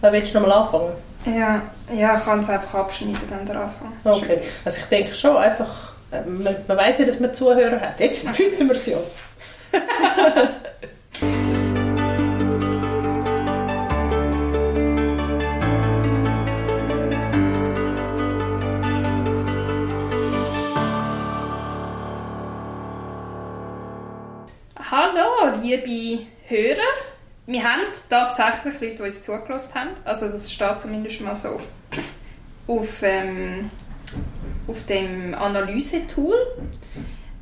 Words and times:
Dann 0.00 0.12
willst 0.12 0.34
du 0.34 0.40
nochmal 0.40 0.58
anfangen? 0.58 0.92
Ja, 1.24 1.62
ja 1.94 2.16
ich 2.16 2.24
kann 2.24 2.40
es 2.40 2.50
einfach 2.50 2.74
abschneiden, 2.74 3.18
dann 3.28 3.46
der 3.46 3.60
Anfang. 3.60 3.92
Okay, 4.04 4.40
also 4.64 4.78
ich 4.78 4.86
denke 4.86 5.14
schon, 5.14 5.36
einfach, 5.36 5.92
äh, 6.10 6.20
man, 6.22 6.56
man 6.66 6.76
weiß 6.76 6.98
ja, 6.98 7.06
dass 7.06 7.18
man 7.18 7.32
Zuhörer 7.32 7.80
hat. 7.80 8.00
Jetzt 8.00 8.26
wissen 8.38 8.68
wir 8.68 8.76
es 8.76 8.86
ja. 8.86 8.98
Hallo, 24.88 25.58
liebe 25.60 26.26
Hörer. 26.46 27.05
Wir 27.48 27.62
haben 27.62 27.82
tatsächlich 28.10 28.80
Leute, 28.80 28.94
die 28.96 29.02
uns 29.02 29.22
zugelassen 29.22 29.74
haben. 29.74 29.90
Also 30.04 30.26
das 30.28 30.50
steht 30.50 30.80
zumindest 30.80 31.20
mal 31.20 31.34
so 31.34 31.60
auf, 32.66 33.02
ähm, 33.02 33.70
auf 34.66 34.84
dem 34.86 35.32
Analyse-Tool. 35.32 36.34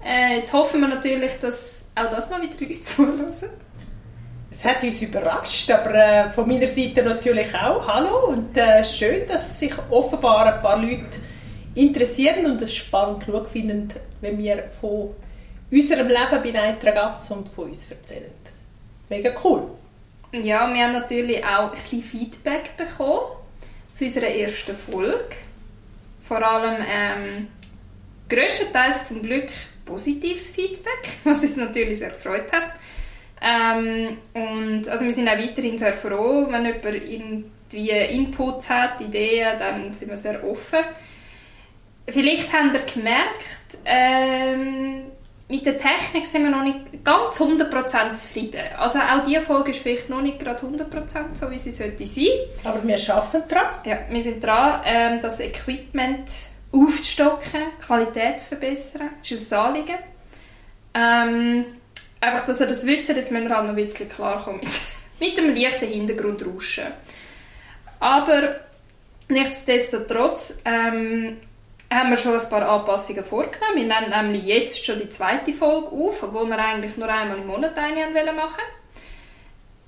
Äh, 0.04 0.40
jetzt 0.40 0.52
hoffen 0.52 0.82
wir 0.82 0.88
natürlich, 0.88 1.32
dass 1.40 1.86
auch 1.94 2.10
das 2.10 2.28
mal 2.28 2.42
wieder 2.42 2.54
Leute 2.60 2.82
zulassen. 2.84 3.48
Es 4.50 4.62
hat 4.62 4.82
uns 4.82 5.00
überrascht, 5.00 5.70
aber 5.70 5.94
äh, 5.94 6.30
von 6.30 6.46
meiner 6.46 6.66
Seite 6.66 7.02
natürlich 7.02 7.54
auch. 7.54 7.88
Hallo 7.88 8.28
und 8.28 8.54
äh, 8.58 8.84
schön, 8.84 9.26
dass 9.26 9.58
sich 9.58 9.72
offenbar 9.88 10.54
ein 10.54 10.60
paar 10.60 10.78
Leute 10.78 11.18
interessieren 11.74 12.44
und 12.44 12.60
es 12.60 12.74
spannend 12.74 13.24
genug 13.24 13.48
finden, 13.48 13.88
wenn 14.20 14.36
wir 14.36 14.64
von 14.64 15.14
unserem 15.70 16.08
Leben 16.08 16.42
bei 16.42 16.50
Night 16.50 16.84
Ragazz 16.84 17.30
und 17.30 17.48
von 17.48 17.64
uns 17.68 17.90
erzählen. 17.90 18.30
Mega 19.08 19.32
cool. 19.42 19.70
Ja, 20.42 20.72
wir 20.72 20.82
haben 20.82 20.92
natürlich 20.92 21.44
auch 21.44 21.66
ein 21.66 21.70
bisschen 21.70 22.02
Feedback 22.02 22.76
bekommen 22.76 23.36
zu 23.92 24.04
unserer 24.04 24.26
ersten 24.26 24.74
Folge. 24.74 25.36
Vor 26.26 26.42
allem 26.42 26.82
ähm, 26.82 27.46
größtenteils 28.28 29.04
zum 29.04 29.22
Glück 29.22 29.46
positives 29.84 30.50
Feedback, 30.50 31.08
was 31.24 31.40
uns 31.42 31.54
natürlich 31.54 32.00
sehr 32.00 32.10
gefreut 32.10 32.50
hat. 32.50 32.72
Ähm, 33.40 34.18
und 34.32 34.88
also 34.88 35.04
wir 35.04 35.12
sind 35.12 35.28
auch 35.28 35.38
weiterhin 35.38 35.78
sehr 35.78 35.92
froh, 35.92 36.46
wenn 36.50 36.64
jemand 36.64 36.84
irgendwie 36.84 37.90
Inputs 37.90 38.68
hat, 38.68 39.00
Ideen, 39.02 39.56
dann 39.58 39.92
sind 39.92 40.08
wir 40.10 40.16
sehr 40.16 40.42
offen. 40.42 40.80
Vielleicht 42.08 42.52
habt 42.52 42.74
ihr 42.74 42.92
gemerkt, 42.92 43.78
ähm, 43.84 44.83
mit 45.54 45.66
der 45.66 45.78
Technik 45.78 46.26
sind 46.26 46.42
wir 46.42 46.50
noch 46.50 46.64
nicht 46.64 47.04
ganz 47.04 47.40
100% 47.40 48.14
zufrieden. 48.14 48.60
Also 48.76 48.98
auch 48.98 49.22
diese 49.24 49.40
Folge 49.40 49.70
ist 49.70 49.80
vielleicht 49.80 50.08
noch 50.10 50.20
nicht 50.20 50.40
gerade 50.40 50.60
100% 50.60 51.34
so, 51.34 51.48
wie 51.48 51.60
sie 51.60 51.70
sollte 51.70 52.04
sein. 52.06 52.26
Aber 52.64 52.82
wir 52.82 53.14
arbeiten 53.14 53.48
dran. 53.48 53.66
Ja, 53.84 53.98
wir 54.08 54.22
sind 54.22 54.42
dran, 54.42 54.80
ähm, 54.84 55.20
das 55.22 55.38
Equipment 55.38 56.28
aufzustocken, 56.72 57.60
Qualität 57.78 58.40
zu 58.40 58.48
verbessern. 58.48 59.10
Das 59.20 59.30
ist 59.30 59.52
ein 59.52 59.58
Anliegen. 59.60 59.98
Ähm, 60.92 61.64
einfach, 62.20 62.46
dass 62.46 62.60
ihr 62.60 62.66
das 62.66 62.84
wisst, 62.84 63.08
jetzt 63.10 63.30
müssen 63.30 63.48
wir 63.48 63.54
halt 63.54 63.68
noch 63.68 63.76
ein 63.76 63.84
bisschen 63.84 64.08
klarkommen 64.08 64.58
mit, 64.60 64.80
mit 65.20 65.38
dem 65.38 65.54
leichten 65.54 65.86
Hintergrundrauschen. 65.86 66.86
Aber 68.00 68.56
nichtsdestotrotz 69.28 70.58
ähm, 70.64 71.36
haben 71.94 72.10
wir 72.10 72.16
schon 72.16 72.38
ein 72.38 72.48
paar 72.48 72.68
Anpassungen 72.68 73.24
vorgenommen. 73.24 73.76
Wir 73.76 73.84
nehmen 73.84 74.10
nämlich 74.10 74.44
jetzt 74.44 74.84
schon 74.84 74.98
die 74.98 75.08
zweite 75.08 75.52
Folge 75.52 75.88
auf, 75.88 76.22
obwohl 76.22 76.46
wir 76.46 76.58
eigentlich 76.58 76.96
nur 76.96 77.08
einmal 77.08 77.38
im 77.38 77.46
Monat 77.46 77.78
eine 77.78 78.32
machen 78.32 78.62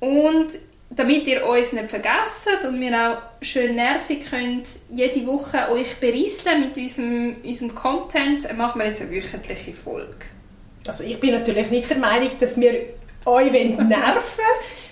Und 0.00 0.48
damit 0.90 1.26
ihr 1.26 1.44
uns 1.44 1.72
nicht 1.72 1.90
vergesst 1.90 2.48
und 2.66 2.80
wir 2.80 2.96
auch 2.96 3.18
schön 3.42 3.74
nervig 3.74 4.30
könnt 4.30 4.68
jede 4.88 5.26
Woche 5.26 5.70
euch 5.72 5.96
berieseln 5.96 6.60
mit 6.60 6.76
unserem, 6.76 7.36
unserem 7.42 7.74
Content, 7.74 8.56
machen 8.56 8.80
wir 8.80 8.86
jetzt 8.86 9.02
eine 9.02 9.10
wöchentliche 9.10 9.74
Folge. 9.74 10.26
Also 10.86 11.02
ich 11.02 11.18
bin 11.18 11.32
natürlich 11.32 11.70
nicht 11.70 11.90
der 11.90 11.98
Meinung, 11.98 12.30
dass 12.38 12.58
wir 12.58 12.72
euch 13.24 13.52
nerven 13.52 14.44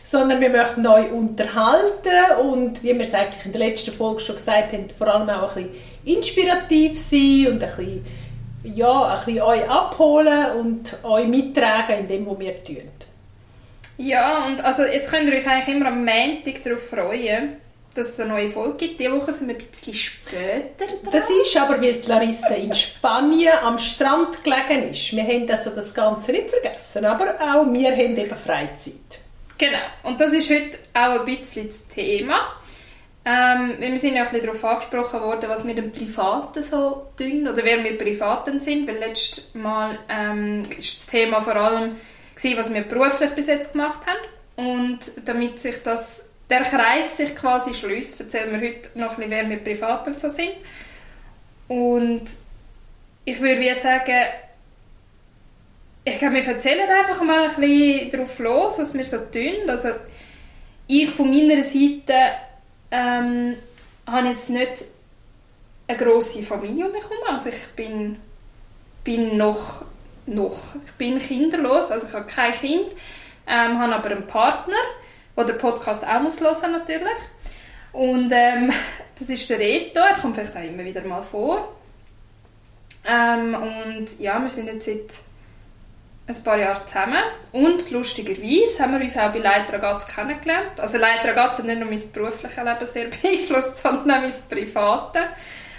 sondern 0.07 0.39
wir 0.39 0.51
möchten 0.51 0.87
euch 0.87 1.11
unterhalten 1.11 2.43
und 2.43 2.83
wie 2.83 2.93
wir 2.93 3.01
es 3.01 3.15
eigentlich 3.15 3.47
in 3.47 3.53
der 3.53 3.61
letzten 3.63 3.91
Folge 3.91 4.21
schon 4.21 4.37
gesagt 4.37 4.75
haben, 4.75 4.87
vor 4.97 5.09
allem 5.09 5.31
auch 5.31 5.57
ein 5.57 5.65
bisschen 5.65 5.81
inspirativ 6.05 6.99
sein 6.99 7.47
und 7.49 7.63
ein 7.63 7.77
bisschen, 7.77 8.07
ja, 8.65 9.15
ein 9.15 9.25
bisschen 9.25 9.43
euch 9.43 9.69
abholen 9.69 10.53
und 10.59 10.97
euch 11.03 11.27
mittragen 11.27 12.01
in 12.01 12.09
dem, 12.09 12.27
was 12.27 12.39
wir 12.39 12.65
tun. 12.65 12.91
Ja, 13.97 14.47
und 14.47 14.63
also 14.65 14.85
jetzt 14.85 15.11
könnt 15.11 15.29
ihr 15.29 15.37
euch 15.37 15.47
eigentlich 15.47 15.75
immer 15.75 15.87
am 15.87 16.05
Montag 16.05 16.63
darauf 16.65 16.89
freuen, 16.89 17.57
dass 17.95 18.09
es 18.09 18.21
eine 18.21 18.31
neue 18.31 18.51
Folge 18.51 18.89
gibt. 18.89 19.01
Diese 19.01 19.13
Woche 19.13 19.33
sind 19.33 19.49
wir 19.49 19.55
ein 19.55 19.63
bisschen 19.71 19.95
später 19.95 20.87
dran. 20.87 21.13
Das 21.13 21.31
ist 21.31 21.57
aber, 21.57 21.81
weil 21.81 22.01
Larissa 22.07 22.55
in 22.55 22.75
Spanien 22.75 23.53
am 23.63 23.79
Strand 23.79 24.43
gelegen 24.43 24.91
ist. 24.91 25.15
Wir 25.15 25.23
haben 25.23 25.49
also 25.49 25.71
das 25.71 25.95
Ganze 25.95 26.33
nicht 26.33 26.51
vergessen, 26.51 27.05
aber 27.05 27.35
auch 27.35 27.73
wir 27.73 27.93
haben 27.93 28.17
eben 28.17 28.37
Freizeit. 28.37 29.21
Genau, 29.57 29.79
und 30.03 30.21
das 30.21 30.33
ist 30.33 30.51
heute 30.51 30.79
auch 30.93 31.21
ein 31.21 31.25
bisschen 31.25 31.69
das 31.69 31.87
Thema. 31.95 32.57
Ähm, 33.27 33.77
wir 33.79 33.97
sind 33.99 34.17
ja 34.17 34.25
ein 34.25 34.31
bisschen 34.31 34.47
darauf 34.47 34.65
angesprochen 34.65 35.21
worden, 35.21 35.49
was 35.49 35.67
wir 35.67 35.75
den 35.75 35.93
Privaten 35.93 36.62
so 36.62 37.07
tun 37.17 37.49
oder 37.49 37.65
wer 37.65 37.83
wir 37.83 37.97
Privaten 37.97 38.61
sind, 38.61 38.87
weil 38.87 38.99
letztes 38.99 39.55
Mal 39.55 39.99
ähm, 40.11 40.62
ist 40.77 40.99
das 40.99 41.07
Thema 41.07 41.41
vor 41.41 41.57
allem 41.57 41.97
gewesen, 42.35 42.59
was 42.59 42.75
wir 42.75 42.83
beruflich 42.83 43.31
bis 43.31 43.47
jetzt 43.47 43.73
gemacht 43.73 44.01
haben 44.07 44.79
und 44.79 44.99
damit 45.25 45.59
sich 45.59 45.83
das 45.83 46.29
der 46.51 46.61
Kreis 46.61 47.17
sich 47.17 47.35
quasi 47.35 47.73
schließt, 47.73 48.21
erzählen 48.21 48.61
wir 48.61 48.69
heute 48.69 48.91
noch 48.99 49.12
ein 49.12 49.17
bisschen, 49.17 49.31
wer 49.31 49.49
wir 49.49 49.56
Privaten 49.56 50.19
so 50.19 50.29
sind 50.29 50.53
und 51.69 52.25
ich 53.25 53.41
würde 53.41 53.61
wie 53.61 53.73
sagen, 53.73 54.27
ich 56.05 56.19
glaube, 56.19 56.35
wir 56.35 56.47
erzählen 56.47 56.89
einfach 56.89 57.23
mal 57.23 57.49
ein 57.49 57.55
bisschen 57.55 58.11
drauf 58.11 58.39
los, 58.39 58.79
was 58.79 58.93
wir 58.93 59.05
so 59.05 59.17
tun. 59.17 59.69
Also 59.69 59.89
ich 60.87 61.09
von 61.09 61.31
meiner 61.31 61.62
Seite 61.62 62.12
ähm, 62.94 63.56
habe 64.06 64.28
jetzt 64.28 64.50
nicht 64.50 64.84
eine 65.88 65.99
grosse 65.99 66.43
Familie 66.43 66.87
bekommen. 66.87 67.27
Also 67.28 67.49
ich 67.49 67.66
bin, 67.75 68.19
bin 69.03 69.37
noch, 69.37 69.84
noch, 70.27 70.56
ich 70.87 70.93
bin 70.93 71.19
kinderlos, 71.19 71.91
also 71.91 72.06
ich 72.06 72.15
habe 72.15 72.27
kein 72.27 72.53
Kind, 72.53 72.87
ähm, 73.47 73.78
habe 73.78 73.94
aber 73.94 74.10
einen 74.10 74.27
Partner, 74.27 74.77
der 75.37 75.44
den 75.44 75.59
Podcast 75.59 76.06
auch 76.06 76.21
muss 76.21 76.41
hören 76.41 76.72
natürlich. 76.72 77.19
Und 77.93 78.31
ähm, 78.32 78.72
das 79.19 79.28
ist 79.28 79.50
der 79.50 79.59
Reto, 79.59 80.00
er 80.00 80.16
kommt 80.21 80.37
vielleicht 80.37 80.56
auch 80.56 80.62
immer 80.62 80.84
wieder 80.84 81.03
mal 81.03 81.22
vor. 81.22 81.76
Ähm, 83.06 83.55
und 83.55 84.21
ja, 84.21 84.41
wir 84.41 84.49
sind 84.49 84.66
jetzt 84.66 84.87
seit 84.87 85.19
ein 86.27 86.43
paar 86.43 86.59
Jahre 86.59 86.87
zusammen 86.87 87.23
und 87.53 87.91
lustigerweise 87.91 88.83
haben 88.83 88.95
wir 88.95 89.01
uns 89.01 89.17
auch 89.17 89.31
bei 89.31 89.41
Leiter 89.41 89.75
Ragaz 89.75 90.07
kennengelernt. 90.07 90.79
Also 90.81 90.97
Leiter 90.97 91.29
Ragaz 91.29 91.59
hat 91.59 91.67
nicht 91.67 91.79
nur 91.79 91.89
mein 91.89 92.01
berufliches 92.12 92.57
Leben 92.57 92.87
sehr 92.87 93.07
beeinflusst, 93.23 93.79
sondern 93.79 94.11
auch 94.11 94.23
mein 94.23 94.33
privates, 94.49 95.23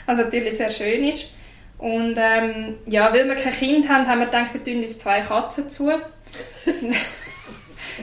was 0.05 0.17
natürlich 0.17 0.57
sehr 0.57 0.69
schön 0.69 1.03
ist. 1.05 1.35
Und 1.77 2.15
ähm, 2.17 2.77
ja, 2.85 3.11
weil 3.11 3.27
wir 3.27 3.35
kein 3.35 3.53
Kind 3.53 3.89
haben, 3.89 4.07
haben 4.07 4.19
wir 4.19 4.27
gedacht, 4.27 4.53
wir 4.53 4.63
tun 4.63 4.81
uns 4.81 4.99
zwei 4.99 5.21
Katzen 5.21 5.69
zu. 5.69 5.91
Das 6.63 6.65
sind, 6.79 6.95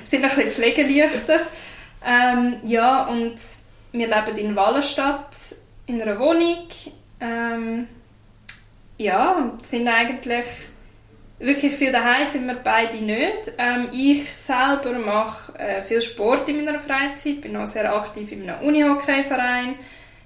sind 0.05 0.23
ein 0.25 0.29
bisschen 0.29 0.51
pflegeleichter. 0.51 1.41
Ähm, 2.05 2.57
ja, 2.65 3.05
und 3.07 3.37
wir 3.93 4.07
leben 4.09 4.37
in 4.37 4.57
Wallenstadt 4.57 5.37
in 5.87 6.03
einer 6.03 6.19
Wohnung. 6.19 6.67
Ähm, 7.21 7.87
ja, 8.99 9.53
sind 9.63 9.89
eigentlich 9.89 10.45
wirklich 11.43 11.75
viel 11.75 11.93
daheim 11.93 12.27
sind 12.27 12.47
wir 12.47 12.55
beide 12.55 12.97
nicht. 12.99 13.53
Ähm, 13.59 13.89
ich 13.93 14.31
selber 14.31 14.93
mache 14.93 15.59
äh, 15.59 15.83
viel 15.83 16.01
Sport 16.01 16.49
in 16.49 16.65
meiner 16.65 16.79
Freizeit, 16.79 17.41
bin 17.41 17.57
auch 17.57 17.67
sehr 17.67 17.95
aktiv 17.95 18.31
in 18.33 18.49
einem 18.49 18.67
Unihockey-Verein, 18.67 19.75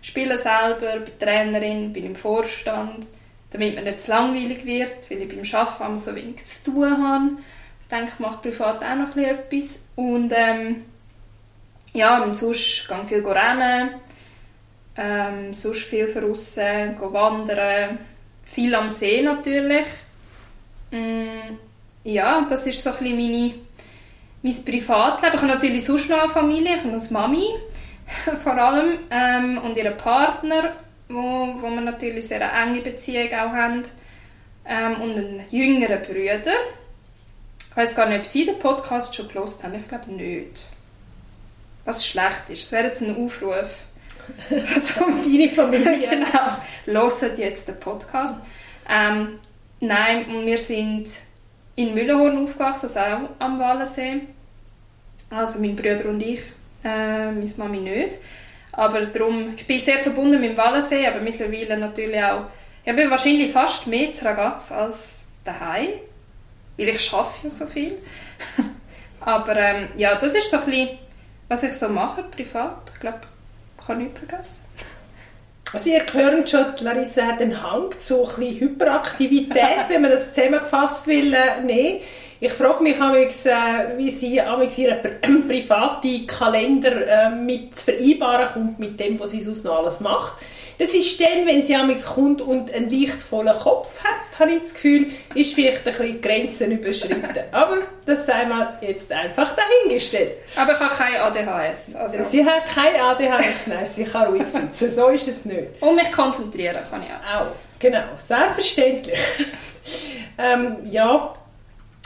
spiele 0.02 0.38
selber, 0.38 1.00
bin 1.00 1.18
Trainerin, 1.18 1.92
bin 1.92 2.06
im 2.06 2.16
Vorstand, 2.16 3.06
damit 3.50 3.74
mir 3.74 3.82
nicht 3.82 4.00
zu 4.00 4.10
langweilig 4.10 4.64
wird, 4.64 5.10
weil 5.10 5.22
ich 5.22 5.28
beim 5.28 5.60
Arbeiten 5.60 5.98
so 5.98 6.14
wenig 6.14 6.46
zu 6.46 6.70
tun 6.70 7.02
habe. 7.02 7.30
Ich 7.82 7.88
denke, 7.88 8.12
ich 8.14 8.18
mache 8.18 8.48
privat 8.48 8.82
auch 8.82 8.96
noch 8.96 9.16
etwas. 9.16 9.86
Und 9.96 10.32
ähm, 10.36 10.84
ja, 11.94 12.22
sonst 12.32 12.88
gehe 12.88 13.02
ich 13.02 13.08
viel 13.08 13.26
rennen, 13.26 13.90
ähm, 14.96 15.54
sonst 15.54 15.84
viel 15.84 16.06
draussen, 16.12 16.96
wandern, 17.00 17.98
viel 18.44 18.74
am 18.74 18.88
See 18.88 19.22
natürlich 19.22 19.86
ja, 22.04 22.46
das 22.48 22.66
ist 22.66 22.82
so 22.82 22.90
ein 22.90 22.96
bisschen 22.98 23.16
meine, 23.16 23.54
mein 24.42 24.64
Privatleben. 24.64 25.34
Ich 25.34 25.42
habe 25.42 25.52
natürlich 25.52 25.84
sonst 25.84 26.08
noch 26.08 26.22
eine 26.22 26.28
Familie, 26.28 26.76
ich 26.76 26.84
habe 26.84 26.90
eine 26.90 27.02
Mami 27.10 27.48
vor 28.42 28.54
allem 28.56 28.98
ähm, 29.10 29.58
und 29.58 29.76
ihren 29.76 29.96
Partner, 29.96 30.74
wo, 31.08 31.20
wo 31.60 31.70
wir 31.70 31.80
natürlich 31.80 32.28
sehr 32.28 32.52
eine 32.52 32.70
enge 32.70 32.82
Beziehung 32.82 33.28
auch 33.28 33.52
haben 33.52 33.82
ähm, 34.64 35.00
und 35.00 35.16
einen 35.16 35.44
jüngeren 35.50 36.02
Bruder. 36.02 36.52
Ich 37.70 37.76
weiß 37.76 37.94
gar 37.94 38.08
nicht, 38.08 38.20
ob 38.20 38.26
Sie 38.26 38.46
den 38.46 38.58
Podcast 38.58 39.14
schon 39.14 39.28
gelost 39.28 39.62
haben. 39.62 39.74
Ich 39.74 39.88
glaube 39.88 40.10
nicht. 40.12 40.66
was 41.84 42.06
schlecht 42.06 42.48
ist. 42.48 42.64
Das 42.64 42.72
wäre 42.72 42.84
jetzt 42.84 43.02
ein 43.02 43.16
Aufruf. 43.16 43.70
Deine 44.50 45.48
Familie. 45.48 45.98
genau. 46.10 47.10
Hört 47.20 47.38
jetzt 47.38 47.68
den 47.68 47.78
Podcast. 47.78 48.36
Ähm, 48.88 49.38
nein, 49.80 50.46
wir 50.46 50.58
sind 50.58 51.08
in 51.76 51.94
Mühlenhorn 51.94 52.42
aufgewachsen, 52.44 52.86
also 52.86 53.00
auch 53.00 53.30
am 53.38 53.58
Wallensee. 53.58 54.22
Also 55.30 55.58
mein 55.58 55.76
Bruder 55.76 56.08
und 56.08 56.22
ich, 56.22 56.40
äh, 56.84 57.30
meine 57.32 57.52
Mami 57.58 57.78
nicht. 57.78 58.18
Aber 58.72 59.06
darum, 59.06 59.54
ich 59.54 59.66
bin 59.66 59.80
sehr 59.80 59.98
verbunden 59.98 60.40
mit 60.40 60.50
dem 60.50 60.56
Wallensee, 60.56 61.06
aber 61.06 61.20
mittlerweile 61.20 61.78
natürlich 61.78 62.22
auch, 62.22 62.44
ich 62.84 62.94
bin 62.94 63.10
wahrscheinlich 63.10 63.52
fast 63.52 63.86
mehr 63.86 64.12
zu 64.12 64.24
Ragaz 64.24 64.70
als 64.70 65.24
daheim, 65.44 65.88
weil 66.76 66.88
ich 66.88 67.00
schaffe 67.00 67.44
ja 67.44 67.50
so 67.50 67.66
viel. 67.66 67.98
aber 69.20 69.56
ähm, 69.56 69.88
ja, 69.96 70.14
das 70.14 70.34
ist 70.34 70.50
so 70.50 70.58
ein 70.58 70.64
bisschen, 70.66 70.98
was 71.48 71.62
ich 71.62 71.72
so 71.72 71.88
mache, 71.88 72.22
privat. 72.22 72.90
Ich 72.94 73.00
glaube, 73.00 73.20
ich 73.80 73.86
kann 73.86 73.98
nichts 73.98 74.18
vergessen. 74.18 74.65
Also 75.72 75.90
ihr 75.90 76.02
hört 76.12 76.48
schon, 76.48 76.64
Larissa 76.80 77.22
hat 77.22 77.40
einen 77.40 77.60
Hang 77.62 77.90
zu 78.00 78.22
ein 78.22 78.36
bisschen 78.36 78.60
Hyperaktivität, 78.60 79.78
wenn 79.88 80.02
man 80.02 80.10
das 80.10 80.32
zusammengefasst 80.32 81.06
will 81.06 81.34
äh, 81.34 81.60
nehmen. 81.64 82.00
Ich 82.38 82.52
frage 82.52 82.82
mich 82.82 83.00
amigs, 83.00 83.46
äh, 83.46 83.52
wie 83.96 84.10
sie 84.10 84.36
ihren 84.36 85.46
privaten 85.48 86.26
Kalender 86.26 87.06
äh, 87.06 87.30
mit 87.30 87.76
zu 87.76 87.86
vereinbaren 87.86 88.48
kommt 88.52 88.78
mit 88.78 89.00
dem, 89.00 89.18
was 89.18 89.30
sie 89.30 89.40
sonst 89.40 89.64
noch 89.64 89.78
alles 89.78 90.00
macht. 90.00 90.34
Das 90.78 90.92
ist 90.92 91.20
dann, 91.20 91.46
wenn 91.46 91.62
sie 91.62 91.74
amigs 91.74 92.04
kommt 92.04 92.42
und 92.42 92.72
einen 92.72 92.90
leicht 92.90 93.14
vollen 93.14 93.54
Kopf 93.54 93.98
hat, 94.02 94.38
habe 94.38 94.52
ich 94.52 94.62
das 94.62 94.74
Gefühl, 94.74 95.10
ist 95.34 95.54
vielleicht 95.54 95.86
ein 95.86 95.94
bisschen 95.94 96.20
Grenzen 96.20 96.72
überschritten. 96.72 97.34
Aber 97.52 97.78
das 98.04 98.26
sei 98.26 98.44
mal 98.44 98.78
jetzt 98.82 99.10
einfach 99.10 99.54
dahingestellt. 99.56 100.36
Aber 100.54 100.72
ich 100.72 100.78
habe 100.78 100.94
kein 100.94 101.16
ADHS. 101.16 101.94
Also. 101.94 102.22
Sie 102.22 102.44
hat 102.44 102.66
kein 102.66 103.00
ADHS, 103.00 103.66
nein, 103.68 103.86
sie 103.86 104.04
kann 104.04 104.28
ruhig 104.28 104.46
sitzen, 104.46 104.94
so 104.94 105.08
ist 105.08 105.28
es 105.28 105.44
nicht. 105.44 105.80
Und 105.80 105.94
mich 105.94 106.12
konzentrieren 106.12 106.82
kann 106.88 107.02
ich 107.02 107.08
auch. 107.08 107.40
Auch, 107.40 107.52
genau, 107.78 108.04
selbstverständlich. 108.18 109.18
ähm, 110.38 110.76
ja, 110.90 111.34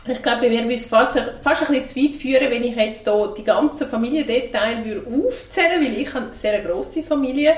ich 0.07 0.23
glaube, 0.23 0.51
wir 0.51 0.71
es 0.71 0.87
fast, 0.87 1.21
fast 1.43 1.63
ein 1.63 1.75
bisschen 1.75 1.87
zu 1.87 1.97
weit 1.97 2.15
führen, 2.15 2.51
wenn 2.51 2.65
ich 2.65 2.75
jetzt 2.75 3.05
hier 3.05 3.35
die 3.37 3.45
ganzen 3.45 3.89
Familiendetails 3.89 4.79
aufzählen 5.07 5.81
würde, 5.81 5.93
weil 5.93 6.01
ich 6.01 6.15
habe 6.15 6.27
eine 6.27 6.35
sehr 6.35 6.59
grosse 6.61 7.03
Familie. 7.03 7.57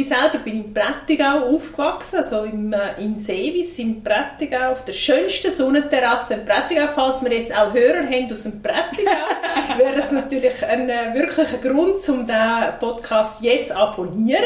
Ich 0.00 0.06
selber 0.06 0.38
bin 0.44 0.64
in 0.64 0.72
Prättigau 0.72 1.56
aufgewachsen, 1.56 2.18
also 2.18 2.44
im, 2.44 2.72
äh, 2.72 3.02
in 3.02 3.18
Seewies, 3.18 3.80
im 3.80 4.00
Prättigau, 4.00 4.70
auf 4.70 4.84
der 4.84 4.92
schönsten 4.92 5.50
Sonnenterrasse 5.50 6.34
in 6.34 6.44
Prättigau. 6.44 6.86
Falls 6.94 7.20
wir 7.20 7.36
jetzt 7.36 7.52
auch 7.52 7.74
Hörer 7.74 8.06
haben 8.08 8.32
aus 8.32 8.44
dem 8.44 8.62
Prättigau, 8.62 9.10
wäre 9.76 9.96
es 9.96 10.12
natürlich 10.12 10.64
ein 10.64 10.88
äh, 10.88 11.12
wirklicher 11.14 11.58
Grund, 11.58 11.96
um 12.10 12.24
diesen 12.28 12.78
Podcast 12.78 13.42
jetzt 13.42 13.70
zu 13.70 13.76
abonnieren. 13.76 14.44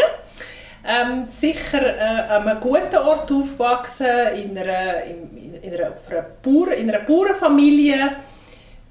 Ähm, 0.88 1.26
sicher 1.26 1.98
äh, 1.98 2.00
an 2.00 2.48
einem 2.48 2.58
guten 2.58 2.96
Ort 2.96 3.30
aufgewachsen, 3.30 4.06
in 4.34 4.56
einer, 4.56 5.04
in, 5.04 5.60
in 5.62 5.74
einer, 5.74 5.92
einer, 6.08 6.26
Bauer, 6.42 6.72
in 6.72 6.88
einer 6.88 7.00
Bauernfamilie 7.00 8.16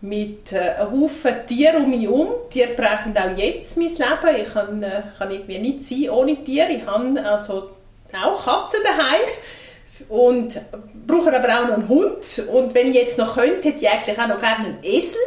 mit 0.01 0.51
äh, 0.51 0.75
einem 0.79 1.01
Haufen 1.01 1.45
Tieren 1.47 1.83
um 1.83 1.89
mich 1.89 2.01
herum. 2.03 2.29
Tiere 2.49 2.73
prägen 2.73 3.15
auch 3.17 3.37
jetzt 3.37 3.77
mein 3.77 3.87
Leben. 3.87 4.41
Ich 4.41 4.53
kann, 4.53 4.83
äh, 4.83 5.03
kann 5.17 5.31
irgendwie 5.31 5.59
nicht 5.59 5.83
sein 5.83 6.09
ohne 6.09 6.43
Tiere. 6.43 6.71
Ich 6.71 6.85
habe 6.85 7.23
also 7.23 7.69
auch 8.13 8.43
Katzen 8.43 8.79
daheim 8.83 9.21
und 10.09 10.59
brauche 11.07 11.33
aber 11.33 11.47
auch 11.47 11.67
noch 11.67 11.73
einen 11.75 11.87
Hund. 11.87 12.43
Und 12.51 12.73
wenn 12.73 12.89
ich 12.89 12.95
jetzt 12.95 13.17
noch 13.17 13.35
könnte, 13.35 13.69
hätte 13.69 13.79
ich 13.79 13.89
eigentlich 13.89 14.19
auch 14.19 14.27
noch 14.27 14.39
gerne 14.39 14.65
einen 14.65 14.79
Esel 14.83 15.19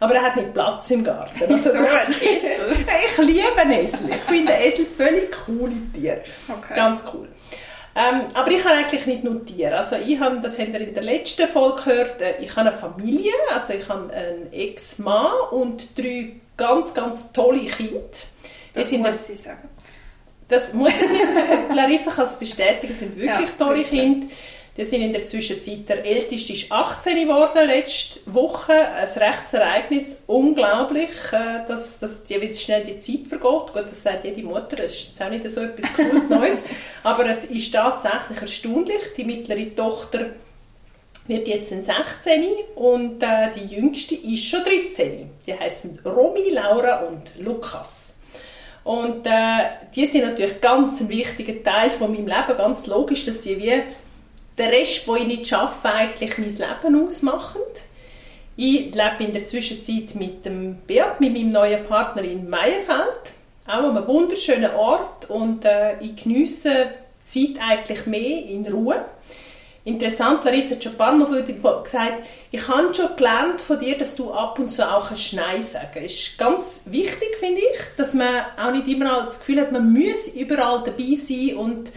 aber 0.00 0.14
er 0.14 0.22
hat 0.22 0.36
nicht 0.36 0.54
Platz 0.54 0.90
im 0.90 1.02
Garten. 1.02 1.52
Also, 1.52 1.70
so 1.70 1.76
ein 1.76 2.12
Esel? 2.12 2.86
ich 3.10 3.18
liebe 3.18 3.56
einen 3.56 3.72
Esel. 3.72 4.00
Ich 4.10 4.22
finde 4.22 4.52
Esel 4.52 4.86
völlig 4.86 5.32
coole 5.44 5.74
Tiere. 5.92 6.22
Okay. 6.48 6.74
Ganz 6.74 7.02
cool. 7.12 7.28
Ähm, 7.98 8.26
aber 8.34 8.52
ich 8.52 8.64
habe 8.64 8.76
eigentlich 8.76 9.06
nicht 9.06 9.24
nur 9.24 9.44
Tiere. 9.44 9.76
Also 9.76 9.96
ich 9.96 10.20
habe, 10.20 10.40
das 10.40 10.56
habt 10.56 10.68
ihr 10.68 10.80
in 10.80 10.94
der 10.94 11.02
letzten 11.02 11.48
Folge 11.48 11.82
gehört, 11.82 12.22
äh, 12.22 12.40
ich 12.40 12.54
habe 12.54 12.68
eine 12.68 12.78
Familie, 12.78 13.32
also 13.52 13.72
ich 13.72 13.88
habe 13.88 14.12
einen 14.12 14.52
Ex-Mann 14.52 15.32
und 15.50 15.98
drei 15.98 16.36
ganz, 16.56 16.94
ganz 16.94 17.32
tolle 17.32 17.64
Kinder. 17.64 18.00
Das 18.72 18.90
sind 18.90 19.02
muss 19.02 19.26
sie 19.26 19.34
sagen. 19.34 19.68
Das 20.46 20.72
muss 20.72 20.92
ich 20.92 21.10
nicht 21.10 21.34
sagen. 21.34 21.74
Larissa 21.74 22.12
kann 22.12 22.24
es 22.24 22.36
bestätigen, 22.36 22.92
es 22.92 23.00
sind 23.00 23.16
wirklich 23.16 23.48
ja, 23.48 23.54
tolle 23.58 23.78
wirklich. 23.78 24.00
Kinder. 24.00 24.26
Die 24.78 24.84
sind 24.84 25.02
in 25.02 25.12
der 25.12 25.26
Zwischenzeit, 25.26 25.88
der 25.88 26.04
älteste 26.04 26.52
ist 26.52 26.70
18 26.70 27.26
geworden 27.26 27.66
letzte 27.66 28.20
Woche, 28.26 28.72
ein 28.72 29.08
Rechtsereignis, 29.08 30.18
unglaublich, 30.28 31.10
äh, 31.32 31.66
dass, 31.66 31.98
dass 31.98 32.22
die, 32.22 32.40
wie 32.40 32.54
schnell 32.54 32.84
die 32.84 32.96
Zeit 32.96 33.26
vergeht. 33.26 33.72
Gut, 33.72 33.90
das 33.90 34.04
sagt 34.04 34.22
jede 34.22 34.40
Mutter, 34.44 34.76
das 34.76 34.92
ist 34.92 35.08
jetzt 35.08 35.20
auch 35.20 35.30
nicht 35.30 35.50
so 35.50 35.62
etwas 35.62 35.92
Cooles 35.94 36.28
Neues, 36.30 36.62
aber 37.02 37.26
es 37.26 37.46
ist 37.46 37.74
tatsächlich 37.74 38.40
erstaunlich. 38.40 39.00
Die 39.16 39.24
mittlere 39.24 39.74
Tochter 39.74 40.26
wird 41.26 41.48
jetzt 41.48 41.70
16 41.70 42.46
und 42.76 43.20
äh, 43.20 43.50
die 43.56 43.74
jüngste 43.74 44.14
ist 44.14 44.44
schon 44.44 44.62
13. 44.62 45.28
Die 45.44 45.58
heißen 45.58 45.98
Romy, 46.04 46.50
Laura 46.50 47.00
und 47.00 47.32
Lukas. 47.40 48.20
Und 48.84 49.26
äh, 49.26 49.64
die 49.96 50.06
sind 50.06 50.24
natürlich 50.24 50.60
ganz 50.60 51.00
ein 51.00 51.08
wichtiger 51.08 51.64
Teil 51.64 51.90
von 51.90 52.12
meinem 52.12 52.28
Leben. 52.28 52.56
Ganz 52.56 52.86
logisch, 52.86 53.24
dass 53.24 53.42
sie 53.42 53.58
wie 53.60 53.82
der 54.58 54.72
Rest, 54.72 55.06
den 55.06 55.16
ich 55.16 55.26
nicht 55.26 55.52
arbeite, 55.52 55.88
eigentlich 55.88 56.38
mein 56.38 56.48
Leben 56.48 57.06
ausmachend. 57.06 57.62
Ich 58.56 58.92
lebe 58.94 59.24
in 59.24 59.32
der 59.32 59.44
Zwischenzeit 59.44 60.14
mit 60.16 60.44
dem 60.44 60.78
Beat, 60.86 61.20
mit 61.20 61.32
meinem 61.32 61.52
neuen 61.52 61.86
Partner 61.86 62.22
in 62.22 62.50
Meierfeld, 62.50 63.32
auch 63.66 63.72
an 63.74 63.96
einem 63.96 64.06
wunderschönen 64.06 64.72
Ort 64.74 65.30
und 65.30 65.64
äh, 65.64 65.98
ich 66.00 66.16
geniesse 66.16 66.88
Zeit 67.22 67.56
eigentlich 67.60 68.06
mehr 68.06 68.44
in 68.46 68.66
Ruhe. 68.66 69.04
Interessant, 69.84 70.44
Larissa 70.44 70.74
hat 70.74 70.82
schon 70.82 70.92
ein 70.92 70.98
paar 70.98 71.12
Mal 71.12 71.42
gesagt, 71.82 72.26
ich 72.50 72.68
habe 72.68 72.94
schon 72.94 73.16
gelernt 73.16 73.60
von 73.60 73.78
dir, 73.78 73.96
dass 73.96 74.16
du 74.16 74.32
ab 74.32 74.58
und 74.58 74.70
zu 74.70 74.86
auch 74.86 75.10
Nein 75.32 75.62
sagen 75.62 75.88
kannst. 75.94 76.10
Ist 76.10 76.38
ganz 76.38 76.82
wichtig, 76.86 77.36
finde 77.38 77.60
ich, 77.60 77.96
dass 77.96 78.12
man 78.12 78.28
auch 78.62 78.72
nicht 78.72 78.88
immer 78.88 79.22
das 79.22 79.38
Gefühl 79.38 79.60
hat, 79.60 79.72
man 79.72 79.90
muss 79.90 80.28
überall 80.28 80.82
dabei 80.84 81.14
sein 81.14 81.56
und 81.56 81.92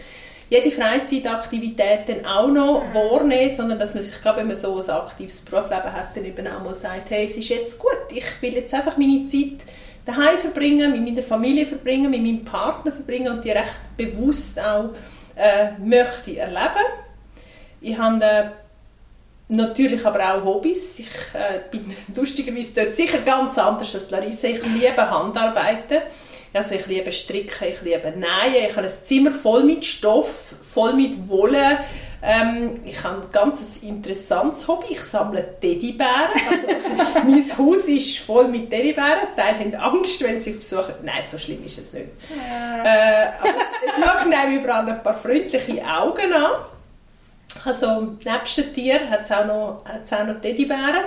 jede 0.52 0.70
Freizeitaktivität 0.70 2.10
dann 2.10 2.26
auch 2.26 2.48
noch 2.48 2.82
wahrnehmen, 2.92 3.48
sondern 3.48 3.78
dass 3.78 3.94
man 3.94 4.02
sich, 4.02 4.20
glaube 4.20 4.40
wenn 4.40 4.48
man 4.48 4.54
so 4.54 4.78
ein 4.78 4.90
aktives 4.90 5.40
Berufsleben 5.40 5.90
hat, 5.90 6.14
dann 6.14 6.26
eben 6.26 6.46
auch 6.46 6.62
mal 6.62 6.74
sagt, 6.74 7.08
hey, 7.08 7.24
es 7.24 7.38
ist 7.38 7.48
jetzt 7.48 7.78
gut, 7.78 7.96
ich 8.10 8.42
will 8.42 8.52
jetzt 8.52 8.74
einfach 8.74 8.98
meine 8.98 9.26
Zeit 9.26 9.64
daheim 10.04 10.36
verbringen, 10.36 10.92
mit 10.92 11.04
meiner 11.04 11.22
Familie 11.22 11.64
verbringen, 11.64 12.10
mit 12.10 12.20
meinem 12.20 12.44
Partner 12.44 12.92
verbringen 12.92 13.32
und 13.32 13.42
die 13.42 13.50
recht 13.50 13.80
bewusst 13.96 14.60
auch 14.60 14.90
äh, 15.36 15.70
möchte 15.82 16.36
erleben. 16.36 16.84
Ich 17.80 17.96
habe 17.96 18.22
äh, 18.22 18.44
natürlich 19.48 20.04
aber 20.04 20.34
auch 20.34 20.44
Hobbys. 20.44 20.98
Ich 20.98 21.08
äh, 21.32 21.60
bin 21.70 21.96
lustigerweise 22.14 22.74
dort 22.74 22.94
sicher 22.94 23.20
ganz 23.24 23.56
anders 23.56 23.94
als 23.94 24.10
Larissa. 24.10 24.48
Ich 24.48 24.62
liebe 24.66 25.10
Handarbeiten. 25.10 26.02
Also 26.54 26.74
ich 26.74 26.86
liebe 26.86 27.10
Stricken, 27.10 27.68
ich 27.68 27.80
liebe 27.80 28.10
Nähen. 28.10 28.68
Ich 28.68 28.76
habe 28.76 28.86
ein 28.86 28.92
Zimmer 29.04 29.32
voll 29.32 29.64
mit 29.64 29.84
Stoff, 29.84 30.54
voll 30.60 30.92
mit 30.92 31.28
Wolle. 31.28 31.78
Ähm, 32.24 32.80
ich 32.84 33.02
habe 33.02 33.22
ein 33.22 33.32
ganz 33.32 33.78
interessantes 33.82 34.68
Hobby. 34.68 34.88
Ich 34.90 35.00
sammle 35.00 35.58
Teddybären. 35.60 36.30
Also, 36.50 37.18
mein 37.26 37.58
Haus 37.58 37.88
ist 37.88 38.18
voll 38.18 38.48
mit 38.48 38.70
Teddybären. 38.70 39.28
Die 39.32 39.40
Teile 39.40 39.58
haben 39.58 39.74
Angst, 39.74 40.22
wenn 40.22 40.38
sie 40.38 40.52
besuchen. 40.52 40.94
Nein, 41.02 41.22
so 41.28 41.36
schlimm 41.38 41.64
ist 41.64 41.78
es 41.78 41.92
nicht. 41.92 42.08
Ja. 42.30 42.84
Äh, 42.84 43.28
aber 43.40 43.48
es, 43.48 43.88
es 43.88 44.04
schauen 44.04 44.32
einem 44.32 44.58
überall 44.60 44.88
ein 44.88 45.02
paar 45.02 45.16
freundliche 45.16 45.82
Augen 45.84 46.32
an. 46.32 46.64
Also, 47.64 48.16
nebst 48.24 48.58
den 48.58 48.72
Tieren 48.72 49.10
hat 49.10 49.22
es 49.22 49.32
auch 49.32 49.44
noch, 49.44 49.84
auch 49.84 50.26
noch 50.26 50.40
Teddybären. 50.40 51.04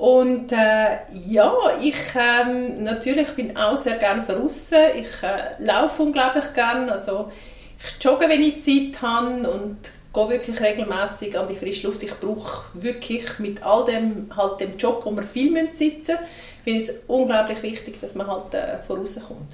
Und 0.00 0.50
äh, 0.50 0.96
ja, 1.28 1.52
ich 1.82 1.94
ähm, 2.14 2.84
natürlich 2.84 3.28
bin 3.34 3.54
auch 3.54 3.76
sehr 3.76 3.98
gerne 3.98 4.22
draußen. 4.22 4.78
Ich 4.96 5.22
äh, 5.22 5.62
laufe 5.62 6.02
unglaublich 6.02 6.54
gerne. 6.54 6.90
Also 6.90 7.30
ich 7.78 8.02
jogge, 8.02 8.26
wenn 8.26 8.40
ich 8.40 8.62
Zeit 8.62 9.02
habe 9.02 9.50
und 9.50 9.76
gehe 10.14 10.28
wirklich 10.30 10.58
regelmäßig 10.58 11.38
an 11.38 11.48
die 11.48 11.54
frische 11.54 11.86
Luft. 11.86 12.02
Ich 12.02 12.14
brauche 12.14 12.62
wirklich 12.72 13.38
mit 13.40 13.62
all 13.62 13.84
dem 13.84 14.34
halt 14.34 14.60
dem 14.60 14.78
Job, 14.78 15.04
wo 15.04 15.10
wir 15.10 15.22
viel 15.22 15.52
sitzen 15.74 16.14
müssen, 16.14 16.24
finde 16.64 16.78
es 16.78 17.02
unglaublich 17.06 17.62
wichtig, 17.62 18.00
dass 18.00 18.14
man 18.14 18.26
halt 18.26 18.54
äh, 18.54 18.78
vorauskommt. 18.78 19.52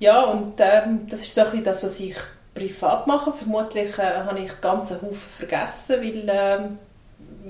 Ja, 0.00 0.24
und 0.24 0.54
ähm, 0.58 1.06
das 1.08 1.20
ist 1.20 1.36
so 1.36 1.42
ein 1.42 1.62
das, 1.62 1.84
was 1.84 2.00
ich 2.00 2.16
privat 2.52 3.06
mache. 3.06 3.32
Vermutlich 3.32 3.96
äh, 3.96 4.24
habe 4.26 4.40
ich 4.40 4.60
ganz 4.60 4.90
einen 4.90 5.02
Haufen 5.02 5.14
vergessen, 5.14 6.02
weil 6.02 6.26
ähm, 6.28 6.78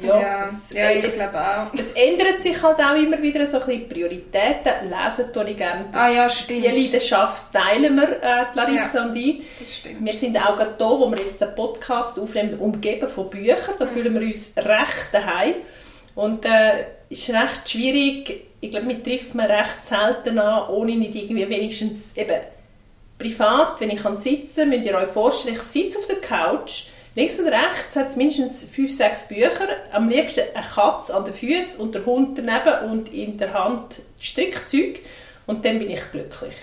ja, 0.01 0.21
ja, 0.21 0.45
es, 0.45 0.73
ja 0.73 0.91
ich 0.91 1.15
glaube 1.15 1.39
auch. 1.39 1.79
Es 1.79 1.91
ändert 1.93 2.41
sich 2.41 2.63
halt 2.63 2.79
auch 2.79 2.95
immer 2.95 3.21
wieder 3.21 3.47
so 3.47 3.59
ein 3.59 3.67
bisschen 3.67 3.89
Prioritäten. 3.89 4.73
Lesen 4.85 5.33
tue 5.33 5.51
ich 5.51 5.57
gerne. 5.57 5.87
ah 5.93 6.09
ja, 6.09 6.29
stimmt. 6.29 6.65
Die 6.65 6.69
Leidenschaft 6.69 7.53
teilen 7.53 7.97
wir, 7.97 8.23
äh, 8.23 8.47
Larissa 8.55 8.99
ja, 8.99 9.05
und 9.07 9.17
ich. 9.17 9.43
Das 9.59 9.77
stimmt. 9.77 10.05
Wir 10.05 10.15
sind 10.15 10.37
auch 10.37 10.57
gerade 10.57 10.75
hier, 10.77 10.87
wo 10.87 11.11
wir 11.11 11.19
jetzt 11.19 11.41
den 11.41 11.55
Podcast 11.55 12.19
aufnehmen, 12.19 12.59
umgeben 12.59 13.09
von 13.09 13.31
Büchern. 13.31 13.75
Da 13.79 13.85
mhm. 13.85 13.89
fühlen 13.89 14.15
wir 14.15 14.27
uns 14.27 14.55
recht 14.57 15.09
daheim. 15.13 15.55
Und 16.15 16.45
äh, 16.45 16.85
es 17.11 17.21
ist 17.21 17.31
recht 17.31 17.69
schwierig, 17.69 18.49
ich 18.61 18.71
glaube, 18.71 18.87
mich 18.87 19.03
trifft 19.03 19.35
man 19.35 19.51
recht 19.51 19.83
selten 19.83 20.39
an, 20.39 20.69
ohne 20.69 20.97
nicht 20.97 21.15
irgendwie 21.15 21.49
wenigstens 21.49 22.17
eben 22.17 22.41
privat, 23.19 23.81
wenn 23.81 23.91
ich 23.91 24.03
kann 24.03 24.17
sitzen 24.17 24.69
müsst 24.69 24.87
ihr 24.87 24.97
euch 24.97 25.09
vorstellen, 25.09 25.57
ich 25.57 25.63
sitze 25.63 25.99
auf 25.99 26.07
der 26.07 26.21
Couch, 26.21 26.87
links 27.15 27.39
und 27.39 27.49
rechts 27.49 27.97
hat 27.97 28.09
es 28.09 28.17
mindestens 28.17 28.65
fünf, 28.65 28.95
sechs 28.95 29.29
Bücher, 29.29 29.69
am 29.93 30.09
liebsten 30.09 30.45
eine 30.55 30.65
Katze 30.65 31.15
an 31.15 31.25
den 31.25 31.35
Füßen 31.35 31.81
und 31.81 31.95
der 31.95 32.05
Hund 32.07 32.39
daneben 32.39 32.91
und 32.91 33.13
in 33.13 33.39
der 33.39 33.53
Hand 33.55 34.01
Strickzeug 34.21 35.01
und 35.47 35.65
dann 35.65 35.79
bin 35.79 35.91
ich 35.91 36.11
glücklich. 36.11 36.55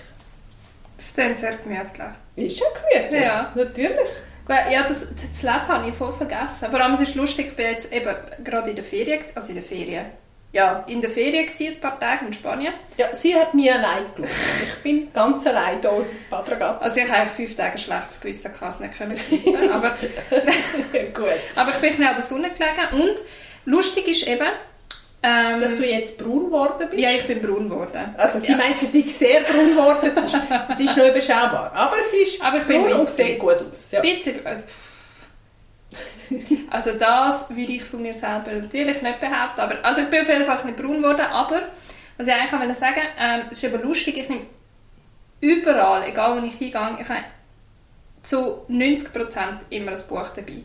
Das 0.96 1.12
klingt 1.14 1.38
sehr 1.38 1.56
gemütlich. 1.56 2.06
Ist 2.36 2.60
ja 2.60 2.66
gemütlich, 2.90 3.22
Ja. 3.22 3.52
natürlich. 3.54 4.08
Gut, 4.46 4.56
Ja, 4.70 4.82
das, 4.84 5.00
das 5.00 5.42
Lesen 5.42 5.68
habe 5.68 5.88
ich 5.88 5.94
voll 5.94 6.12
vergessen. 6.12 6.70
Vor 6.70 6.80
allem, 6.80 6.94
es 6.94 7.00
ist 7.00 7.14
lustig, 7.16 7.48
ich 7.48 7.56
bin 7.56 7.66
jetzt 7.66 7.92
eben 7.92 8.14
gerade 8.44 8.70
in 8.70 8.76
der 8.76 8.84
Ferien, 8.84 9.20
also 9.34 9.48
in 9.48 9.54
der 9.56 9.64
Ferien, 9.64 10.06
ja, 10.52 10.84
in 10.86 11.00
der 11.02 11.10
Ferien 11.10 11.44
gewesen, 11.46 11.74
ein 11.74 11.80
paar 11.80 12.00
Tage 12.00 12.26
in 12.26 12.32
Spanien. 12.32 12.72
Ja, 12.96 13.14
sie 13.14 13.34
hat 13.34 13.52
mich 13.52 13.70
allein 13.70 14.04
geschaut. 14.14 14.30
Ich 14.76 14.82
bin 14.82 15.12
ganz 15.12 15.46
allein 15.46 15.80
hier 15.80 15.90
in 15.90 16.06
Bad 16.30 16.50
Ragaz. 16.50 16.82
Also 16.82 16.96
ich 17.00 17.04
habe 17.10 17.14
eigentlich 17.22 17.32
fünf 17.48 17.56
Tage 17.56 17.72
ein 17.72 17.78
schlechtes 17.78 18.20
Gewissen, 18.20 18.50
ich 18.52 18.58
kann 18.58 18.68
es 18.70 18.80
nicht 18.80 18.96
können 18.96 19.12
gewissen, 19.16 19.70
aber, 19.72 19.90
Gut. 21.14 21.26
aber 21.56 21.70
ich 21.70 21.76
bin 21.76 21.92
schnell 21.92 22.08
an 22.08 22.14
der 22.16 22.24
Sonne 22.24 22.50
gelegen 22.50 23.02
und 23.02 23.16
lustig 23.66 24.08
ist 24.08 24.26
eben, 24.26 24.48
ähm, 25.22 25.60
Dass 25.60 25.76
du 25.76 25.84
jetzt 25.84 26.18
braun 26.18 26.46
geworden 26.46 26.88
bist? 26.90 27.02
ja, 27.02 27.10
ich 27.10 27.26
bin 27.26 27.42
braun 27.42 27.68
geworden. 27.68 28.14
Also 28.16 28.38
sie 28.38 28.52
Ja. 28.52 28.58
meint, 28.58 28.74
sie 28.76 28.86
sei 28.86 29.08
sehr 29.08 29.40
braun 29.40 29.70
geworden, 29.70 30.06
es 30.06 30.16
ist, 30.16 30.34
es 30.70 30.80
ist 30.80 30.96
noch 30.96 31.06
überschaubar. 31.08 31.72
Aber 31.74 31.96
sie 32.10 32.18
ist 32.18 32.42
Aber 32.42 32.58
ich 32.58 32.64
braun 32.66 32.92
und 32.92 33.08
sieht 33.08 33.38
gut 33.38 33.56
aus. 33.72 33.90
Ja. 33.92 34.00
Bisschen, 34.00 34.38
also, 36.70 36.92
das 36.92 37.48
würde 37.50 37.72
ich 37.72 37.84
von 37.84 38.02
mir 38.02 38.14
selber 38.14 38.52
natürlich 38.52 39.02
nicht 39.02 39.20
behaupten, 39.20 39.60
aber 39.60 39.76
also 39.82 40.02
ich 40.02 40.08
bin 40.08 40.20
auf 40.20 40.28
jeden 40.28 40.44
Fall 40.44 40.64
nicht 40.64 40.76
braun 40.76 41.02
geworden, 41.02 41.26
aber 41.30 41.62
was 42.16 42.26
ich 42.26 42.32
eigentlich 42.32 42.52
auch 42.52 42.74
sagen, 42.74 43.02
ähm, 43.18 43.42
es 43.50 43.62
ist 43.62 43.64
eben 43.64 43.82
lustig, 43.82 44.16
ich 44.16 44.28
nehme 44.28 44.46
überall, 45.40 46.08
egal 46.08 46.40
wo 46.40 46.46
ich 46.46 46.54
hingehe, 46.54 46.96
ich 47.00 47.08
habe 47.08 47.24
zu 48.22 48.64
90% 48.68 49.70
immer 49.70 49.92
ein 49.92 50.08
Buch 50.08 50.28
dabei. 50.34 50.62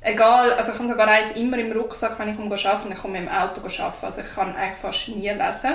Egal, 0.00 0.52
also 0.52 0.72
ich 0.72 0.78
habe 0.78 0.88
sogar 0.88 1.08
eins 1.08 1.32
immer 1.32 1.58
im 1.58 1.72
Rucksack, 1.72 2.18
wenn 2.18 2.28
ich 2.28 2.38
um 2.38 2.52
arbeiten 2.52 2.92
ich 2.92 2.98
komme 2.98 3.20
mit 3.20 3.28
dem 3.28 3.34
Auto 3.34 3.60
arbeiten, 3.60 4.06
also 4.06 4.20
ich 4.20 4.34
kann 4.34 4.54
eigentlich 4.54 4.78
fast 4.78 5.08
nie 5.08 5.28
lesen. 5.28 5.74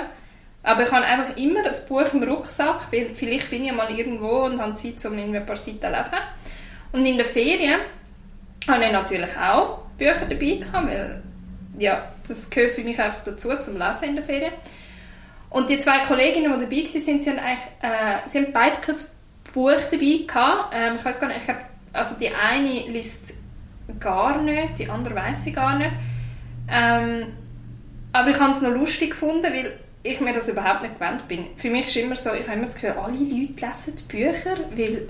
Aber 0.62 0.82
ich 0.82 0.90
habe 0.90 1.04
einfach 1.04 1.36
immer 1.36 1.60
ein 1.60 1.74
Buch 1.88 2.14
im 2.14 2.22
Rucksack, 2.22 2.88
vielleicht 2.90 3.50
bin 3.50 3.66
ich 3.66 3.72
mal 3.72 3.90
irgendwo 3.90 4.44
und 4.44 4.62
habe 4.62 4.74
Zeit, 4.74 5.04
um 5.04 5.18
ein 5.18 5.44
paar 5.44 5.56
Seiten 5.56 5.80
zu 5.80 5.88
lesen. 5.88 6.18
Und 6.92 7.04
in 7.04 7.18
der 7.18 7.26
Ferien 7.26 7.80
habe 8.68 8.84
ich 8.84 8.92
natürlich 8.92 9.36
auch 9.36 9.78
Bücher 9.98 10.26
dabei 10.28 10.56
gehabt, 10.56 10.88
weil 10.88 11.22
ja, 11.78 12.12
das 12.26 12.48
gehört 12.50 12.74
für 12.74 12.82
mich 12.82 13.00
einfach 13.00 13.24
dazu, 13.24 13.48
zum 13.58 13.78
Lesen 13.78 14.10
in 14.10 14.16
der 14.16 14.24
Ferien. 14.24 14.52
Und 15.50 15.68
die 15.68 15.78
zwei 15.78 16.00
Kolleginnen, 16.00 16.52
die 16.52 16.64
dabei 16.64 16.76
waren, 16.76 16.86
sie 17.00 17.30
haben, 17.30 17.38
eigentlich, 17.38 17.64
äh, 17.82 18.28
sie 18.28 18.38
haben 18.38 18.52
beide 18.52 18.80
kein 18.80 18.96
Buch 19.52 19.70
dabei 19.90 20.24
gehabt. 20.26 20.74
Ähm, 20.74 20.96
ich 20.96 21.04
weiß 21.04 21.20
gar 21.20 21.28
nicht, 21.28 21.38
ich 21.38 21.44
glaube, 21.44 21.60
also 21.92 22.16
die 22.16 22.30
eine 22.30 22.88
liest 22.88 23.34
gar 24.00 24.40
nicht, 24.42 24.78
die 24.78 24.88
andere 24.88 25.14
weiß 25.14 25.46
ich 25.46 25.54
gar 25.54 25.78
nicht. 25.78 25.92
Ähm, 26.68 27.26
aber 28.12 28.30
ich 28.30 28.38
habe 28.38 28.52
es 28.52 28.62
noch 28.62 28.70
lustig 28.70 29.10
gefunden, 29.10 29.44
weil 29.44 29.78
ich 30.02 30.20
mir 30.20 30.32
das 30.32 30.48
überhaupt 30.48 30.82
nicht 30.82 30.98
gewöhnt 30.98 31.26
bin. 31.28 31.46
Für 31.56 31.70
mich 31.70 31.86
ist 31.86 31.96
immer 31.96 32.16
so, 32.16 32.32
ich 32.32 32.46
habe 32.46 32.56
immer 32.56 32.66
das 32.66 32.74
Gefühl, 32.74 32.90
alle 32.90 33.16
Leute 33.16 33.30
lesen 33.30 33.96
die 33.96 34.04
Bücher, 34.08 34.56
weil 34.74 35.08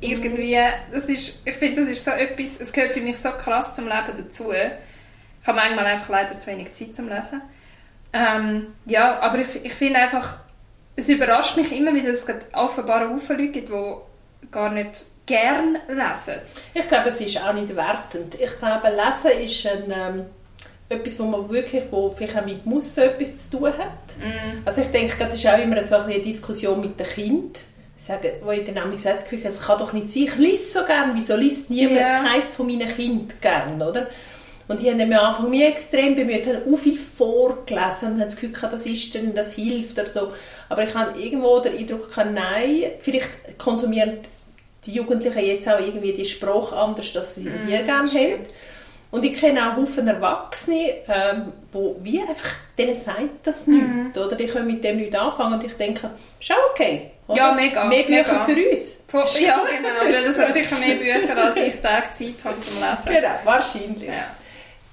irgendwie, 0.00 0.58
das 0.92 1.08
ist, 1.08 1.40
ich 1.44 1.54
finde, 1.54 1.80
das 1.80 1.90
ist 1.90 2.04
so 2.04 2.10
etwas, 2.10 2.60
es 2.60 2.72
gehört 2.72 2.92
für 2.92 3.00
mich 3.00 3.18
so 3.18 3.30
krass 3.30 3.74
zum 3.74 3.86
Leben 3.86 4.12
dazu. 4.16 4.52
Ich 4.52 5.46
habe 5.46 5.58
manchmal 5.58 5.86
einfach 5.86 6.08
leider 6.08 6.38
zu 6.38 6.50
wenig 6.50 6.72
Zeit 6.72 6.94
zum 6.94 7.08
Lesen. 7.08 7.40
Ähm, 8.12 8.68
ja, 8.84 9.20
aber 9.20 9.38
ich, 9.38 9.64
ich 9.64 9.74
finde 9.74 10.00
einfach, 10.00 10.38
es 10.96 11.08
überrascht 11.08 11.56
mich 11.56 11.76
immer 11.76 11.94
wieder, 11.94 12.08
dass 12.08 12.24
es 12.24 12.34
offenbar 12.52 13.08
Haufen 13.08 13.36
Leute 13.38 13.52
gibt, 13.52 13.68
die 13.68 13.94
gar 14.50 14.70
nicht 14.70 15.04
gern 15.26 15.78
lesen. 15.88 16.40
Ich 16.72 16.88
glaube, 16.88 17.08
es 17.08 17.20
ist 17.20 17.42
auch 17.42 17.52
nicht 17.52 17.74
wertend. 17.74 18.34
Ich 18.34 18.58
glaube, 18.58 18.88
Lesen 18.88 19.44
ist 19.44 19.66
ein, 19.66 19.90
ähm, 19.90 20.26
etwas, 20.88 21.18
wo 21.18 21.24
man 21.24 21.48
wirklich, 21.50 21.82
wo 21.90 22.08
vielleicht 22.10 22.36
auch 22.38 22.44
mit 22.44 22.64
Muster 22.64 23.06
etwas 23.06 23.50
zu 23.50 23.58
tun 23.58 23.72
hat. 23.76 24.16
Mm. 24.18 24.62
Also 24.64 24.82
ich 24.82 24.88
denke, 24.88 25.16
das 25.18 25.34
ist 25.34 25.46
auch 25.46 25.58
immer 25.58 25.82
so 25.82 25.96
eine 25.96 26.20
Diskussion 26.20 26.80
mit 26.80 26.98
den 26.98 27.06
Kindern. 27.06 27.62
Sagen, 28.06 28.30
wo 28.42 28.50
ich 28.52 28.64
dann 28.64 28.78
auch 28.78 28.90
das 28.90 29.24
Gefühl 29.24 29.40
habe, 29.40 29.48
es 29.48 29.60
kann 29.62 29.78
doch 29.78 29.92
nicht 29.92 30.10
sein, 30.10 30.22
ich 30.24 30.36
lese 30.36 30.70
so 30.70 30.84
gerne, 30.84 31.12
wieso 31.14 31.34
liest 31.36 31.70
niemand 31.70 32.00
Ja. 32.00 32.22
keins 32.22 32.54
von 32.54 32.66
meinen 32.66 32.88
Kindern 32.88 33.28
gern, 33.40 33.82
oder? 33.82 34.06
Und 34.68 34.80
die 34.80 34.90
haben 34.90 34.98
dann 34.98 35.12
am 35.12 35.26
Anfang 35.26 35.50
mich 35.50 35.64
extrem 35.64 36.14
bemüht, 36.16 36.46
haben 36.46 36.72
auch 36.72 36.78
viel 36.78 36.98
vorgelesen 36.98 38.12
und 38.12 38.20
haben 38.20 38.24
das 38.26 38.34
Gefühl 38.34 38.52
gehabt, 38.52 38.72
das 38.72 38.86
ist 38.86 39.14
dann, 39.14 39.34
das 39.34 39.52
hilft 39.54 39.98
oder 39.98 40.08
so. 40.08 40.32
Aber 40.68 40.82
ich 40.84 40.94
habe 40.94 41.20
irgendwo 41.20 41.60
den 41.60 41.76
Eindruck 41.76 42.10
gehabt, 42.10 42.32
nein, 42.34 42.82
vielleicht 43.00 43.58
konsumieren 43.58 44.18
die 44.84 44.92
Jugendlichen 44.92 45.38
jetzt 45.38 45.68
auch 45.68 45.78
irgendwie 45.80 46.12
die 46.12 46.24
Sprache 46.24 46.76
anders, 46.76 47.12
dass 47.12 47.34
sie 47.36 47.48
Mm, 47.48 47.66
wir 47.68 47.82
gerne 47.82 48.08
haben. 48.10 48.46
Und 49.12 49.24
ich 49.24 49.36
kenne 49.36 49.72
auch 49.72 49.76
Haufen 49.76 50.06
Erwachsene, 50.08 50.94
ähm, 51.08 51.52
wo 51.72 51.96
wie 52.02 52.20
einfach, 52.20 52.54
denen 52.76 52.94
sagt 52.94 53.44
das 53.46 53.66
nichts, 53.66 54.18
oder? 54.18 54.36
Die 54.36 54.46
können 54.46 54.66
mit 54.66 54.82
dem 54.84 54.96
nichts 54.96 55.14
anfangen 55.16 55.54
und 55.54 55.64
ich 55.64 55.74
denke, 55.74 56.10
ist 56.40 56.52
auch 56.52 56.70
okay. 56.72 57.10
Oder? 57.28 57.38
Ja, 57.38 57.52
mega, 57.52 57.84
Mehr 57.84 58.02
Bücher 58.04 58.32
mega. 58.32 58.44
für 58.44 58.70
uns. 58.70 59.40
Ja, 59.40 59.60
genau. 59.64 59.88
Weil 60.00 60.24
das 60.24 60.38
hat 60.38 60.52
sicher 60.52 60.76
mehr 60.76 60.94
Bücher, 60.94 61.36
als 61.36 61.56
ich 61.56 61.80
Tag 61.80 62.14
Zeit 62.14 62.34
habe 62.44 62.58
zum 62.60 62.74
Lesen. 62.74 63.04
Genau, 63.06 63.34
wahrscheinlich. 63.44 64.08
Ja. 64.08 64.26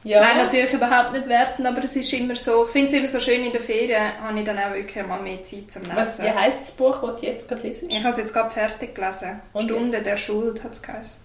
Ja. 0.05 0.19
Nein, 0.19 0.37
natürlich 0.37 0.73
überhaupt 0.73 1.13
nicht 1.13 1.29
werten, 1.29 1.65
aber 1.65 1.81
es 1.83 1.95
ist 1.95 2.11
immer 2.11 2.35
so, 2.35 2.65
ich 2.65 2.71
finde 2.71 2.87
es 2.87 2.93
immer 2.93 3.07
so 3.07 3.19
schön, 3.21 3.45
in 3.45 3.53
der 3.53 3.61
Ferien 3.61 4.19
habe 4.21 4.37
ich 4.37 4.43
dann 4.45 4.59
auch 4.59 4.73
wirklich 4.73 5.05
mal 5.07 5.21
mehr 5.21 5.41
Zeit 5.43 5.71
zum 5.71 5.83
Lesen. 5.83 5.95
Was, 5.95 6.21
wie 6.21 6.29
heisst 6.29 6.63
das 6.63 6.71
Buch, 6.71 7.01
das 7.01 7.21
du 7.21 7.25
jetzt 7.25 7.47
gerade 7.47 7.61
lesest? 7.61 7.89
Ich 7.91 7.99
habe 7.99 8.09
es 8.09 8.17
jetzt 8.17 8.33
gerade 8.33 8.49
fertig 8.49 8.95
gelesen. 8.95 9.39
Und? 9.53 9.63
Stunde 9.63 10.01
der 10.01 10.17
Schuld 10.17 10.61
hat 10.61 10.73
es 10.73 10.81
geheißen. 10.81 11.15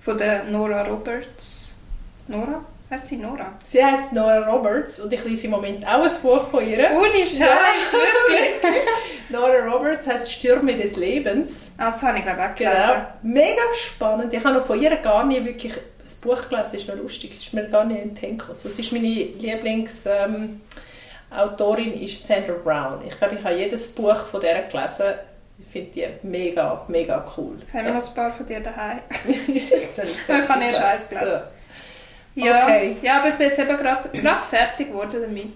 Von 0.00 0.18
der 0.18 0.44
Nora 0.44 0.82
Roberts. 0.82 1.70
Nora? 2.26 2.64
Heißt 2.90 3.06
sie 3.08 3.16
Nora? 3.16 3.52
Sie 3.62 3.84
heißt 3.84 4.12
Nora 4.14 4.38
Roberts 4.50 4.98
und 5.00 5.12
ich 5.12 5.22
lese 5.24 5.44
im 5.44 5.50
Moment 5.50 5.86
auch 5.86 6.02
ein 6.02 6.10
Buch 6.22 6.48
von 6.50 6.66
ihr. 6.66 6.90
Ohne 6.90 7.12
Scheiß, 7.22 7.38
Ja. 7.38 7.48
wirklich? 7.92 8.82
Nora 9.28 9.66
Roberts 9.70 10.06
heißt 10.08 10.32
Stürme 10.32 10.74
des 10.74 10.96
Lebens. 10.96 11.70
Ah, 11.76 11.90
das 11.90 12.00
habe 12.02 12.16
ich 12.18 12.24
glaube 12.24 12.40
ich 12.40 12.46
auch 12.50 12.54
gelesen. 12.54 12.76
Genau. 13.22 13.34
Mega 13.44 13.62
spannend. 13.74 14.32
Ich 14.32 14.42
habe 14.42 14.54
noch 14.54 14.64
von 14.64 14.80
ihr 14.80 14.96
gar 14.96 15.26
nie 15.26 15.44
wirklich 15.44 15.74
das 16.00 16.14
Buch 16.14 16.48
gelesen. 16.48 16.70
Das 16.72 16.74
ist 16.74 16.88
noch 16.88 16.96
lustig. 16.96 17.32
Das 17.36 17.40
ist 17.40 17.52
mir 17.52 17.68
gar 17.68 17.84
nicht 17.84 18.18
Sinn 18.18 18.38
gekommen. 18.38 18.58
Was 18.62 18.78
ist 18.78 18.92
meine 18.92 19.06
Lieblingsautorin? 19.06 20.60
Autorin 21.30 21.92
ist 22.00 22.26
Sandra 22.26 22.54
Brown. 22.54 23.02
Ich 23.06 23.18
glaube, 23.18 23.34
ich 23.34 23.44
habe 23.44 23.54
jedes 23.54 23.88
Buch 23.88 24.16
von 24.16 24.40
der 24.40 24.62
gelesen. 24.62 25.14
Ich 25.58 25.66
finde 25.70 25.90
die 25.90 26.06
mega, 26.26 26.84
mega 26.88 27.22
cool. 27.36 27.58
Haben 27.74 27.84
wir 27.86 27.92
noch 27.92 28.08
ein 28.08 28.14
paar 28.14 28.32
von 28.32 28.46
dir 28.46 28.60
daheim? 28.60 29.00
ich 29.26 29.70
Ich 29.72 30.48
habe 30.48 30.64
erst 30.64 30.80
eins 30.80 31.08
gelesen. 31.10 31.32
Ja, 31.32 31.50
Okay. 32.38 32.96
ja 33.02 33.18
aber 33.18 33.28
ich 33.28 33.34
bin 33.34 33.48
jetzt 33.48 33.58
eben 33.58 33.76
gerade 33.76 34.08
fertig 34.48 34.88
geworden 34.88 35.20
damit. 35.20 35.52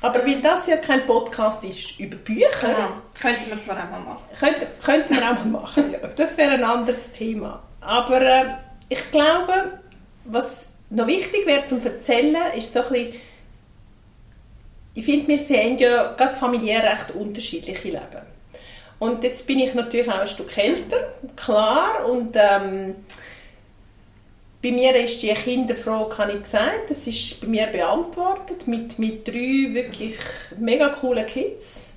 Aber 0.00 0.26
weil 0.26 0.40
das 0.42 0.66
ja 0.66 0.76
kein 0.76 1.06
Podcast 1.06 1.64
ist 1.64 1.98
über 1.98 2.16
Bücher, 2.16 2.48
Ja. 2.62 3.02
Könnten 3.20 3.48
wir 3.50 3.60
zwar 3.60 3.76
auch 3.76 3.90
mal 3.90 4.00
machen. 4.00 4.22
Könnte, 4.38 4.66
könnten 4.84 5.14
wir 5.14 5.22
auch 5.22 5.44
mal 5.44 5.60
machen. 5.62 5.92
Ja. 5.92 6.08
Das 6.08 6.36
wäre 6.36 6.52
ein 6.52 6.64
anderes 6.64 7.10
Thema. 7.12 7.62
Aber 7.80 8.20
äh, 8.20 8.44
ich 8.90 9.10
glaube, 9.10 9.78
was 10.24 10.68
noch 10.90 11.06
wichtig 11.06 11.46
wäre 11.46 11.64
zum 11.64 11.84
Erzählen, 11.84 12.36
ist 12.56 12.72
so 12.72 12.80
ein 12.80 12.88
bisschen, 12.92 13.14
ich 14.94 15.04
finde, 15.04 15.28
wir 15.28 15.38
sehen 15.38 15.78
ja 15.78 16.12
gerade 16.12 16.36
familiär 16.36 16.82
recht 16.82 17.10
unterschiedliche 17.12 17.88
Leben. 17.88 18.34
Und 18.98 19.24
jetzt 19.24 19.46
bin 19.46 19.58
ich 19.58 19.74
natürlich 19.74 20.08
auch 20.08 20.20
ein 20.20 20.28
Stück 20.28 20.56
älter, 20.56 21.14
klar, 21.36 22.06
und 22.06 22.36
ähm, 22.38 22.94
bei 24.64 24.72
mir 24.72 24.96
ist 24.96 25.22
die 25.22 25.28
Kinderfrage, 25.34 26.16
habe 26.16 26.32
ich 26.32 26.42
gesagt, 26.42 26.88
das 26.88 27.06
ist 27.06 27.38
bei 27.42 27.48
mir 27.48 27.66
beantwortet, 27.66 28.66
mit, 28.66 28.98
mit 28.98 29.28
drei 29.28 29.68
wirklich 29.74 30.16
mega 30.58 30.88
coolen 30.88 31.26
Kids. 31.26 31.92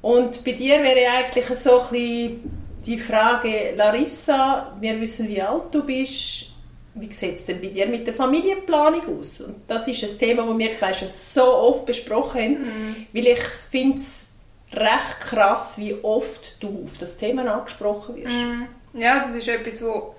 Und 0.00 0.42
bei 0.42 0.50
dir 0.50 0.82
wäre 0.82 1.08
eigentlich 1.12 1.46
so 1.46 1.78
ein 1.78 1.88
bisschen 1.90 2.62
die 2.84 2.98
Frage, 2.98 3.74
Larissa, 3.76 4.76
wir 4.80 5.00
wissen, 5.00 5.28
wie 5.28 5.40
alt 5.40 5.72
du 5.72 5.84
bist. 5.84 6.48
Wie 6.94 7.10
sieht 7.12 7.34
es 7.36 7.46
denn 7.46 7.60
bei 7.60 7.68
dir 7.68 7.86
mit 7.86 8.04
der 8.06 8.14
Familienplanung 8.14 9.20
aus? 9.20 9.40
Und 9.40 9.62
das 9.68 9.86
ist 9.86 10.02
ein 10.02 10.18
Thema, 10.18 10.44
das 10.44 10.58
wir 10.58 10.74
zwei 10.74 10.92
schon 10.92 11.08
so 11.08 11.44
oft 11.44 11.86
besprochen 11.86 12.40
haben, 12.40 13.06
weil 13.12 13.28
ich 13.28 13.38
finde 13.38 13.98
es 13.98 14.26
recht 14.72 15.20
krass, 15.20 15.78
wie 15.78 15.94
oft 16.02 16.56
du 16.60 16.82
auf 16.84 16.98
das 16.98 17.16
Thema 17.16 17.46
angesprochen 17.54 18.16
wirst. 18.16 18.34
Mm, 18.34 18.98
Ja, 19.00 19.20
das 19.20 19.36
ist 19.36 19.46
etwas, 19.48 19.82
wo 19.82 20.14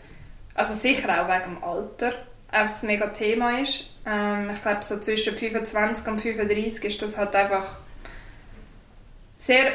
also 0.55 0.73
sicher 0.73 1.09
auch 1.09 1.27
wegen 1.27 1.55
dem 1.55 1.63
Alter 1.63 2.13
einfach 2.53 2.83
ein 2.83 2.87
mega 2.87 3.07
Thema 3.07 3.59
ist. 3.59 3.89
Ähm, 4.05 4.49
ich 4.51 4.61
glaube, 4.61 4.83
so 4.83 4.99
zwischen 4.99 5.35
25 5.35 6.07
und 6.07 6.21
35 6.21 6.83
ist 6.85 7.01
das 7.01 7.17
halt 7.17 7.35
einfach 7.35 7.79
sehr 9.37 9.71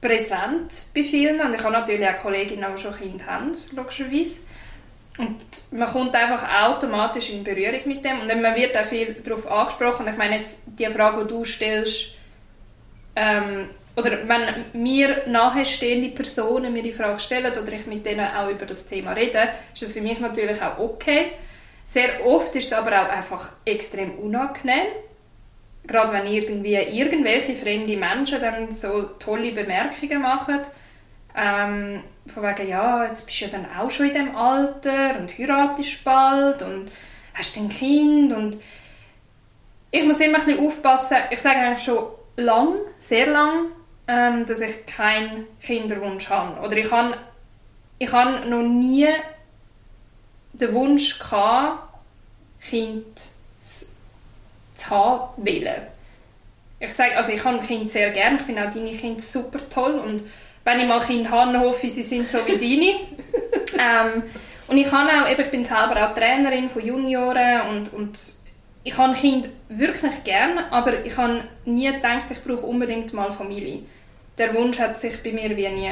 präsent 0.00 0.84
bei 0.94 1.02
vielen. 1.02 1.40
Und 1.40 1.54
ich 1.54 1.62
habe 1.62 1.72
natürlich 1.72 2.06
auch 2.08 2.16
Kolleginnen, 2.16 2.74
die 2.74 2.82
schon 2.82 2.96
Kinder 2.96 3.26
haben, 3.26 3.52
logischerweise. 3.72 4.42
Und 5.18 5.38
man 5.72 5.88
kommt 5.88 6.14
einfach 6.14 6.42
automatisch 6.64 7.30
in 7.30 7.44
Berührung 7.44 7.80
mit 7.84 8.04
dem. 8.04 8.20
Und 8.20 8.28
man 8.28 8.56
wird 8.56 8.76
auch 8.76 8.86
viel 8.86 9.14
darauf 9.14 9.50
angesprochen. 9.50 10.08
Ich 10.08 10.16
meine, 10.16 10.38
jetzt 10.38 10.62
die 10.66 10.86
Frage, 10.86 11.24
die 11.24 11.28
du 11.28 11.44
stellst, 11.44 12.14
ähm, 13.14 13.68
oder 13.96 14.26
wenn 14.26 14.82
mir 14.82 15.24
nahestehende 15.26 16.08
Personen 16.10 16.72
mir 16.72 16.82
die 16.82 16.92
Frage 16.92 17.18
stellen 17.18 17.52
oder 17.52 17.72
ich 17.72 17.86
mit 17.86 18.06
denen 18.06 18.26
auch 18.34 18.48
über 18.48 18.64
das 18.64 18.86
Thema 18.86 19.12
rede, 19.12 19.48
ist 19.74 19.82
das 19.82 19.92
für 19.92 20.00
mich 20.00 20.18
natürlich 20.18 20.62
auch 20.62 20.78
okay. 20.78 21.32
Sehr 21.84 22.24
oft 22.24 22.54
ist 22.56 22.66
es 22.66 22.72
aber 22.72 22.90
auch 23.02 23.08
einfach 23.08 23.50
extrem 23.64 24.18
unangenehm. 24.18 24.86
Gerade 25.86 26.12
wenn 26.12 26.26
irgendwie 26.26 26.74
irgendwelche 26.74 27.56
fremde 27.56 27.96
Menschen 27.96 28.40
dann 28.40 28.74
so 28.76 29.02
tolle 29.18 29.52
Bemerkungen 29.52 30.22
machen. 30.22 30.60
Ähm, 31.36 32.02
von 32.26 32.42
wegen, 32.42 32.68
ja, 32.68 33.06
jetzt 33.06 33.26
bist 33.26 33.40
du 33.40 33.44
ja 33.46 33.50
dann 33.50 33.66
auch 33.76 33.90
schon 33.90 34.06
in 34.06 34.14
dem 34.14 34.36
Alter 34.36 35.18
und 35.18 35.36
heiratest 35.36 36.04
bald 36.04 36.62
und 36.62 36.90
hast 37.34 37.56
ein 37.56 37.68
Kind 37.68 38.32
und 38.32 38.58
ich 39.90 40.04
muss 40.04 40.20
immer 40.20 40.38
ein 40.38 40.44
bisschen 40.44 40.66
aufpassen. 40.66 41.16
Ich 41.30 41.40
sage 41.40 41.58
eigentlich 41.58 41.84
schon 41.84 42.04
lang, 42.36 42.76
sehr 42.98 43.26
lang, 43.26 43.66
ähm, 44.08 44.46
dass 44.46 44.60
ich 44.60 44.86
keinen 44.86 45.46
Kinderwunsch 45.60 46.28
habe. 46.28 46.60
Oder 46.60 46.76
ich 46.76 46.90
habe, 46.90 47.16
ich 47.98 48.12
habe 48.12 48.48
noch 48.48 48.62
nie 48.62 49.08
den 50.52 50.74
Wunsch 50.74 51.18
gehabt, 51.18 51.88
Kind 52.60 53.06
zu, 53.60 53.86
zu 54.74 54.90
haben 54.90 55.44
wollen. 55.44 55.82
Ich 56.80 56.92
sage, 56.92 57.16
also 57.16 57.30
ich 57.32 57.44
habe 57.44 57.58
Kind 57.58 57.90
sehr 57.90 58.10
gerne, 58.10 58.36
ich 58.36 58.42
finde 58.42 58.66
auch 58.66 58.72
deine 58.72 58.90
Kinder 58.90 59.20
super 59.20 59.60
toll 59.68 59.92
und 59.92 60.22
wenn 60.64 60.80
ich 60.80 60.86
mal 60.86 61.00
Kinder 61.00 61.30
habe, 61.30 61.58
hoffe 61.58 61.86
ich, 61.86 61.94
sie 61.94 62.02
sind 62.02 62.30
so 62.30 62.38
wie 62.46 62.52
deine. 62.56 63.00
ähm, 64.14 64.22
und 64.68 64.76
ich, 64.76 64.90
habe 64.90 65.10
auch, 65.10 65.38
ich 65.38 65.50
bin 65.50 65.64
selber 65.64 66.08
auch 66.08 66.14
Trainerin 66.14 66.68
von 66.68 66.84
Junioren 66.84 67.62
und, 67.68 67.92
und 67.92 68.18
ich 68.84 68.96
habe 68.96 69.14
Kind 69.14 69.48
wirklich 69.68 70.24
gerne, 70.24 70.70
aber 70.72 71.04
ich 71.04 71.16
habe 71.16 71.44
nie 71.64 71.90
gedacht, 71.90 72.30
ich 72.30 72.42
brauche 72.42 72.66
unbedingt 72.66 73.12
mal 73.12 73.30
Familie. 73.30 73.82
Der 74.38 74.54
Wunsch 74.54 74.78
hat 74.78 74.98
sich 74.98 75.22
bei 75.22 75.32
mir 75.32 75.56
wie 75.56 75.68
nie 75.68 75.90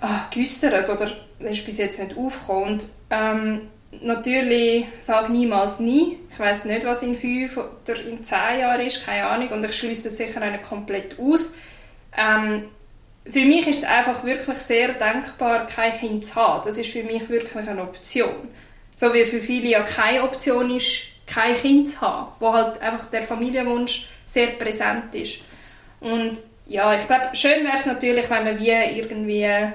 ah, 0.00 0.26
geäussert 0.30 0.88
oder 0.88 1.10
ist 1.38 1.64
bis 1.64 1.78
jetzt 1.78 2.00
nicht 2.00 2.16
aufgekommen. 2.16 2.72
Und, 2.72 2.88
ähm, 3.10 3.60
natürlich 4.02 4.86
sage 4.98 5.32
niemals 5.32 5.78
nie. 5.78 6.18
Ich 6.30 6.38
weiß 6.38 6.64
nicht, 6.64 6.84
was 6.84 7.02
in 7.02 7.16
fünf 7.16 7.56
oder 7.56 8.00
in 8.04 8.22
zehn 8.24 8.60
Jahren 8.60 8.80
ist, 8.80 9.04
keine 9.04 9.26
Ahnung. 9.26 9.48
Und 9.50 9.64
ich 9.64 9.76
schließe 9.76 10.08
es 10.08 10.16
sicher 10.16 10.40
nicht 10.50 10.62
komplett 10.62 11.18
aus. 11.18 11.54
Ähm, 12.16 12.64
für 13.24 13.44
mich 13.44 13.66
ist 13.66 13.78
es 13.78 13.84
einfach 13.84 14.24
wirklich 14.24 14.58
sehr 14.58 14.92
denkbar, 14.94 15.66
kein 15.66 15.92
Kind 15.92 16.24
zu 16.24 16.34
haben. 16.36 16.62
Das 16.64 16.78
ist 16.78 16.90
für 16.90 17.02
mich 17.02 17.28
wirklich 17.28 17.68
eine 17.68 17.82
Option. 17.82 18.48
So 18.94 19.12
wie 19.12 19.24
für 19.24 19.40
viele 19.40 19.68
ja 19.68 19.82
keine 19.82 20.22
Option 20.22 20.74
ist, 20.74 21.15
kein 21.26 21.54
Kind 21.54 21.88
zu 21.88 22.00
haben, 22.00 22.32
wo 22.38 22.52
halt 22.52 22.80
einfach 22.80 23.10
der 23.10 23.22
Familienwunsch 23.22 24.08
sehr 24.26 24.48
präsent 24.48 25.14
ist. 25.14 25.40
Und 26.00 26.38
ja, 26.66 26.94
ich 26.94 27.06
glaube, 27.06 27.34
schön 27.34 27.64
wäre 27.64 27.76
es 27.76 27.86
natürlich, 27.86 28.28
wenn 28.28 28.44
man 28.44 28.58
wie 28.58 28.70
irgendwie 28.70 29.72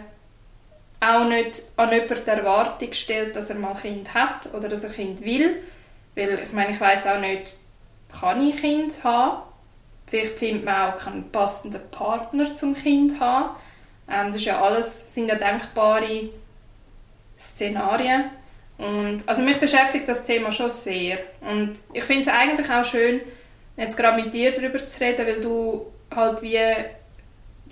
auch 1.00 1.25
nicht 1.25 1.63
an 1.77 1.91
jemanden 1.91 2.24
die 2.25 2.29
Erwartung 2.29 2.93
stellt, 2.93 3.36
dass 3.36 3.50
er 3.50 3.55
mal 3.55 3.72
ein 3.72 3.77
Kind 3.81 4.13
hat 4.13 4.53
oder 4.53 4.70
dass 4.70 4.84
er 4.84 4.91
ein 4.91 4.96
Kind 4.96 5.25
will. 5.25 5.63
Weil 6.15 6.39
ich 6.43 6.51
meine, 6.51 6.72
ich 6.72 6.79
weiß 6.79 7.08
auch 7.08 7.20
nicht, 7.20 7.53
kann 8.20 8.48
ich 8.48 8.58
Kind 8.58 9.03
haben? 9.03 9.43
Vielleicht 10.08 10.38
findet 10.38 10.65
man 10.65 10.91
auch 10.91 10.98
keinen 10.98 11.31
passenden 11.31 11.81
Partner 11.89 12.53
zum 12.53 12.75
Kind 12.75 13.20
haben. 13.20 13.55
Ähm, 14.10 14.27
das 14.27 14.38
ist 14.38 14.46
ja 14.46 14.62
alles, 14.62 15.12
sind 15.12 15.29
ja 15.29 15.36
denkbare 15.36 16.29
Szenarien. 17.39 18.25
Und, 18.81 19.21
also 19.27 19.43
mich 19.43 19.59
beschäftigt 19.59 20.07
das 20.07 20.25
Thema 20.25 20.51
schon 20.51 20.69
sehr. 20.71 21.19
Und 21.41 21.73
ich 21.93 22.03
finde 22.03 22.23
es 22.23 22.27
eigentlich 22.27 22.69
auch 22.69 22.83
schön, 22.83 23.21
jetzt 23.77 23.95
gerade 23.95 24.21
mit 24.21 24.33
dir 24.33 24.51
darüber 24.51 24.85
zu 24.85 25.00
reden, 25.00 25.27
weil 25.27 25.39
du 25.39 25.85
halt 26.13 26.41
wie, 26.41 26.59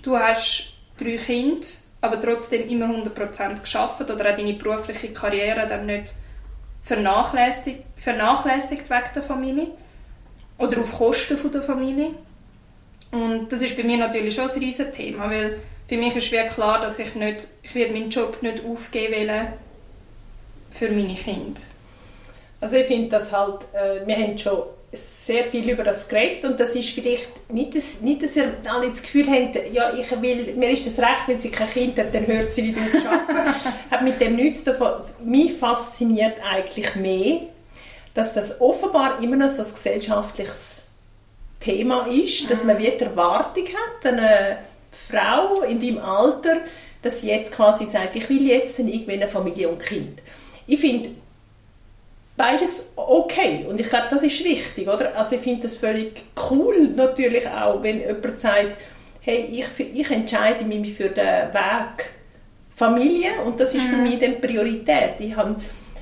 du 0.02 0.16
hast 0.16 0.72
drei 0.96 1.16
Kinder, 1.16 1.66
aber 2.00 2.20
trotzdem 2.20 2.68
immer 2.68 2.86
100% 2.86 3.60
geschafft 3.60 4.00
oder 4.02 4.14
auch 4.14 4.36
deine 4.36 4.52
berufliche 4.54 5.12
Karriere 5.12 5.66
dann 5.66 5.86
nicht 5.86 6.14
vernachlässigt, 6.82 7.82
vernachlässigt 7.96 8.88
wegen 8.88 9.10
der 9.12 9.22
Familie 9.22 9.66
oder 10.58 10.80
auf 10.80 10.96
Kosten 10.96 11.36
der 11.50 11.62
Familie. 11.62 12.10
Und 13.10 13.50
das 13.50 13.62
ist 13.62 13.76
bei 13.76 13.82
mir 13.82 13.98
natürlich 13.98 14.36
schon 14.36 14.48
ein 14.48 14.58
riesen 14.60 14.92
Thema, 14.92 15.28
weil 15.28 15.58
für 15.88 15.96
mich 15.96 16.14
ist 16.14 16.26
schwer 16.26 16.46
klar, 16.46 16.80
dass 16.80 17.00
ich 17.00 17.16
nicht, 17.16 17.48
ich 17.62 17.74
werde 17.74 17.92
meinen 17.92 18.10
Job 18.10 18.40
nicht 18.42 18.64
aufgeben 18.64 19.28
will 19.28 19.48
für 20.70 20.90
meine 20.90 21.14
Kinder. 21.14 21.60
Also 22.60 22.76
ich 22.76 22.86
finde 22.86 23.08
das 23.08 23.32
halt, 23.32 23.66
äh, 23.72 24.06
wir 24.06 24.16
haben 24.16 24.36
schon 24.36 24.62
sehr 24.92 25.44
viel 25.44 25.70
über 25.70 25.84
das 25.84 26.08
geredet 26.08 26.44
und 26.44 26.58
das 26.58 26.74
ist 26.74 26.90
vielleicht 26.90 27.50
nicht, 27.50 27.76
das, 27.76 28.00
nicht 28.00 28.22
dass 28.22 28.34
ihr 28.34 28.52
alle 28.68 28.90
das 28.90 29.02
Gefühl 29.02 29.26
habt, 29.30 29.56
ja, 29.72 29.92
ich 29.96 30.10
will, 30.20 30.54
mir 30.56 30.70
ist 30.70 30.84
das 30.84 30.98
recht, 30.98 31.28
wenn 31.28 31.38
sie 31.38 31.50
kein 31.50 31.70
Kind 31.70 31.98
hat, 31.98 32.12
dann 32.12 32.26
hört 32.26 32.50
sie 32.50 32.62
nicht 32.62 32.78
auf 32.78 32.90
zu 32.90 33.08
arbeiten. 33.08 33.54
hat 33.90 34.02
mit 34.02 34.20
dem 34.20 34.34
nichts 34.34 34.64
davon. 34.64 34.94
Mich 35.24 35.52
fasziniert 35.52 36.38
eigentlich 36.42 36.96
mehr, 36.96 37.42
dass 38.14 38.34
das 38.34 38.60
offenbar 38.60 39.22
immer 39.22 39.36
noch 39.36 39.48
so 39.48 39.62
ein 39.62 39.74
gesellschaftliches 39.74 40.86
Thema 41.60 42.06
ist, 42.08 42.50
dass 42.50 42.64
man 42.64 42.78
wieder 42.78 43.06
Erwartung 43.06 43.66
hat, 43.66 44.12
eine 44.12 44.58
Frau 44.90 45.62
in 45.62 45.78
deinem 45.78 45.98
Alter, 45.98 46.56
dass 47.02 47.20
sie 47.20 47.28
jetzt 47.28 47.52
quasi 47.52 47.86
sagt, 47.86 48.16
ich 48.16 48.28
will 48.28 48.46
jetzt 48.46 48.78
irgendwie 48.78 49.12
eine 49.12 49.28
Familie 49.28 49.68
und 49.68 49.78
Kind. 49.78 50.20
Ich 50.70 50.78
finde 50.78 51.10
beides 52.36 52.92
okay 52.94 53.66
und 53.68 53.80
ich 53.80 53.88
glaube, 53.88 54.06
das 54.08 54.22
ist 54.22 54.44
wichtig, 54.44 54.86
oder? 54.86 55.16
Also 55.16 55.34
ich 55.34 55.42
finde 55.42 55.62
das 55.62 55.76
völlig 55.76 56.22
cool 56.48 56.88
natürlich 56.94 57.44
auch, 57.48 57.82
wenn 57.82 58.00
jemand 58.00 58.38
sagt, 58.38 58.76
hey, 59.20 59.48
ich, 59.50 59.66
ich 59.94 60.10
entscheide 60.12 60.64
mich 60.64 60.94
für 60.94 61.08
den 61.08 61.52
Weg 61.52 62.10
Familie 62.76 63.42
und 63.44 63.58
das 63.58 63.74
ist 63.74 63.84
mhm. 63.84 63.90
für 63.90 63.96
mich 63.96 64.18
dann 64.20 64.40
Priorität. 64.40 65.14
Ich 65.18 65.34
habe 65.34 65.56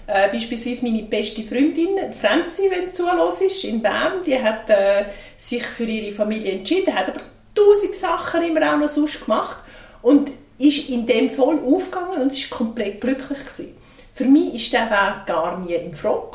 äh, 0.07 0.29
beispielsweise 0.29 0.85
meine 0.85 1.03
beste 1.05 1.43
Freundin, 1.43 2.13
Franzi, 2.21 2.71
wenn 2.71 2.85
du 2.85 2.91
zuhörst, 2.91 3.65
in 3.65 3.81
Bern, 3.81 4.23
die 4.27 4.39
hat 4.39 4.69
äh, 4.69 5.07
sich 5.39 5.65
für 5.65 5.85
ihre 5.85 6.13
Familie 6.13 6.53
entschieden, 6.53 6.95
hat 6.95 7.09
aber 7.09 7.23
tausend 7.55 7.95
Sachen 7.95 8.43
immer 8.43 8.75
auch 8.75 8.79
noch 8.79 8.91
sonst 8.91 9.25
gemacht 9.25 9.57
und 10.03 10.31
ist 10.59 10.91
in 10.91 11.07
dem 11.07 11.31
voll 11.31 11.59
aufgegangen 11.59 12.21
und 12.21 12.35
ist 12.35 12.51
komplett 12.51 13.01
glücklich 13.01 13.39
gewesen. 13.39 13.79
Für 14.19 14.25
mich 14.25 14.53
ist 14.53 14.73
der 14.73 14.91
Weg 14.91 15.27
gar 15.27 15.61
nie 15.61 15.75
in 15.75 15.95
Frage 15.95 16.27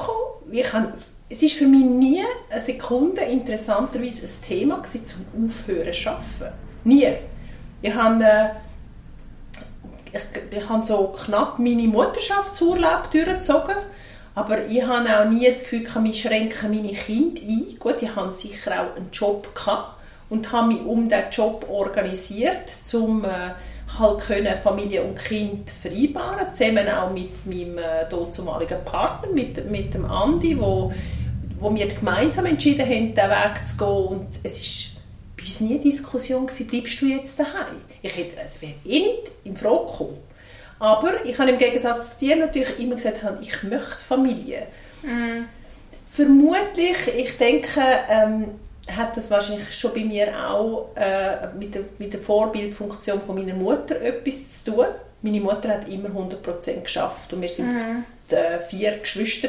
es 1.30 1.44
ist 1.44 1.56
für 1.56 1.68
mich 1.68 1.84
nie 1.84 2.24
eine 2.50 2.62
Sekunde 2.62 3.20
interessanterweise 3.24 4.26
ein 4.26 4.42
Thema 4.42 4.78
gewesen, 4.78 5.06
zum 5.06 5.26
Aufhören 5.46 5.92
zu 5.92 6.10
arbeiten. 6.10 6.58
Nie. 6.86 7.14
Ich 7.82 7.94
habe 7.94 8.24
äh, 8.24 8.50
ich, 10.14 10.58
ich 10.58 10.70
habe 10.70 10.82
so 10.82 11.10
knapp 11.10 11.60
meine 11.60 11.90
Mutterschaftsurlaub 11.90 13.12
durchgezogen, 13.12 13.76
aber 14.34 14.66
ich 14.66 14.88
habe 14.88 15.20
auch 15.20 15.30
nie 15.30 15.52
das 15.52 15.64
Gefühl, 15.64 15.86
ich 16.06 16.22
schränke 16.22 16.70
meine 16.70 16.94
Kinder 16.94 17.42
ein. 17.42 17.80
Gut, 17.80 18.02
ich 18.02 18.16
hatte 18.16 18.34
sicher 18.34 18.72
auch 18.82 18.96
einen 18.96 19.10
Job 19.12 19.54
gehabt 19.54 19.98
und 20.30 20.54
habe 20.54 20.70
mich 20.70 20.86
um 20.86 21.10
diesen 21.10 21.32
Job 21.32 21.68
organisiert, 21.70 22.78
um 22.94 23.26
äh, 23.26 23.52
halt 24.00 24.22
können 24.22 24.58
Familie 24.58 25.04
und 25.04 25.16
Kind 25.16 25.70
vereinbaren, 25.70 26.52
zusammen 26.52 26.88
auch 26.90 27.12
mit 27.12 27.46
meinem 27.46 27.78
äh, 27.78 28.06
damaligen 28.10 28.84
Partner, 28.86 29.32
mit, 29.32 29.70
mit 29.70 29.94
dem 29.94 30.06
Andi, 30.06 30.60
wo, 30.60 30.92
wo 31.60 31.74
wir 31.74 31.88
gemeinsam 31.88 32.46
entschieden 32.46 32.86
haben, 32.86 33.14
diesen 33.14 33.30
Weg 33.30 33.68
zu 33.68 33.78
gehen 33.78 34.18
und 34.18 34.28
es 34.44 34.60
ist 34.60 34.94
bei 35.38 35.44
uns 35.44 35.62
nie 35.62 35.74
eine 35.76 35.80
Diskussion 35.80 36.48
gewesen, 36.48 36.68
bleibst 36.68 37.02
du 37.02 37.06
jetzt 37.08 37.40
daheim? 37.40 37.82
Ich 38.02 38.16
hätte, 38.16 38.36
es 38.44 38.62
wäre 38.62 38.74
eh 38.86 39.00
nicht 39.00 39.32
in 39.44 39.56
Frage 39.56 39.86
gekommen. 39.86 40.18
Aber 40.80 41.26
ich 41.26 41.38
habe 41.38 41.52
im 41.52 41.58
Gegensatz 41.58 42.14
zu 42.14 42.26
dir 42.26 42.36
natürlich 42.36 42.80
immer 42.80 42.96
gesagt, 42.96 43.22
ich 43.42 43.64
möchte 43.64 44.04
Familie. 44.04 44.68
Mm. 45.02 45.46
Vermutlich, 46.06 46.98
ich 47.18 47.38
denke, 47.38 47.82
ähm, 48.10 48.48
hat 48.88 49.16
das 49.16 49.32
wahrscheinlich 49.32 49.72
schon 49.72 49.94
bei 49.94 50.04
mir 50.04 50.50
auch 50.50 50.90
äh, 50.96 51.48
mit, 51.58 51.76
der, 51.76 51.84
mit 52.00 52.14
der 52.14 52.20
Vorbildfunktion 52.20 53.22
von 53.22 53.36
meiner 53.36 53.54
Mutter 53.54 54.02
etwas 54.02 54.64
zu 54.64 54.72
tun. 54.72 54.86
Meine 55.22 55.40
Mutter 55.40 55.70
hat 55.70 55.88
immer 55.88 56.10
100% 56.10 56.82
geschafft 56.82 57.32
und 57.32 57.42
wir 57.42 57.50
sind 57.50 57.72
mm. 57.74 58.34
äh, 58.34 58.60
vier 58.60 58.98
Geschwister. 58.98 59.48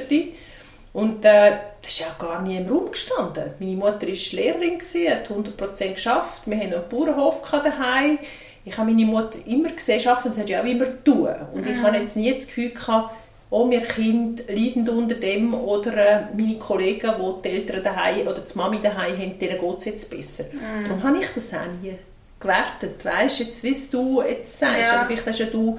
Und 0.92 1.24
äh, 1.24 1.56
das 1.82 1.92
ist 1.92 2.00
ja 2.00 2.06
gar 2.16 2.40
nie 2.42 2.56
im 2.56 2.68
Raum 2.68 2.92
gestanden. 2.92 3.50
Meine 3.58 3.74
Mutter 3.74 4.06
war 4.06 4.32
Lehrerin, 4.32 4.78
hat 5.10 5.28
100% 5.28 5.94
geschafft. 5.94 6.42
Wir 6.46 6.56
hatten 6.56 6.72
einen 6.72 6.88
Bauernhof 6.88 7.42
daheim. 7.50 8.18
Ich 8.64 8.78
habe 8.78 8.92
meine 8.92 9.04
Mutter 9.04 9.38
immer 9.46 9.70
gesehen 9.70 10.06
arbeiten 10.06 10.28
und 10.28 10.34
sie 10.34 10.40
hat 10.40 10.48
ja 10.48 10.60
auch 10.60 10.64
immer 10.64 10.86
tun. 11.02 11.28
Und 11.52 11.66
ich 11.66 11.76
mhm. 11.76 11.82
hatte 11.82 11.98
jetzt 11.98 12.16
nie 12.16 12.32
das 12.32 12.46
Gefühl 12.46 12.70
gehabt, 12.70 13.12
oh, 13.50 13.70
wir 13.70 13.83
Kinder 13.83 14.42
leiden 14.48 14.88
unter 14.88 15.14
dem 15.14 15.54
oder 15.54 15.96
äh, 15.96 16.20
meine 16.37 16.57
Kollegen, 16.57 17.12
die 17.18 17.48
die 17.48 17.54
Eltern 17.54 17.83
daheim 17.83 18.26
oder 18.26 18.40
die 18.40 18.59
Mami 18.59 18.80
daheim 18.80 19.18
haben, 19.18 19.38
denen 19.38 19.59
geht 19.59 19.76
es 19.78 19.85
jetzt 19.85 20.11
besser. 20.11 20.44
Mhm. 20.52 20.85
Darum 20.85 21.02
habe 21.02 21.18
ich 21.18 21.28
das 21.35 21.52
auch 21.54 21.66
nie 21.83 21.94
gewertet. 22.40 23.04
Weißt 23.04 23.40
du, 23.40 23.44
jetzt, 23.44 23.62
wie 23.62 23.76
du 23.90 24.22
jetzt 24.22 24.59
sagst, 24.59 24.80
ja. 24.80 25.00
aber 25.00 25.07
vielleicht 25.07 25.26
hast 25.26 25.38
ja 25.38 25.46
du 25.46 25.78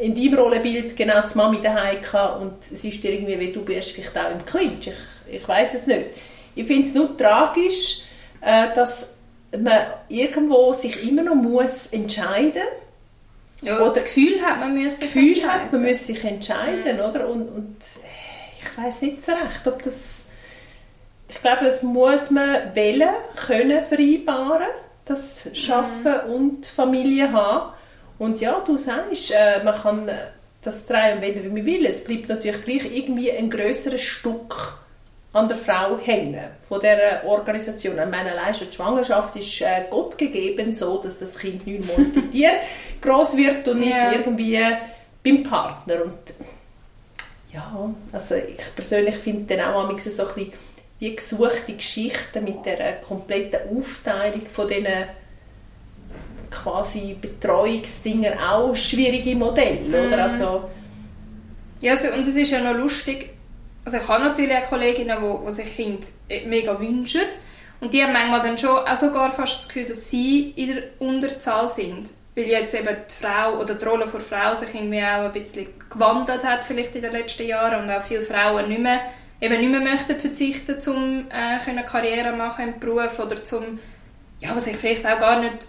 in 0.00 0.14
deinem 0.14 0.34
Rollenbild 0.34 0.96
genau 0.96 1.20
die 1.20 1.36
Mami 1.36 1.60
daheim 1.62 2.00
gehabt 2.00 2.40
und 2.40 2.54
es 2.60 2.84
ist 2.84 3.04
irgendwie, 3.04 3.38
wie 3.38 3.52
du 3.52 3.64
bist, 3.64 3.92
vielleicht 3.92 4.16
auch 4.16 4.30
im 4.30 4.44
Clinch. 4.44 4.88
Ich, 4.88 5.34
ich 5.36 5.48
weiß 5.48 5.74
es 5.74 5.86
nicht. 5.86 6.06
Ich 6.54 6.66
finde 6.66 6.88
es 6.88 6.94
nur 6.94 7.16
tragisch, 7.16 8.02
äh, 8.40 8.74
dass 8.74 9.16
man 9.56 9.78
irgendwo 10.08 10.72
sich 10.72 11.08
immer 11.08 11.22
noch 11.22 11.34
muss 11.34 11.86
entscheiden 11.86 12.62
ja, 13.64 13.80
oder 13.80 13.92
das 13.92 14.04
Gefühl 14.04 14.40
hat, 14.42 14.60
man 14.60 14.74
müsse 14.74 14.96
sich 14.96 15.12
Gefühl 15.12 15.28
entscheiden. 15.28 15.62
Hat, 15.62 15.72
man 15.72 15.82
müsse 15.82 16.04
sich 16.04 16.24
entscheiden, 16.24 16.96
mhm. 16.96 17.02
oder? 17.02 17.28
Und, 17.28 17.48
und 17.48 17.76
ich 18.62 18.78
weiß 18.78 19.02
nicht 19.02 19.22
so 19.22 19.32
recht, 19.32 19.66
ob 19.66 19.82
das 19.82 20.24
ich 21.28 21.40
glaube, 21.40 21.64
das 21.64 21.82
muss 21.82 22.30
man 22.30 22.74
wählen, 22.74 23.10
können 23.34 23.82
vereinbaren, 23.82 24.68
das 25.04 25.50
Schaffen 25.54 26.14
mhm. 26.26 26.32
und 26.32 26.66
Familie 26.66 27.32
haben. 27.32 27.72
Und 28.18 28.40
ja, 28.40 28.60
du 28.60 28.76
sagst, 28.76 29.32
äh, 29.32 29.62
man 29.64 29.74
kann 29.74 30.10
das 30.62 30.86
drehen, 30.86 31.20
wenn 31.20 31.52
man 31.52 31.66
will. 31.66 31.84
Es 31.86 32.04
bleibt 32.04 32.28
natürlich 32.28 32.64
gleich 32.64 32.96
irgendwie 32.96 33.32
ein 33.32 33.50
größeres 33.50 34.00
Stück 34.00 34.78
an 35.34 35.48
der 35.48 35.58
Frau 35.58 35.98
hängen 35.98 36.44
von 36.66 36.80
der 36.80 37.24
Organisation. 37.26 37.98
Ich 37.98 38.10
meine, 38.10 38.30
allein 38.30 38.54
schon 38.54 38.68
die 38.70 38.76
Schwangerschaft 38.76 39.34
ist 39.34 39.60
äh, 39.60 39.84
Gott 39.90 40.16
gegeben, 40.16 40.72
so 40.72 40.98
dass 40.98 41.18
das 41.18 41.36
Kind 41.36 41.66
neun 41.66 41.84
Monate 41.86 42.20
bei 42.20 42.26
dir 42.28 42.50
groß 43.02 43.36
wird 43.36 43.66
und 43.68 43.80
nicht 43.80 43.92
yeah. 43.92 44.12
irgendwie 44.12 44.60
beim 45.24 45.42
Partner. 45.42 46.04
Und 46.04 46.34
ja, 47.52 47.90
also 48.12 48.36
ich 48.36 48.74
persönlich 48.76 49.16
finde 49.16 49.56
dann 49.56 49.74
auch 49.74 49.82
so 49.82 49.88
ein 49.88 49.96
bisschen 49.96 50.52
wie 51.00 51.16
gesuchte 51.16 51.72
Geschichten 51.72 52.44
mit 52.44 52.64
der 52.64 53.00
kompletten 53.00 53.76
Aufteilung 53.76 54.46
von 54.46 54.68
diesen 54.68 54.86
quasi 56.48 57.16
Betreuungsdinger 57.20 58.52
auch 58.52 58.76
schwierige 58.76 59.34
Modelle, 59.34 60.06
oder? 60.06 60.16
Mhm. 60.16 60.22
Also, 60.22 60.70
ja, 61.80 61.92
also, 61.94 62.12
und 62.12 62.26
es 62.28 62.36
ist 62.36 62.52
ja 62.52 62.60
noch 62.60 62.78
lustig, 62.78 63.33
also 63.84 63.98
ich 63.98 64.08
habe 64.08 64.24
natürlich 64.24 64.56
auch 64.56 64.64
Kolleginnen, 64.64 65.18
die, 65.20 65.46
die 65.46 65.52
sich 65.52 65.76
Kinder 65.76 66.06
mega 66.46 66.78
wünschen. 66.78 67.22
Und 67.80 67.92
die 67.92 68.02
haben 68.02 68.12
manchmal 68.12 68.40
dann 68.40 68.56
schon 68.56 68.70
auch 68.70 68.96
sogar 68.96 69.32
fast 69.32 69.60
das 69.60 69.68
Gefühl, 69.68 69.86
dass 69.86 70.08
sie 70.10 70.52
in 70.56 70.74
der 70.74 70.82
Unterzahl 71.00 71.68
sind, 71.68 72.10
weil 72.34 72.44
jetzt 72.44 72.74
eben 72.74 72.88
die 72.88 73.14
Frau 73.14 73.58
oder 73.60 73.74
die 73.74 73.84
Rolle 73.84 74.06
der 74.06 74.20
Frau 74.20 74.54
sich 74.54 74.74
irgendwie 74.74 75.02
auch 75.02 75.24
ein 75.24 75.32
bisschen 75.32 75.68
gewandelt 75.90 76.44
hat 76.44 76.64
vielleicht 76.64 76.96
in 76.96 77.02
den 77.02 77.12
letzten 77.12 77.46
Jahren. 77.46 77.84
Und 77.84 77.90
auch 77.90 78.02
viele 78.02 78.22
Frauen 78.22 78.68
nicht 78.68 78.80
mehr 78.80 79.00
eben 79.44 79.60
nicht 79.60 79.70
mehr 79.70 79.80
möchten 79.80 80.18
verzichten, 80.18 80.76
um 80.90 81.26
äh, 81.30 81.82
Karriere 81.82 82.32
machen 82.32 82.74
im 82.74 82.80
Beruf 82.80 83.18
oder 83.18 83.42
zum, 83.44 83.78
ja, 84.40 84.54
was 84.54 84.64
sich 84.64 84.76
vielleicht 84.76 85.06
auch 85.06 85.18
gar 85.18 85.40
nicht, 85.40 85.66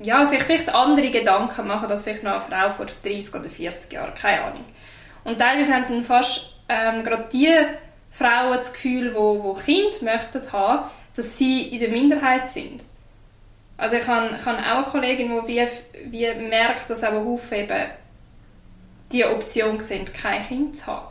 ja, 0.00 0.24
sich 0.24 0.42
vielleicht 0.42 0.68
andere 0.68 1.10
Gedanken 1.10 1.66
machen, 1.66 1.90
als 1.90 2.02
vielleicht 2.02 2.22
noch 2.22 2.32
eine 2.32 2.40
Frau 2.40 2.70
vor 2.70 2.86
30 3.02 3.34
oder 3.34 3.48
40 3.48 3.92
Jahren, 3.92 4.14
keine 4.14 4.42
Ahnung. 4.42 4.64
Und 5.24 5.38
teilweise 5.38 5.74
haben 5.74 5.84
dann 5.88 6.04
fast 6.04 6.49
ähm, 6.70 7.02
gerade 7.02 7.28
die 7.32 7.52
Frauen 8.10 8.56
das 8.56 8.72
Gefühl, 8.72 9.14
wo, 9.14 9.42
wo 9.42 9.54
Kinder 9.54 9.96
möchten 10.02 10.52
haben, 10.52 10.88
dass 11.16 11.36
sie 11.36 11.62
in 11.62 11.80
der 11.80 11.88
Minderheit 11.88 12.50
sind. 12.50 12.82
Also 13.76 13.96
ich 13.96 14.06
habe, 14.06 14.36
ich 14.36 14.46
habe 14.46 14.58
auch 14.58 14.76
eine 14.76 14.84
Kollegin, 14.84 15.30
die 15.46 15.48
wie, 15.48 16.10
wie 16.10 16.34
merkt, 16.48 16.88
dass 16.88 17.02
auch 17.02 17.12
ein 17.12 17.24
Haufen 17.24 17.58
eben 17.58 17.90
die 19.10 19.24
Option 19.24 19.80
sehen, 19.80 20.06
kein 20.12 20.46
Kind 20.46 20.76
zu 20.76 20.86
haben. 20.86 21.06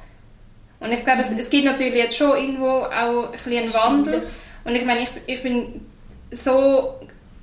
Und 0.79 0.93
ich 0.93 1.03
glaube, 1.03 1.21
es, 1.21 1.31
es 1.31 1.49
gibt 1.49 1.65
natürlich 1.65 1.95
jetzt 1.95 2.15
schon 2.15 2.37
irgendwo 2.37 2.67
auch 2.67 3.25
ein 3.25 3.31
bisschen 3.31 3.57
einen 3.57 3.73
Wandel. 3.73 4.27
Und 4.63 4.75
ich 4.75 4.85
meine, 4.85 5.01
ich, 5.01 5.09
ich 5.25 5.43
bin 5.43 5.85
so 6.31 6.99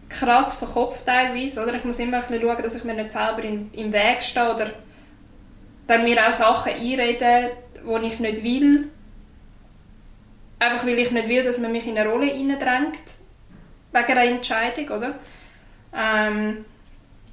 krass 0.09 0.55
verkopft 0.55 1.05
teilweise, 1.05 1.63
oder? 1.63 1.75
Ich 1.75 1.85
muss 1.85 1.99
immer 1.99 2.19
ein 2.19 2.27
bisschen 2.27 2.41
schauen, 2.41 2.63
dass 2.63 2.75
ich 2.75 2.85
mir 2.85 2.95
nicht 2.95 3.13
selber 3.13 3.43
in, 3.43 3.71
im 3.75 3.93
Weg 3.93 4.23
stehe 4.23 4.55
oder 4.55 4.71
dann 5.87 6.05
mir 6.05 6.27
auch 6.27 6.33
Sachen 6.33 6.73
einreden, 6.73 7.51
die 7.87 8.07
ich 8.07 8.21
nicht 8.21 8.43
will. 8.43 8.89
Einfach 10.59 10.87
weil 10.87 10.99
ich 10.99 11.11
nicht 11.11 11.29
will, 11.29 11.43
dass 11.43 11.59
man 11.59 11.73
mich 11.73 11.87
in 11.87 11.99
eine 11.99 12.09
Rolle 12.09 12.27
hineindrängt. 12.27 13.03
Wegen 13.93 14.07
einer 14.07 14.25
Entscheidung, 14.25 14.89
oder? 14.89 15.15
Ähm, 15.95 16.65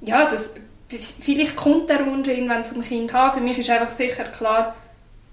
ja, 0.00 0.28
das, 0.28 0.54
vielleicht 0.88 1.56
kommt 1.56 1.88
der 1.88 2.06
Wunsch 2.06 2.28
irgendwann 2.28 2.64
zum 2.64 2.82
Kind 2.82 3.12
haben. 3.12 3.34
Für 3.34 3.44
mich 3.44 3.58
ist 3.58 3.70
einfach 3.70 3.90
sicher 3.90 4.24
klar, 4.24 4.74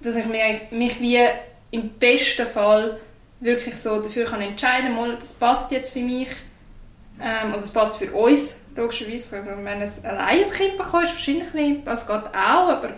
dass 0.01 0.15
ich 0.15 0.25
mich, 0.25 0.71
mich 0.71 0.99
wie 0.99 1.19
im 1.71 1.89
besten 1.89 2.47
Fall 2.47 2.99
wirklich 3.39 3.75
so 3.75 4.01
dafür 4.01 4.25
kann 4.25 4.41
entscheiden 4.41 4.95
kann, 4.95 5.15
das 5.19 5.33
passt 5.33 5.71
jetzt 5.71 5.91
für 5.91 6.01
mich 6.01 6.29
ähm, 7.19 7.49
oder 7.49 7.57
das 7.57 7.71
passt 7.71 7.97
für 7.97 8.11
uns, 8.11 8.59
logischerweise. 8.75 9.37
Also, 9.37 9.51
wenn 9.63 9.79
du 9.79 10.07
allein 10.09 10.39
ein 10.39 10.51
Kind 10.51 10.77
bekommst, 10.77 11.13
wahrscheinlich 11.13 11.53
nicht, 11.53 11.87
das 11.87 12.07
geht 12.07 12.27
auch, 12.27 12.69
aber 12.69 12.95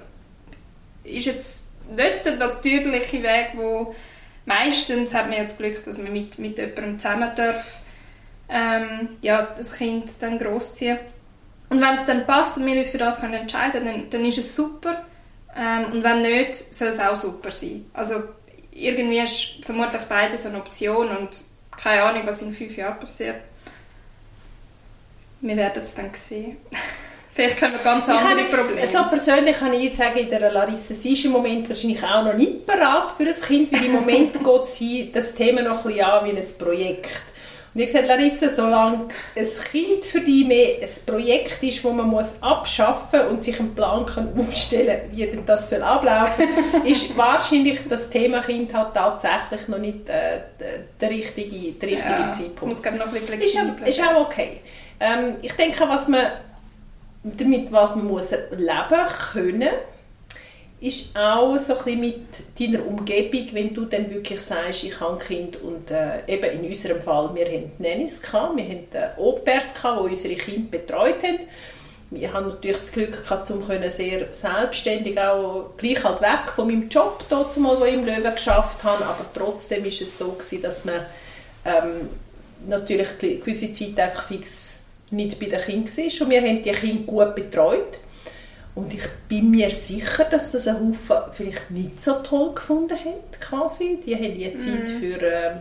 ist 1.03 1.25
jetzt 1.25 1.62
nicht 1.89 2.25
der 2.25 2.35
natürliche 2.37 3.23
Weg, 3.23 3.51
wo 3.55 3.95
meistens 4.45 5.13
hat 5.13 5.29
man 5.29 5.37
jetzt 5.37 5.57
Glück, 5.57 5.83
dass 5.85 5.97
man 5.97 6.11
mit, 6.11 6.37
mit 6.39 6.57
jemandem 6.57 6.99
zusammen 6.99 7.31
darf, 7.35 7.79
ähm, 8.49 9.09
ja, 9.21 9.53
das 9.57 9.73
Kind 9.73 10.09
dann 10.19 10.37
großziehen. 10.37 10.99
Und 11.69 11.81
wenn 11.81 11.95
es 11.95 12.05
dann 12.05 12.25
passt 12.25 12.57
und 12.57 12.65
wir 12.65 12.77
uns 12.77 12.89
für 12.89 12.97
das 12.97 13.19
können 13.19 13.33
entscheiden 13.33 13.83
können, 13.83 14.01
dann, 14.01 14.09
dann 14.09 14.25
ist 14.25 14.37
es 14.37 14.55
super. 14.55 15.05
Ähm, 15.55 15.85
und 15.91 16.03
wenn 16.03 16.21
nicht, 16.21 16.73
soll 16.73 16.89
es 16.89 16.99
auch 16.99 17.15
super 17.15 17.51
sein. 17.51 17.85
Also 17.93 18.23
irgendwie 18.71 19.19
ist 19.19 19.63
vermutlich 19.63 20.01
beides 20.03 20.45
eine 20.45 20.57
Option 20.57 21.09
und 21.09 21.41
keine 21.75 22.03
Ahnung, 22.03 22.23
was 22.25 22.41
in 22.41 22.53
fünf 22.53 22.75
Jahren 22.77 22.99
passiert. 22.99 23.37
Wir 25.41 25.57
werden 25.57 25.83
es 25.83 25.95
dann 25.95 26.13
sehen. 26.13 26.57
Vielleicht 27.33 27.57
können 27.57 27.73
wir 27.73 27.79
ganz 27.79 28.07
andere 28.07 28.43
Probleme. 28.45 28.85
So 28.85 28.99
persönlich 29.09 29.57
kann 29.57 29.73
ich 29.73 29.95
sagen, 29.95 30.19
in 30.19 30.29
der 30.29 30.51
Larissa, 30.51 30.93
sie 30.93 31.13
ist 31.13 31.25
im 31.25 31.31
Moment 31.31 31.67
wahrscheinlich 31.67 32.03
auch 32.03 32.23
noch 32.23 32.35
nicht 32.35 32.65
bereit 32.65 33.11
für 33.17 33.23
ein 33.23 33.33
Kind, 33.33 33.73
weil 33.73 33.85
im 33.85 33.93
Moment 33.93 34.33
geht 34.43 34.65
sie 34.67 35.11
das 35.11 35.33
Thema 35.33 35.63
noch 35.63 35.83
ein 35.83 35.91
bisschen 35.93 36.05
an 36.05 36.25
wie 36.25 36.37
ein 36.37 36.45
Projekt. 36.59 37.09
Und 37.73 37.81
ich 37.81 37.87
gesagt, 37.87 38.07
Larissa, 38.07 38.49
solange 38.49 39.07
ein 39.35 39.47
Kind 39.71 40.05
für 40.05 40.21
dich 40.21 40.45
mehr 40.45 40.75
ein 40.79 40.89
Projekt 41.07 41.63
ist, 41.63 41.83
das 41.83 41.91
man 41.91 42.07
muss 42.07 42.35
abschaffen 42.41 43.21
und 43.31 43.41
sich 43.41 43.59
einen 43.59 43.73
Plan 43.73 44.05
kann 44.05 44.29
aufstellen 44.37 45.09
kann, 45.09 45.17
wie 45.17 45.25
denn 45.25 45.43
das 45.43 45.71
soll 45.71 45.81
ablaufen 45.81 46.49
soll, 46.71 46.81
ist 46.91 47.17
wahrscheinlich 47.17 47.79
das 47.89 48.11
Thema 48.11 48.41
Kind 48.41 48.71
halt 48.75 48.93
tatsächlich 48.93 49.67
noch 49.67 49.79
nicht 49.79 50.07
äh, 50.07 50.41
der 51.01 51.09
richtige, 51.09 51.71
der 51.71 51.89
richtige 51.89 52.11
ja, 52.11 52.29
Zeitpunkt. 52.29 52.75
Muss, 52.75 52.93
noch 52.99 53.07
ein 53.07 53.11
bisschen 53.11 53.41
ist, 53.41 53.57
auch, 53.57 53.87
ist 53.87 54.01
auch 54.01 54.21
okay. 54.21 54.61
Ähm, 54.99 55.37
ich 55.41 55.53
denke, 55.53 55.83
was 55.89 56.07
man 56.07 56.21
damit 57.23 57.71
was 57.71 57.95
man 57.95 58.07
muss 58.07 58.31
leben 58.31 59.07
können 59.31 59.69
ist 60.83 61.17
auch 61.17 61.57
so 61.57 61.75
ein 61.85 61.99
mit 61.99 62.59
deiner 62.59 62.85
Umgebung, 62.85 63.47
wenn 63.53 63.73
du 63.73 63.85
dann 63.85 64.09
wirklich 64.11 64.41
sagst, 64.41 64.83
ich 64.83 64.99
habe 64.99 65.13
ein 65.13 65.19
Kind 65.19 65.55
und 65.61 65.89
äh, 65.89 66.19
eben 66.27 66.59
in 66.59 66.69
unserem 66.69 67.01
Fall, 67.01 67.33
wir 67.33 67.45
hatten 67.45 67.71
Nannies, 67.79 68.21
wir 68.21 68.39
hatten 68.39 68.87
äh, 68.91 69.17
Au-pairs, 69.17 69.73
die 69.73 69.87
unsere 69.87 70.35
Kinder 70.35 70.69
betreut 70.69 71.23
haben. 71.23 71.39
Wir 72.11 72.33
haben 72.33 72.49
natürlich 72.49 72.79
das 72.79 72.91
Glück 72.91 73.23
gehabt, 73.23 73.49
um 73.49 73.63
sehr 73.89 74.33
selbstständig 74.33 75.17
auch 75.19 75.71
gleich 75.77 76.03
halt 76.03 76.21
weg 76.21 76.51
von 76.53 76.67
meinem 76.67 76.89
Job, 76.89 77.23
dort 77.29 77.55
wo 77.63 77.85
ich 77.85 77.93
im 77.93 78.05
Löwen 78.05 78.33
geschafft 78.33 78.83
habe, 78.83 79.05
aber 79.05 79.25
trotzdem 79.33 79.85
ist 79.85 80.01
es 80.01 80.17
so 80.17 80.33
gewesen, 80.33 80.61
dass 80.61 80.83
man 80.83 81.05
ähm, 81.63 82.09
natürlich 82.67 83.07
gewisse 83.19 83.71
Zeit 83.71 83.97
einfach 83.97 84.27
fix 84.27 84.82
nicht 85.13 85.39
bei 85.39 85.45
den 85.45 85.59
Kindern 85.59 85.87
war 85.87 86.21
und 86.21 86.29
wir 86.29 86.41
haben 86.41 86.61
die 86.61 86.71
Kinder 86.71 87.03
gut 87.03 87.35
betreut 87.35 87.99
und 88.75 88.93
ich 88.93 89.03
bin 89.27 89.51
mir 89.51 89.69
sicher, 89.69 90.25
dass 90.25 90.51
das 90.51 90.67
ein 90.67 90.75
Haufen 90.75 91.17
vielleicht 91.31 91.69
nicht 91.69 92.01
so 92.01 92.13
toll 92.15 92.55
gefunden 92.55 92.97
hat, 92.97 93.39
quasi. 93.39 93.99
Die 94.03 94.15
haben 94.15 94.33
die 94.33 94.55
Zeit 94.55 94.89
mhm. 94.89 94.99
für 94.99 95.21
äh, 95.21 95.51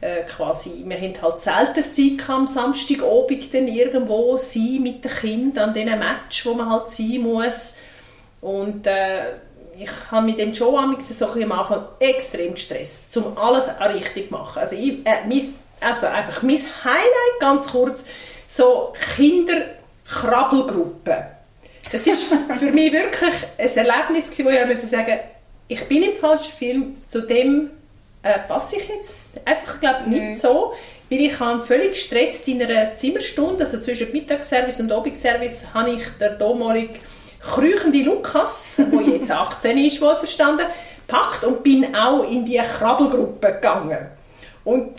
äh, 0.00 0.22
quasi, 0.24 0.82
wir 0.84 0.96
haben 1.00 1.22
halt 1.22 1.40
selten 1.40 1.82
Zeit 1.92 2.28
am 2.28 2.46
Samstagabend 2.46 3.54
dann 3.54 3.68
irgendwo 3.68 4.36
sein 4.36 4.80
mit 4.82 5.04
den 5.04 5.12
Kindern 5.12 5.68
an 5.68 5.74
diesen 5.74 5.98
Match, 5.98 6.44
wo 6.44 6.54
man 6.54 6.70
halt 6.70 6.90
sein 6.90 7.20
muss. 7.20 7.74
Und 8.40 8.86
äh, 8.86 9.34
ich 9.78 9.90
habe 10.10 10.26
mich 10.26 10.36
dann 10.36 10.54
schon 10.54 11.00
so 11.00 11.26
am 11.26 11.52
Anfang 11.52 11.84
extrem 12.00 12.54
gestresst, 12.54 13.16
um 13.16 13.38
alles 13.38 13.70
richtig 13.92 14.26
zu 14.26 14.34
machen. 14.34 14.58
Also, 14.58 14.74
ich, 14.74 15.06
äh, 15.06 15.24
mein, 15.28 15.42
also 15.80 16.06
einfach 16.08 16.42
mein 16.42 16.58
Highlight, 16.84 17.40
ganz 17.40 17.68
kurz, 17.68 18.04
so 18.54 18.92
Kinderkrabbelgruppen 19.16 21.34
das 21.90 22.06
ist 22.06 22.22
für 22.58 22.70
mich 22.70 22.92
wirklich 22.92 23.34
ein 23.58 23.86
Erlebnis, 23.86 24.30
wo 24.44 24.48
ich 24.48 24.66
muss 24.66 24.90
sagen 24.90 25.18
ich 25.66 25.88
bin 25.88 26.02
im 26.02 26.14
falschen 26.14 26.52
Film, 26.52 26.96
zu 27.06 27.22
dem 27.22 27.70
äh, 28.22 28.38
passe 28.46 28.76
ich 28.76 28.86
jetzt 28.88 29.28
einfach 29.44 29.80
glaube 29.80 30.10
nicht 30.10 30.22
mhm. 30.22 30.34
so, 30.34 30.74
weil 31.10 31.20
ich 31.20 31.40
habe 31.40 31.64
völlig 31.64 31.92
gestresst 31.92 32.46
in 32.48 32.62
einer 32.62 32.96
Zimmerstunde, 32.96 33.64
also 33.64 33.80
zwischen 33.80 34.12
Mittagsservice 34.12 34.80
und 34.80 34.92
Abendservice, 34.92 35.64
habe 35.72 35.92
ich 35.92 36.02
der 36.20 36.30
damalige 36.30 36.94
krüchende 37.40 38.02
Lukas, 38.02 38.76
der 38.78 39.00
jetzt 39.00 39.30
18 39.30 39.78
ist, 39.78 40.00
wohl 40.00 40.16
verstanden, 40.16 40.66
packt 41.06 41.44
und 41.44 41.62
bin 41.62 41.94
auch 41.94 42.30
in 42.30 42.44
die 42.44 42.58
Krabbelgruppe 42.58 43.54
gegangen. 43.54 44.08
Und 44.64 44.92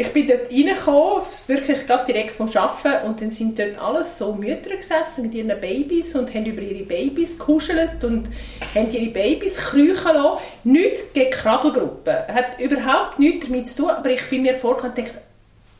ich 0.00 0.12
bin 0.12 0.28
dort 0.28 0.52
reingekommen, 0.52 1.24
wirklich 1.48 1.84
gerade 1.84 2.04
direkt 2.04 2.36
vom 2.36 2.48
Arbeiten 2.54 3.04
und 3.04 3.20
dann 3.20 3.32
sind 3.32 3.58
dort 3.58 3.82
alles 3.82 4.16
so 4.16 4.32
Mütter 4.32 4.76
gesessen 4.76 5.22
mit 5.22 5.34
ihren 5.34 5.60
Babys 5.60 6.14
und 6.14 6.32
haben 6.32 6.46
über 6.46 6.62
ihre 6.62 6.84
Babys 6.84 7.36
gekuschelt 7.36 8.04
und 8.04 8.28
haben 8.76 8.92
ihre 8.92 9.10
Babys 9.10 9.56
kriechen 9.56 10.14
lassen. 10.14 10.38
Nichts 10.62 11.12
gegen 11.12 11.32
Krabbelgruppen. 11.32 12.14
Hat 12.28 12.60
überhaupt 12.60 13.18
nichts 13.18 13.46
damit 13.48 13.66
zu 13.66 13.82
tun, 13.82 13.90
aber 13.90 14.10
ich 14.10 14.22
bin 14.30 14.42
mir 14.42 14.54
vorgekommen 14.54 14.96
und 14.96 15.04
dachte, 15.04 15.20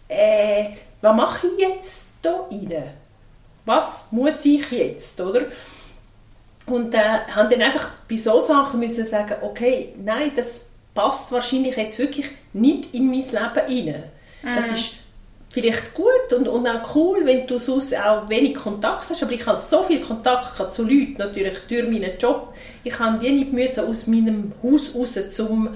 äh, 0.09 0.64
was 1.00 1.16
mache 1.16 1.46
ich 1.46 1.68
jetzt 1.68 2.07
da 2.20 2.44
rein? 2.50 2.90
Was 3.66 4.07
muss 4.11 4.44
ich 4.44 4.68
jetzt, 4.72 5.20
oder? 5.20 5.42
Und 6.66 6.92
äh, 6.92 6.98
haben 6.98 7.50
dann 7.50 7.62
einfach 7.62 7.88
bei 8.11 8.16
so 8.16 8.40
Sachen 8.40 8.81
müssen 8.81 9.04
sagen, 9.04 9.37
okay, 9.42 9.94
nein, 9.96 10.33
das 10.35 10.67
passt 10.99 11.31
wahrscheinlich 11.31 11.77
jetzt 11.77 11.97
wirklich 12.01 12.29
nicht 12.53 12.93
in 12.93 13.07
mein 13.07 13.21
Leben 13.21 13.37
rein. 13.37 14.03
Mhm. 14.43 14.57
Das 14.57 14.73
ist 14.73 14.95
vielleicht 15.49 15.95
gut 15.95 16.33
und, 16.37 16.49
und 16.49 16.67
auch 16.67 16.97
cool, 16.97 17.21
wenn 17.25 17.47
du 17.47 17.61
sonst 17.61 17.97
auch 17.97 18.29
wenig 18.29 18.57
Kontakt 18.57 19.09
hast, 19.09 19.23
aber 19.23 19.31
ich 19.31 19.47
habe 19.47 19.57
so 19.57 19.85
viel 19.85 20.01
Kontakt 20.01 20.57
zu 20.73 20.83
Leuten, 20.83 21.15
natürlich 21.19 21.57
durch 21.69 21.89
meinen 21.89 22.19
Job. 22.19 22.53
Ich 22.83 22.99
habe 22.99 23.21
wenig 23.21 23.53
müssen 23.53 23.89
aus 23.89 24.09
meinem 24.09 24.53
Haus 24.61 24.93
raus, 24.93 25.17
um, 25.39 25.69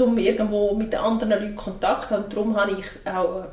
um 0.00 0.18
irgendwo 0.18 0.74
mit 0.74 0.92
anderen 0.96 1.30
Leuten 1.30 1.54
Kontakt 1.54 2.08
zu 2.08 2.16
haben. 2.16 2.24
Darum 2.28 2.56
habe 2.56 2.72
ich 2.72 3.08
auch 3.08 3.44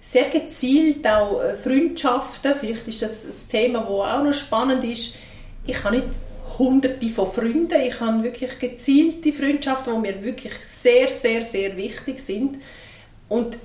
sehr 0.00 0.28
gezielt 0.30 1.06
auch 1.06 1.42
äh, 1.42 1.54
Freundschaften, 1.54 2.54
vielleicht 2.58 2.88
ist 2.88 3.02
das 3.02 3.24
ein 3.24 3.48
Thema, 3.50 3.80
das 3.80 3.88
auch 3.88 4.22
noch 4.24 4.34
spannend 4.34 4.82
ist, 4.82 5.14
ich 5.64 5.84
habe 5.84 5.96
nicht 5.96 6.08
hunderte 6.58 7.08
von 7.10 7.26
Freunden, 7.26 7.80
ich 7.80 8.00
habe 8.00 8.22
wirklich 8.22 8.58
gezielte 8.58 9.32
Freundschaften, 9.32 9.94
die 9.94 10.12
mir 10.12 10.24
wirklich 10.24 10.54
sehr, 10.62 11.08
sehr, 11.08 11.44
sehr 11.44 11.76
wichtig 11.76 12.20
sind 12.20 12.58
und 13.28 13.58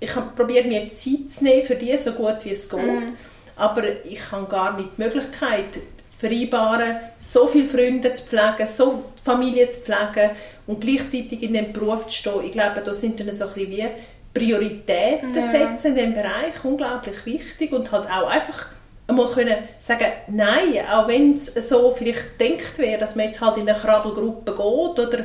ich 0.00 0.14
habe 0.14 0.30
probiert 0.34 0.66
mir 0.66 0.88
Zeit 0.90 1.30
zu 1.30 1.44
nehmen 1.44 1.64
für 1.64 1.74
die 1.74 1.96
so 1.96 2.12
gut 2.12 2.44
wie 2.44 2.50
es 2.50 2.68
geht, 2.68 2.80
mm. 2.80 3.14
aber 3.56 4.04
ich 4.04 4.30
habe 4.30 4.46
gar 4.46 4.76
nicht 4.76 4.90
die 4.96 5.02
Möglichkeit 5.02 5.80
vereinbaren, 6.18 6.96
so 7.18 7.46
viele 7.46 7.66
Freunde 7.66 8.12
zu 8.12 8.24
pflegen, 8.24 8.66
so 8.66 9.04
Familie 9.24 9.68
zu 9.70 9.80
pflegen 9.80 10.30
und 10.66 10.80
gleichzeitig 10.80 11.42
in 11.42 11.54
dem 11.54 11.72
Beruf 11.72 12.06
zu 12.08 12.16
stehen. 12.16 12.44
Ich 12.44 12.52
glaube, 12.52 12.80
da 12.84 12.92
sind 12.92 13.20
dann 13.20 13.32
so 13.32 13.44
ein 13.46 13.54
bisschen 13.54 13.70
wie 13.70 13.86
Prioritäten 14.34 15.34
setzen 15.34 15.88
in 15.88 15.94
diesem 15.94 16.14
Bereich 16.14 16.64
unglaublich 16.64 17.24
wichtig 17.24 17.72
und 17.72 17.90
halt 17.90 18.08
auch 18.10 18.28
einfach 18.28 18.66
einmal 19.08 19.26
können 19.28 19.56
sagen, 19.78 20.06
nein, 20.28 20.84
auch 20.92 21.08
wenn 21.08 21.32
es 21.32 21.46
so 21.46 21.94
vielleicht 21.96 22.38
denkt 22.38 22.78
wäre, 22.78 22.98
dass 22.98 23.16
man 23.16 23.26
jetzt 23.26 23.40
halt 23.40 23.56
in 23.56 23.68
eine 23.68 23.78
Krabbelgruppe 23.78 24.52
geht 24.52 25.06
oder 25.06 25.24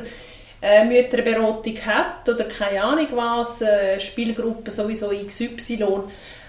äh, 0.60 0.84
Mütterberatung 0.84 1.76
hat 1.84 2.28
oder 2.28 2.44
keine 2.44 2.82
Ahnung 2.82 3.08
was, 3.12 3.60
äh, 3.60 4.00
Spielgruppe 4.00 4.70
sowieso 4.70 5.10
XY 5.10 6.00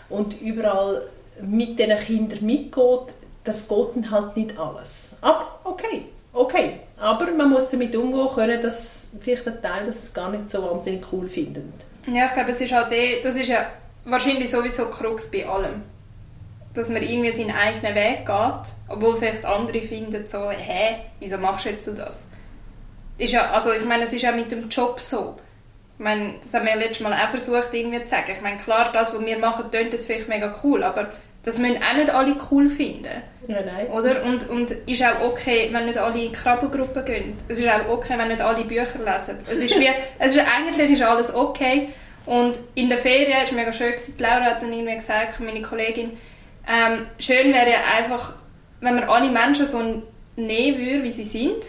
und 0.09 0.41
überall 0.41 1.03
mit 1.41 1.77
diesen 1.77 1.97
Kindern 1.97 2.45
mitgeht, 2.45 3.13
das 3.43 3.67
geht 3.67 3.95
dann 3.95 4.09
halt 4.09 4.37
nicht 4.37 4.57
alles. 4.57 5.17
Aber 5.21 5.59
okay, 5.65 6.05
okay. 6.31 6.79
Aber 6.97 7.29
man 7.31 7.49
muss 7.49 7.69
damit 7.69 7.93
umgehen 7.95 8.29
können, 8.33 8.61
dass 8.61 9.09
vielleicht 9.19 9.45
ein 9.47 9.61
Teil 9.61 9.85
das 9.85 10.13
gar 10.13 10.31
nicht 10.31 10.49
so 10.49 10.63
wahnsinnig 10.63 11.03
cool 11.11 11.27
findet. 11.27 11.65
Ja, 12.07 12.27
ich 12.27 12.33
glaube, 12.33 12.49
das 12.49 12.61
ist 12.61 12.71
halt 12.71 12.91
eh, 12.93 13.21
das 13.21 13.35
ist 13.35 13.49
ja 13.49 13.65
wahrscheinlich 14.05 14.49
sowieso 14.49 14.85
Krux 14.85 15.29
bei 15.29 15.45
allem. 15.45 15.83
Dass 16.75 16.89
man 16.89 17.01
irgendwie 17.01 17.31
seinen 17.31 17.55
eigenen 17.55 17.95
Weg 17.95 18.25
geht, 18.25 18.73
obwohl 18.89 19.15
vielleicht 19.15 19.45
andere 19.45 19.81
finden 19.81 20.25
so, 20.25 20.51
hä, 20.51 20.97
wieso 21.19 21.37
machst 21.37 21.65
jetzt 21.65 21.87
du 21.87 21.93
das? 21.93 22.29
Ist 23.17 23.33
ja, 23.33 23.51
also 23.51 23.71
ich 23.71 23.85
meine, 23.85 24.03
es 24.03 24.13
ist 24.13 24.21
ja 24.21 24.31
mit 24.31 24.51
dem 24.51 24.67
Job 24.69 24.99
so. 24.99 25.37
Ich 25.97 26.03
meine, 26.03 26.33
das 26.41 26.53
haben 26.53 26.65
wir 26.65 26.75
letztes 26.75 26.99
Mal 26.99 27.13
auch 27.13 27.29
versucht 27.29 27.73
irgendwie 27.73 28.03
zu 28.03 28.09
sagen. 28.09 28.31
Ich 28.33 28.41
meine, 28.41 28.57
klar, 28.57 28.91
das, 28.91 29.15
was 29.15 29.25
wir 29.25 29.39
machen, 29.39 29.71
klingt 29.71 29.93
jetzt 29.93 30.05
vielleicht 30.05 30.27
mega 30.27 30.53
cool, 30.63 30.83
aber 30.83 31.11
das 31.45 31.59
müssen 31.59 31.81
auch 31.81 31.93
nicht 31.95 32.09
alle 32.09 32.35
cool 32.51 32.67
finden. 32.67 33.21
Ja, 33.47 33.61
nein. 33.61 33.87
Oder? 33.87 34.23
Und, 34.23 34.49
und 34.49 34.71
ist 34.71 35.03
auch 35.03 35.21
okay, 35.21 35.69
wenn 35.71 35.85
nicht 35.85 35.97
alle 35.97 36.25
in 36.25 36.31
Krabbelgruppen 36.31 37.05
gehen. 37.05 37.37
Es 37.47 37.59
ist 37.59 37.69
auch 37.69 37.87
okay, 37.87 38.15
wenn 38.17 38.29
nicht 38.29 38.41
alle 38.41 38.65
Bücher 38.65 38.99
lesen. 38.99 39.37
Es 39.49 39.59
ist 39.59 39.79
wie, 39.79 39.87
es 40.19 40.35
ist, 40.35 40.43
eigentlich 40.43 40.91
ist 40.91 41.03
alles 41.03 41.33
okay. 41.33 41.89
Und 42.25 42.57
in 42.73 42.89
der 42.89 42.97
Ferien 42.97 43.43
ist 43.43 43.53
mega 43.53 43.71
schön 43.71 43.91
gewesen. 43.91 44.15
Laura 44.17 44.41
hat 44.41 44.63
dann 44.63 44.73
irgendwie 44.73 44.95
gesagt, 44.95 45.39
meine 45.39 45.61
Kollegin, 45.61 46.17
ähm, 46.67 47.07
schön 47.19 47.53
wäre 47.53 47.71
ja 47.71 47.79
einfach, 47.97 48.33
wenn 48.81 48.95
man 48.95 49.03
alle 49.05 49.29
Menschen 49.29 49.65
so 49.65 50.03
nehmen 50.35 50.79
würde, 50.79 51.03
wie 51.03 51.11
sie 51.11 51.23
sind. 51.23 51.63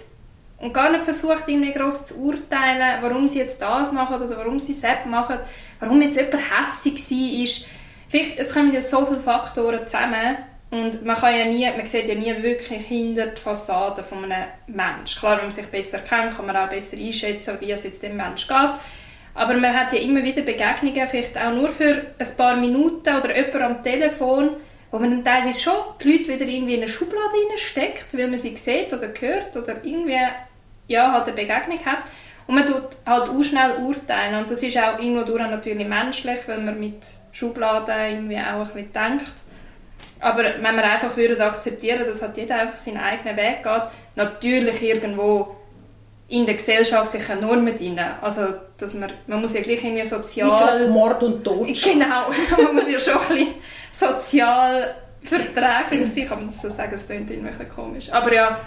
Und 0.58 0.72
gar 0.72 0.90
nicht 0.90 1.04
versucht, 1.04 1.46
irgendwie 1.46 1.72
gross 1.72 2.06
zu 2.06 2.18
urteilen, 2.18 3.02
warum 3.02 3.28
sie 3.28 3.40
jetzt 3.40 3.60
das 3.60 3.92
machen 3.92 4.22
oder 4.22 4.38
warum 4.38 4.58
sie 4.58 4.78
das 4.80 5.04
machen. 5.04 5.36
Warum 5.80 6.00
jetzt 6.00 6.16
jemand 6.16 6.34
hässig 6.34 6.94
war. 6.94 7.68
Vielleicht, 8.08 8.38
es 8.38 8.54
kommen 8.54 8.72
ja 8.72 8.80
so 8.80 9.04
viele 9.04 9.20
Faktoren 9.20 9.86
zusammen 9.86 10.38
und 10.70 11.04
man 11.04 11.16
kann 11.16 11.36
ja 11.36 11.44
nie, 11.44 11.68
man 11.76 11.86
sieht 11.86 12.08
ja 12.08 12.14
nie 12.14 12.42
wirklich 12.42 12.86
hinter 12.86 13.28
die 13.28 13.40
Fassade 13.40 14.02
von 14.02 14.24
einem 14.24 14.46
Menschen. 14.66 15.20
Klar, 15.20 15.36
wenn 15.36 15.44
man 15.44 15.50
sich 15.50 15.66
besser 15.66 15.98
kennt, 15.98 16.36
kann 16.36 16.46
man 16.46 16.56
auch 16.56 16.68
besser 16.68 16.96
einschätzen, 16.96 17.56
wie 17.60 17.70
es 17.70 17.84
jetzt 17.84 18.02
dem 18.02 18.16
Menschen 18.16 18.48
geht. 18.48 18.80
Aber 19.34 19.54
man 19.54 19.74
hat 19.74 19.92
ja 19.92 20.00
immer 20.00 20.22
wieder 20.22 20.42
Begegnungen, 20.42 21.06
vielleicht 21.06 21.38
auch 21.38 21.52
nur 21.52 21.68
für 21.68 22.06
ein 22.18 22.36
paar 22.36 22.56
Minuten 22.56 23.14
oder 23.14 23.36
jemand 23.36 23.62
am 23.62 23.82
Telefon, 23.82 24.56
wo 24.90 24.98
man 24.98 25.10
dann 25.10 25.24
teilweise 25.24 25.60
schon 25.60 25.74
die 26.02 26.12
Leute 26.12 26.28
wieder 26.28 26.46
irgendwie 26.46 26.74
in 26.74 26.82
eine 26.82 26.90
Schublade 26.90 27.36
steckt, 27.56 28.16
weil 28.16 28.28
man 28.28 28.38
sie 28.38 28.56
sieht 28.56 28.92
oder 28.92 29.08
hört 29.18 29.56
oder 29.56 29.84
irgendwie 29.84 30.18
ja, 30.88 31.12
halt 31.12 31.26
eine 31.26 31.36
Begegnung 31.36 31.84
hat. 31.84 32.04
Und 32.46 32.54
man 32.54 32.66
tut 32.66 32.96
halt 33.04 33.28
auch 33.28 33.42
schnell 33.42 33.76
urteilen. 33.78 34.36
Und 34.36 34.50
das 34.50 34.62
ist 34.62 34.78
auch 34.78 34.98
irgendwo 34.98 35.24
durch 35.24 35.50
natürlich 35.50 35.86
menschlich, 35.86 36.38
weil 36.46 36.60
man 36.60 36.78
mit 36.78 37.02
Schubladen 37.32 38.12
irgendwie 38.12 38.36
auch 38.36 38.60
ein 38.60 38.66
bisschen 38.66 38.92
denkt. 38.92 39.32
Aber 40.20 40.44
wenn 40.44 40.76
wir 40.76 40.84
einfach 40.84 41.16
würden 41.16 41.40
akzeptieren, 41.40 42.04
dass 42.06 42.22
halt 42.22 42.36
jeder 42.36 42.60
einfach 42.60 42.76
seinen 42.76 42.98
eigenen 42.98 43.36
Weg 43.36 43.62
geht, 43.62 43.82
natürlich 44.14 44.80
irgendwo 44.80 45.56
in 46.28 46.46
den 46.46 46.56
gesellschaftlichen 46.56 47.40
Normen 47.40 47.76
drin. 47.76 48.00
Also, 48.20 48.54
dass 48.78 48.94
man, 48.94 49.12
man 49.26 49.40
muss 49.40 49.54
ja 49.54 49.60
gleich 49.60 49.84
irgendwie 49.84 50.04
sozial... 50.04 50.78
Nicht 50.80 50.90
Mord 50.90 51.22
und 51.22 51.44
Tod. 51.44 51.68
Genau, 51.84 52.30
man 52.62 52.74
muss 52.74 52.90
ja 52.90 52.98
schon 52.98 53.20
ein 53.20 53.28
bisschen 53.28 53.54
sozial 53.98 54.94
verträglich 55.22 56.06
sein, 56.06 56.26
kann 56.26 56.38
man 56.38 56.46
das 56.46 56.62
so 56.62 56.68
sagen, 56.68 56.94
es 56.94 57.06
klingt 57.06 57.30
irgendwie 57.30 57.50
ein 57.50 57.58
bisschen 57.58 57.70
komisch. 57.70 58.12
Aber 58.12 58.32
ja, 58.32 58.60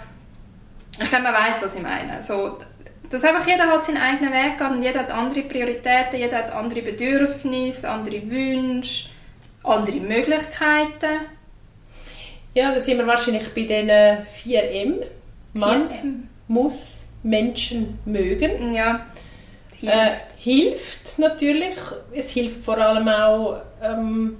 ich 1.00 1.08
glaube, 1.08 1.24
man 1.24 1.34
weiß, 1.34 1.62
was 1.62 1.74
ich 1.74 1.82
meine. 1.82 2.20
So, 2.20 2.58
dass 3.08 3.24
einfach 3.24 3.46
jeder 3.46 3.66
hat 3.66 3.84
seinen 3.84 3.96
eigenen 3.96 4.32
Weg 4.32 4.58
geht 4.58 4.70
und 4.70 4.82
jeder 4.82 5.00
hat 5.00 5.10
andere 5.10 5.42
Prioritäten, 5.42 6.18
jeder 6.18 6.38
hat 6.38 6.52
andere 6.52 6.82
Bedürfnisse, 6.82 7.88
andere 7.88 8.30
Wünsche, 8.30 9.08
andere 9.62 10.00
Möglichkeiten. 10.00 11.26
Ja, 12.54 12.72
da 12.72 12.80
sind 12.80 12.98
wir 12.98 13.06
wahrscheinlich 13.06 13.48
bei 13.54 13.62
den 13.62 13.88
4M. 13.88 15.04
Man 15.54 15.88
4M. 15.88 16.14
muss 16.48 17.04
Menschen 17.22 17.98
mögen. 18.04 18.72
Ja, 18.72 19.06
hilft. 19.78 19.94
Äh, 19.94 20.10
hilft 20.38 21.18
natürlich. 21.18 21.76
Es 22.12 22.30
hilft 22.30 22.64
vor 22.64 22.78
allem 22.78 23.08
auch, 23.08 23.60
ähm, 23.82 24.36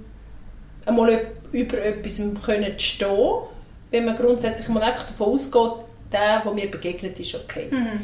einmal 0.91 1.27
über 1.51 1.77
etwas 1.79 2.21
können 2.45 2.79
stehen, 2.79 3.39
wenn 3.89 4.05
man 4.05 4.15
grundsätzlich 4.15 4.67
mal 4.69 4.83
einfach 4.83 5.05
davon 5.05 5.33
ausgeht, 5.33 5.85
der, 6.11 6.41
der 6.41 6.53
mir 6.53 6.69
begegnet 6.69 7.19
ist, 7.19 7.35
okay. 7.35 7.67
Mhm 7.71 8.01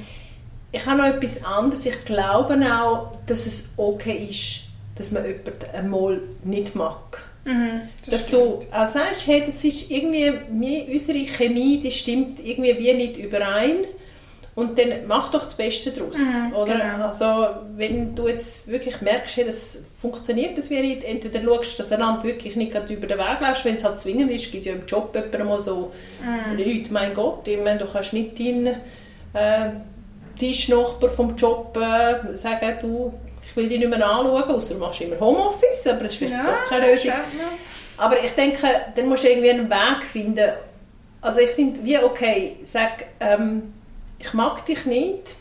ich 0.71 0.85
habe 0.85 0.97
noch 0.97 1.05
etwas 1.05 1.43
anderes. 1.43 1.85
Ich 1.85 2.05
glaube 2.05 2.55
auch, 2.55 3.11
dass 3.25 3.45
es 3.45 3.69
okay 3.77 4.27
ist, 4.29 4.61
dass 4.95 5.11
man 5.11 5.25
jemanden 5.25 5.65
einmal 5.73 6.21
nicht 6.43 6.75
mag. 6.75 7.23
Mhm, 7.45 7.81
das 8.01 8.09
dass 8.09 8.27
stimmt. 8.27 8.43
du 8.43 8.65
auch 8.71 8.85
sagst, 8.85 9.27
hey, 9.27 9.43
das 9.45 9.63
ist 9.63 9.89
irgendwie, 9.89 10.33
unsere 10.91 11.19
Chemie, 11.25 11.79
die 11.79 11.91
stimmt 11.91 12.45
irgendwie 12.45 12.77
wie 12.77 12.93
nicht 12.93 13.17
überein. 13.17 13.85
Und 14.57 14.79
dann 14.79 15.05
mach 15.05 15.29
doch 15.29 15.43
das 15.43 15.53
Beste 15.53 15.91
daraus. 15.91 16.17
Mhm, 16.17 16.55
oder? 16.55 16.79
Genau. 16.79 17.05
Also, 17.05 17.47
wenn 17.75 18.15
du 18.15 18.27
jetzt 18.27 18.67
wirklich 18.67 19.01
merkst, 19.01 19.37
hey, 19.37 19.45
das 19.45 19.77
funktioniert 20.01 20.57
das 20.57 20.71
nicht, 20.71 21.03
entweder 21.03 21.43
schaust 21.43 21.73
du, 21.77 21.83
dass 21.83 21.91
einander 21.91 22.23
wirklich 22.23 22.55
nicht 22.55 22.73
über 22.89 23.05
den 23.05 23.19
Weg 23.19 23.39
läufst, 23.39 23.65
wenn 23.65 23.75
es 23.75 23.83
halt 23.83 23.99
zwingend 23.99 24.31
ist, 24.31 24.51
gibt 24.51 24.65
ja 24.65 24.73
im 24.73 24.87
Job 24.87 25.15
mal 25.45 25.61
so 25.61 25.91
mhm. 26.23 26.57
Leute, 26.57 26.91
mein 26.91 27.13
Gott, 27.13 27.47
ich 27.47 27.59
meine, 27.59 27.77
du 27.77 27.85
kannst 27.85 28.13
nicht 28.13 28.39
deinen 28.39 28.77
äh, 29.33 29.69
Tischnachbar 30.39 31.11
vom 31.11 31.35
Job 31.35 31.77
äh, 31.77 32.35
sagen, 32.35 32.77
du, 32.81 33.13
ich 33.47 33.55
will 33.55 33.69
dich 33.69 33.77
nicht 33.77 33.89
mehr 33.89 34.09
anschauen, 34.09 34.43
außer 34.43 34.73
du 34.73 34.79
machst 34.79 35.01
immer 35.01 35.19
Homeoffice, 35.19 35.85
aber 35.85 36.01
das 36.01 36.13
ist 36.13 36.17
vielleicht 36.17 36.33
ja, 36.33 36.55
auch 36.55 36.67
keine 36.67 36.89
Lösung. 36.93 37.11
Aber 37.97 38.23
ich 38.23 38.31
denke, 38.31 38.67
dann 38.95 39.07
musst 39.07 39.23
du 39.23 39.29
irgendwie 39.29 39.51
einen 39.51 39.69
Weg 39.69 40.03
finden. 40.11 40.49
Also 41.21 41.41
ich 41.41 41.49
finde, 41.49 41.79
wie 41.83 41.99
okay, 41.99 42.57
sag, 42.63 43.05
ähm, 43.19 43.73
ich 44.19 44.33
mag 44.33 44.65
dich 44.65 44.85
nicht. 44.85 45.35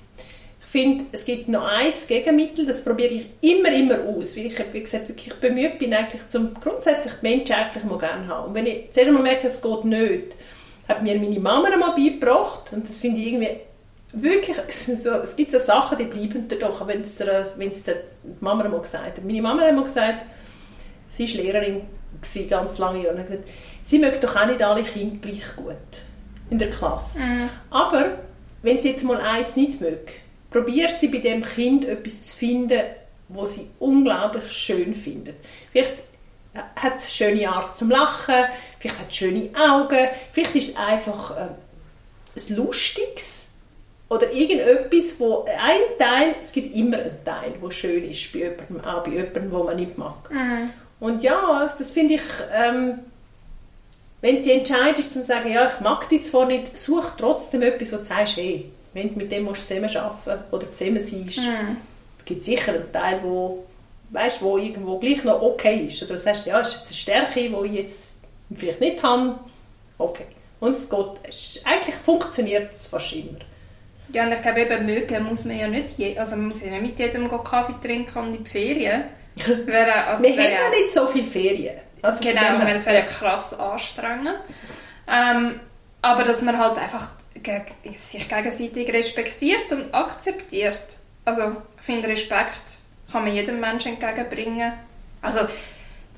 Ich 0.61 0.73
finde, 0.73 1.05
es 1.13 1.25
gibt 1.25 1.49
noch 1.49 1.67
ein 1.67 1.93
Gegenmittel, 2.09 2.67
das 2.67 2.85
probiere 2.85 3.15
ich 3.15 3.27
immer, 3.41 3.73
immer 3.73 4.01
aus, 4.09 4.37
weil 4.37 4.47
ich, 4.47 4.73
wie 4.73 4.81
gesagt, 4.81 5.09
wirklich 5.09 5.33
bemüht 5.35 5.79
bin, 5.79 5.95
eigentlich 5.95 6.27
zum 6.29 6.55
grundsätzlich 6.55 7.15
die 7.23 7.27
Menschen 7.27 7.55
eigentlich 7.55 7.85
mal 7.85 7.99
gerne 7.99 8.27
haben. 8.27 8.49
Und 8.49 8.55
wenn 8.55 8.67
ich 8.67 8.91
zuerst 8.91 9.09
einmal 9.09 9.23
merke, 9.23 9.47
es 9.47 9.63
geht 9.63 9.85
nicht, 9.85 10.37
hat 10.89 11.03
mir 11.03 11.19
meine 11.19 11.41
Mama 11.41 11.69
einmal 11.69 11.93
beigebracht 11.93 12.73
und 12.73 12.87
das 12.87 12.99
finde 12.99 13.21
ich 13.21 13.29
irgendwie 13.29 13.57
wirklich, 14.13 14.57
so, 14.69 15.11
es 15.11 15.37
gibt 15.37 15.53
so 15.53 15.59
Sachen, 15.59 15.99
die 15.99 16.05
bleiben 16.05 16.49
dir 16.49 16.59
doch, 16.59 16.87
wenn 16.87 17.01
es 17.01 17.17
der, 17.17 17.47
wenn's 17.57 17.83
der 17.85 17.97
Mama 18.41 18.69
mal 18.69 18.81
gesagt 18.81 19.19
hat. 19.19 19.25
Meine 19.25 19.43
Mama 19.43 19.63
hat 19.63 19.75
mal 19.75 19.85
gesagt, 19.85 20.25
sie 21.09 21.29
war 21.29 21.43
Lehrerin 21.45 21.83
gewesen, 22.21 22.49
ganz 22.49 22.79
lange 22.79 23.03
Jahre, 23.03 23.15
und 23.15 23.21
hat 23.21 23.27
gesagt, 23.29 23.49
sie 23.83 23.99
mögen 23.99 24.21
doch 24.21 24.37
auch 24.37 24.47
nicht 24.47 24.63
alle 24.63 24.83
Kinder 24.83 25.17
gleich 25.21 25.57
gut 25.57 25.77
in 26.51 26.59
der 26.59 26.71
Klasse. 26.71 27.19
Mhm. 27.19 27.49
Aber 27.71 28.19
wenn 28.67 28.81
sie 28.81 28.89
jetzt 28.89 29.05
mal 29.05 29.21
eins 29.21 29.55
nicht 29.55 29.81
mögen, 29.81 30.11
probier 30.51 30.89
sie 30.89 31.07
bei 31.07 31.19
dem 31.19 31.45
Kind 31.45 31.85
etwas 31.85 32.25
zu 32.25 32.37
finden, 32.37 32.81
wo 33.29 33.47
sie 33.47 33.71
unglaublich 33.79 34.51
schön 34.51 34.93
finden. 34.93 35.35
Vielleicht 35.71 35.93
hat 36.75 36.97
es 36.97 37.03
eine 37.03 37.11
schöne 37.11 37.49
Art 37.49 37.77
zum 37.77 37.91
Lachen, 37.91 38.35
vielleicht 38.81 38.99
hat 38.99 39.09
es 39.09 39.17
schöne 39.17 39.51
Augen, 39.55 40.09
vielleicht 40.33 40.57
ist 40.57 40.71
es 40.71 40.77
einfach 40.77 41.37
äh, 41.37 41.43
ein 41.43 42.57
Lustiges 42.57 43.51
oder 44.09 44.33
irgendetwas, 44.33 45.21
wo 45.21 45.45
ein 45.45 45.99
Teil, 46.01 46.35
es 46.41 46.53
gibt 46.53 46.75
immer 46.75 46.99
einen 46.99 47.25
Teil, 47.25 47.55
der 47.63 47.71
schön 47.71 48.03
ist 48.11 48.33
bei 48.33 48.41
jemandem, 48.41 48.81
auch 48.81 49.05
bei 49.05 49.13
jemandem, 49.13 49.49
den 49.49 49.65
man 49.65 49.77
nicht 49.77 49.97
mag. 49.97 50.29
Mhm. 50.29 50.71
Und 50.99 51.23
ja, 51.23 51.73
das 51.79 51.91
finde 51.93 52.15
ich, 52.15 52.23
ähm, 52.53 52.99
wenn 54.23 54.43
die 54.43 54.53
Entscheidung 54.53 54.97
ist, 54.97 55.13
zu 55.13 55.23
sagen, 55.23 55.53
ja, 55.53 55.67
ich 55.67 55.81
mag 55.81 56.09
dich 56.09 56.25
zwar 56.25 56.47
nicht, 56.47 56.77
such 56.77 57.11
trotzdem 57.19 57.63
etwas, 57.63 57.93
wo 57.93 57.97
du 57.97 58.05
sagst, 58.05 58.37
hey, 58.37 58.71
wenn 58.95 59.13
du 59.13 59.19
mit 59.19 59.31
dem 59.31 59.45
musst 59.45 59.69
zusammen 59.69 59.95
arbeiten 59.95 60.45
oder 60.51 60.73
zusammen 60.73 61.03
sein 61.03 61.25
Mhm. 61.25 61.77
es 62.19 62.25
gibt 62.25 62.45
sicher 62.45 62.73
einen 62.73 62.91
Teil, 62.93 63.21
wo, 63.23 63.65
weißt, 64.11 64.41
wo 64.43 64.57
irgendwo 64.59 64.99
gleich 64.99 65.23
noch 65.23 65.43
okay 65.43 65.87
ist. 65.87 66.03
Oder 66.03 66.15
du 66.15 66.19
sagst, 66.19 66.47
ja, 66.47 66.59
ist 66.61 66.75
jetzt 66.75 66.87
eine 66.87 66.95
Stärke, 66.95 67.41
die 67.41 67.67
ich 67.67 67.73
jetzt 67.73 68.15
vielleicht 68.53 68.81
nicht 68.81 69.03
habe. 69.03 69.39
Okay. 69.99 70.27
Und 70.61 70.73
es 70.73 70.89
geht, 70.89 71.65
eigentlich 71.65 71.95
funktioniert 71.97 72.73
es 72.73 72.87
fast 72.87 73.13
immer. 73.13 73.39
Ja, 74.13 74.25
und 74.25 74.33
ich 74.33 74.41
glaube, 74.41 74.61
eben 74.63 74.87
mögen 74.87 75.25
muss 75.25 75.45
man 75.45 75.59
ja 75.59 75.69
nicht, 75.69 75.99
je, 75.99 76.17
also 76.17 76.37
man 76.37 76.49
muss 76.49 76.63
ja 76.63 76.71
nicht 76.71 76.83
mit 76.83 76.99
jedem 76.99 77.29
Kaffee 77.29 77.75
trinken 77.83 78.19
und 78.19 78.35
in 78.35 78.45
die 78.45 78.51
Ferien. 78.51 79.05
Wäre, 79.67 80.05
also 80.07 80.23
Wir 80.23 80.33
haben 80.33 80.39
ja 80.39 80.71
nicht 80.71 80.91
so 80.91 81.07
viele 81.07 81.27
Ferien. 81.27 81.77
Also 82.03 82.23
Genau, 82.23 82.43
ich 82.43 82.59
meine, 82.59 82.75
es 82.75 82.87
wäre 82.87 82.99
ja 82.99 83.03
krass 83.03 83.59
anstrengend. 83.59 84.37
Ähm, 85.09 85.61
aber 86.03 86.25
dass 86.25 86.43
man 86.43 86.59
halt 86.59 86.79
einfach 86.79 87.11
geg 87.35 87.75
sich 87.95 88.29
gegenseitig 88.29 88.93
respektiert 88.93 89.73
und 89.73 89.95
akzeptiert. 89.95 90.97
Also 91.25 91.57
ich 91.79 91.83
finde, 91.83 92.09
Respekt 92.09 92.79
kann 93.11 93.25
man 93.25 93.35
jedem 93.35 93.61
Menschen 93.61 93.93
entgegenbringen. 93.93 94.73
Also 95.23 95.41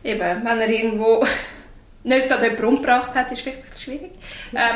eben, 0.05 0.45
wenn 0.45 0.61
er 0.61 0.69
irgendwo 0.69 1.25
nicht 2.05 2.33
an 2.33 2.43
jemanden 2.43 2.65
umgebracht 2.65 3.15
hat, 3.15 3.33
ist 3.33 3.43
vielleicht 3.43 3.59
ein 3.59 3.71
bisschen 3.71 3.81
schwierig. 3.81 4.13
Ähm, 4.55 4.75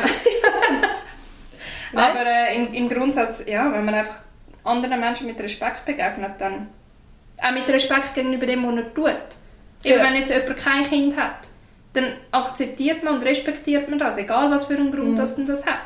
aber 1.99 2.27
äh, 2.27 2.57
im, 2.57 2.73
im 2.73 2.89
Grundsatz, 2.89 3.45
ja, 3.47 3.71
wenn 3.73 3.85
man 3.85 3.95
einfach 3.95 4.21
anderen 4.65 5.01
Menschen 5.01 5.27
mit 5.27 5.41
Respekt 5.41 5.85
begegnet, 5.85 6.33
dann 6.39 6.69
auch 7.41 7.53
mit 7.53 7.69
Respekt 7.69 8.15
gegenüber 8.15 8.47
dem, 8.47 8.65
was 8.67 8.85
er 8.85 8.95
tut. 8.95 9.42
Eben, 9.85 9.95
Genau. 9.99 10.05
wenn 10.09 10.17
jetzt 10.17 10.31
jemand 10.31 10.57
kein 10.57 10.85
Kind 10.89 11.17
hat, 11.17 11.49
dann 11.95 12.13
akzeptiert 12.31 13.03
man 13.03 13.15
und 13.17 13.23
respektiert 13.23 13.89
man 13.89 13.99
das, 13.99 14.17
egal 14.17 14.51
was 14.51 14.67
für 14.67 14.75
einen 14.75 14.87
Mhm. 14.87 14.93
Grund 14.93 15.19
das 15.19 15.37
denn 15.37 15.47
das 15.47 15.67
hat. 15.67 15.79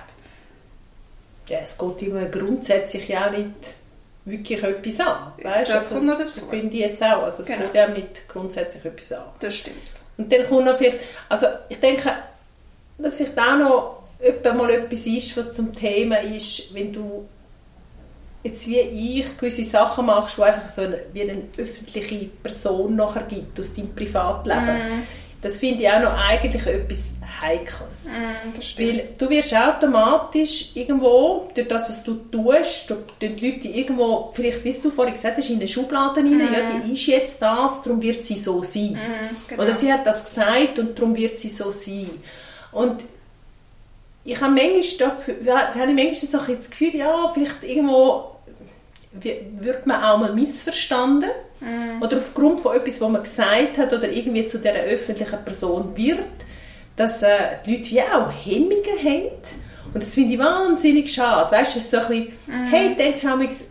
ja, 1.49 1.59
es 1.63 1.77
geht 1.79 2.03
immer 2.09 2.25
grundsätzlich 2.27 3.09
ja 3.09 3.27
auch 3.27 3.31
nicht 3.31 3.51
wirklich 4.25 4.63
etwas 4.63 4.99
an. 5.01 5.33
Weißt? 5.43 5.71
Das 5.71 5.89
kommt 5.91 6.05
noch 6.07 6.19
das 6.19 6.33
dazu. 6.35 6.47
finde 6.49 6.75
ich 6.75 6.81
jetzt 6.83 7.03
auch. 7.03 7.23
Also 7.23 7.43
es 7.43 7.49
Genau. 7.49 7.63
geht 7.63 7.75
ja 7.75 7.85
auch 7.87 7.91
nicht 7.95 8.29
grundsätzlich 8.29 8.85
etwas 8.85 9.13
an. 9.13 9.25
Das 9.39 9.55
stimmt. 9.57 9.77
Und 10.19 10.33
dann 10.33 10.45
kommt 10.45 10.65
noch 10.67 10.77
vielleicht, 10.77 10.99
also 11.29 11.47
ich 11.69 11.79
denke, 11.79 12.11
was 12.99 13.17
vielleicht 13.17 13.39
auch 13.39 13.57
noch 13.57 14.55
mal 14.55 14.71
etwas 14.71 15.07
ist, 15.07 15.37
was 15.37 15.53
zum 15.53 15.75
Thema 15.75 16.17
ist, 16.17 16.75
wenn 16.75 16.93
du 16.93 17.29
jetzt 18.47 18.69
wie 18.69 19.21
ich 19.21 19.37
gewisse 19.37 19.65
Sachen 19.65 20.07
machst, 20.07 20.39
die 20.39 20.43
einfach 20.43 20.69
so 20.69 20.83
eine, 20.83 21.03
wie 21.13 21.23
eine 21.23 21.43
öffentliche 21.57 22.27
Person 22.43 22.97
nachher 22.97 23.23
gibt 23.23 23.59
aus 23.61 23.75
deinem 23.75 23.95
Privatleben. 23.95 24.65
Mhm. 24.65 25.03
Das 25.43 25.59
finde 25.59 25.83
ich 25.85 25.91
auch 25.91 26.01
noch 26.01 26.17
eigentlich 26.17 26.67
etwas 26.67 27.11
Heikles. 27.41 28.11
Mm. 28.13 28.81
Weil 28.81 29.09
du 29.19 29.29
wirst 29.29 29.55
automatisch 29.55 30.71
irgendwo, 30.75 31.49
durch 31.55 31.69
das, 31.69 31.89
was 31.89 32.05
du 32.05 32.15
tust, 32.15 32.91
durch 32.91 33.01
die 33.21 33.51
Leute 33.51 33.69
irgendwo, 33.69 34.33
vielleicht, 34.35 34.65
wie 34.65 34.73
du 34.73 34.91
vorhin 34.91 35.15
gesagt 35.15 35.37
hast, 35.37 35.51
in 35.51 35.57
eine 35.57 35.69
Schublade 35.69 36.21
rein, 36.21 36.41
ja, 36.41 36.81
die 36.85 36.95
ist 36.95 37.07
jetzt 37.07 37.43
das, 37.43 37.83
darum 37.83 38.01
wird 38.01 38.25
sie 38.25 38.37
so 38.37 38.63
sein. 38.63 38.93
Mhm, 38.93 39.37
genau. 39.49 39.63
Oder 39.63 39.73
sie 39.73 39.93
hat 39.93 40.07
das 40.07 40.25
gesagt 40.25 40.79
und 40.79 40.99
darum 40.99 41.15
wird 41.15 41.39
sie 41.39 41.49
so 41.49 41.71
sein. 41.71 42.11
Und 42.73 43.05
ich 44.25 44.41
habe 44.41 44.55
manchmal, 44.55 45.13
da, 45.45 45.81
habe 45.81 45.91
ich 45.91 45.97
manchmal 45.97 46.15
so 46.15 46.39
ein 46.39 46.57
das 46.57 46.71
Gefühl, 46.71 46.97
ja, 46.97 47.29
vielleicht 47.33 47.63
irgendwo 47.63 48.36
wird 49.23 49.87
man 49.87 50.03
auch 50.03 50.19
mal 50.19 50.33
missverstanden. 50.33 51.31
Oder 52.01 52.19
aufgrund 52.19 52.61
von 52.61 52.77
etwas, 52.77 53.01
was 53.01 53.09
man 53.09 53.23
gesagt 53.23 53.79
hat 53.79 53.93
oder 53.93 54.09
irgendwie 54.09 54.45
zu 54.45 54.59
dieser 54.59 54.75
öffentlichen 54.75 55.45
Person 55.45 55.97
wird, 55.97 56.19
dass 56.97 57.23
äh, 57.23 57.29
die 57.65 57.77
Leute 57.77 57.91
wie 57.91 58.03
auch 58.03 58.31
Hemmungen 58.45 58.99
haben. 59.03 59.31
Und 59.95 60.03
das 60.03 60.15
finde 60.15 60.35
ich 60.35 60.39
wahnsinnig 60.39 61.13
schade. 61.13 61.51
Weißt 61.51 61.77
du, 61.77 61.81
so 61.81 61.99
ein 61.99 62.09
bisschen, 62.09 62.33
hey, 62.71 62.95
denke 62.95 63.19
ich 63.49 63.65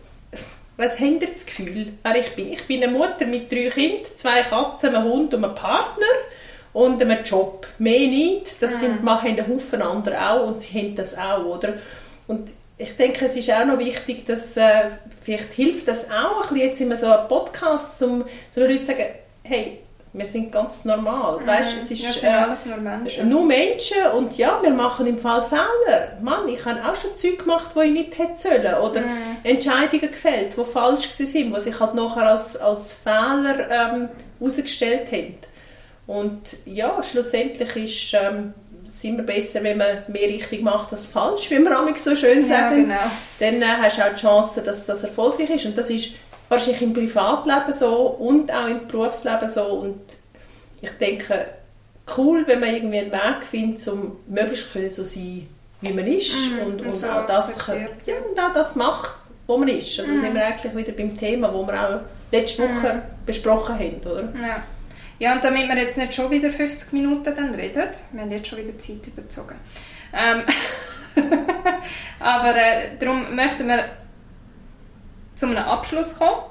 was 0.76 1.00
habt 1.00 1.22
ihr 1.22 1.28
das 1.32 1.46
Gefühl, 1.46 1.94
wer 2.02 2.16
ich 2.16 2.34
bin? 2.34 2.52
Ich 2.52 2.66
bin 2.66 2.82
eine 2.82 2.92
Mutter 2.92 3.24
mit 3.26 3.50
drei 3.50 3.68
Kindern, 3.68 4.04
zwei 4.14 4.42
Katzen, 4.42 4.94
einem 4.94 5.04
Hund 5.04 5.32
und 5.32 5.42
einem 5.42 5.54
Partner 5.54 6.04
und 6.74 7.00
einem 7.00 7.24
Job. 7.24 7.66
Mehr 7.78 8.08
nicht. 8.08 8.62
Das 8.62 8.80
sind, 8.80 9.02
machen 9.02 9.28
ein 9.28 9.48
Haufen 9.48 9.80
andere 9.80 10.30
auch 10.30 10.46
und 10.46 10.60
sie 10.60 10.78
haben 10.78 10.94
das 10.94 11.16
auch, 11.16 11.44
oder? 11.46 11.74
Und 12.26 12.52
ich 12.78 12.96
denke, 12.96 13.26
es 13.26 13.36
ist 13.36 13.50
auch 13.50 13.64
noch 13.64 13.78
wichtig, 13.78 14.26
dass 14.26 14.56
äh, 14.56 14.90
vielleicht 15.24 15.52
hilft 15.54 15.88
das 15.88 16.10
auch 16.10 16.42
ein 16.42 16.54
bisschen 16.54 16.68
jetzt 16.68 16.80
immer 16.80 16.96
so 16.96 17.06
ein 17.06 17.26
Podcast, 17.28 18.02
um 18.02 18.24
so 18.54 18.60
Leute 18.60 18.82
zu 18.82 18.92
sagen, 18.92 19.04
hey, 19.44 19.78
wir 20.16 20.24
sind 20.24 20.50
ganz 20.50 20.84
normal. 20.84 21.46
Weißt, 21.46 21.76
es 21.78 21.90
ist, 21.90 22.02
ja, 22.02 22.12
sind 22.12 22.24
äh, 22.24 22.32
alles 22.32 22.66
nur 22.66 22.76
Menschen. 22.78 23.28
nur 23.28 23.44
Menschen 23.44 24.06
und 24.16 24.36
ja, 24.38 24.58
wir 24.62 24.70
machen 24.70 25.06
im 25.06 25.18
Fall 25.18 25.42
Fehler. 25.42 26.18
Mann, 26.22 26.48
ich 26.48 26.64
habe 26.64 26.80
auch 26.82 26.96
schon 26.96 27.14
Zeug 27.16 27.40
gemacht, 27.40 27.70
die 27.74 27.80
ich 27.80 27.92
nicht 27.92 28.18
hätte 28.18 28.36
sollen 28.36 28.74
oder 28.82 29.02
Entscheidungen 29.42 30.10
gefällt, 30.10 30.56
die 30.56 30.64
falsch 30.64 31.10
waren, 31.18 31.54
die 31.54 31.60
sich 31.60 31.80
halt 31.80 31.94
nachher 31.94 32.30
als, 32.30 32.56
als 32.56 32.94
Fehler 32.94 33.70
ähm, 33.70 34.08
herausgestellt 34.38 35.12
haben. 35.12 35.34
Und 36.06 36.56
ja, 36.64 37.02
schlussendlich 37.02 37.76
ist, 37.76 38.14
ähm, 38.14 38.54
sind 38.88 39.16
wir 39.18 39.24
besser, 39.24 39.62
wenn 39.62 39.78
man 39.78 39.88
mehr 40.08 40.28
richtig 40.28 40.62
macht 40.62 40.92
als 40.92 41.06
falsch, 41.06 41.50
wie 41.50 41.58
wir 41.58 41.94
so 41.96 42.14
schön 42.16 42.40
Ja, 42.42 42.46
sagen. 42.46 42.84
genau. 42.84 43.10
Dann 43.40 43.62
äh, 43.62 43.82
hast 43.82 43.98
du 43.98 44.02
auch 44.02 44.10
die 44.14 44.20
Chance, 44.20 44.62
dass 44.62 44.86
das 44.86 45.02
erfolgreich 45.02 45.50
ist. 45.50 45.66
Und 45.66 45.76
das 45.78 45.90
ist 45.90 46.14
wahrscheinlich 46.48 46.82
im 46.82 46.92
Privatleben 46.92 47.72
so 47.72 47.96
und 48.08 48.52
auch 48.52 48.68
im 48.68 48.86
Berufsleben 48.86 49.48
so. 49.48 49.64
Und 49.64 50.00
ich 50.80 50.90
denke, 50.92 51.46
cool, 52.16 52.44
wenn 52.46 52.60
man 52.60 52.74
irgendwie 52.74 52.98
einen 52.98 53.12
Weg 53.12 53.44
findet, 53.50 53.86
um 53.88 54.16
möglichst 54.28 54.72
können 54.72 54.90
so 54.90 55.04
sein, 55.04 55.48
wie 55.80 55.92
man 55.92 56.06
ist 56.06 56.34
Mhm, 56.34 56.58
und, 56.66 56.80
und 56.80 56.86
und 56.88 56.96
so 56.96 57.06
auch 57.06 57.26
das, 57.26 57.58
kann- 57.58 57.88
ja, 58.06 58.14
und 58.30 58.38
auch 58.40 58.52
das 58.54 58.74
macht, 58.76 59.14
wo 59.46 59.56
man 59.58 59.68
ist. 59.68 59.98
Also 60.00 60.16
sind 60.16 60.34
wir 60.34 60.44
eigentlich 60.44 60.74
wieder 60.76 60.92
beim 60.92 61.16
Thema, 61.16 61.52
wo 61.52 61.66
wir 61.66 61.74
auch 61.74 62.00
letzte 62.32 62.62
Woche 62.62 63.02
besprochen 63.26 63.78
haben, 63.78 64.00
oder? 64.04 64.22
Ja. 64.40 64.62
Ja, 65.18 65.34
und 65.34 65.44
damit 65.44 65.68
wir 65.68 65.76
jetzt 65.76 65.98
nicht 65.98 66.14
schon 66.14 66.30
wieder 66.30 66.50
50 66.50 66.92
Minuten 66.92 67.34
dann 67.34 67.54
reden, 67.54 67.88
wir 68.12 68.22
haben 68.22 68.30
jetzt 68.30 68.48
schon 68.48 68.58
wieder 68.58 68.76
Zeit 68.78 69.06
überzogen, 69.06 69.56
ähm, 70.12 70.42
aber 72.20 72.56
äh, 72.56 72.96
darum 72.98 73.34
möchten 73.34 73.66
wir 73.66 73.84
zu 75.34 75.46
einem 75.46 75.58
Abschluss 75.58 76.18
kommen. 76.18 76.42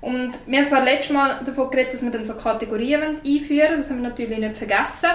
Und 0.00 0.32
wir 0.46 0.58
haben 0.58 0.66
zwar 0.66 0.82
letztes 0.82 1.12
Mal 1.12 1.44
davon 1.44 1.70
geredet, 1.70 1.92
dass 1.92 2.02
wir 2.02 2.10
dann 2.10 2.24
so 2.24 2.34
Kategorien 2.34 3.02
einführen 3.02 3.68
wollen, 3.68 3.76
das 3.76 3.90
haben 3.90 4.02
wir 4.02 4.08
natürlich 4.08 4.38
nicht 4.38 4.56
vergessen. 4.56 5.10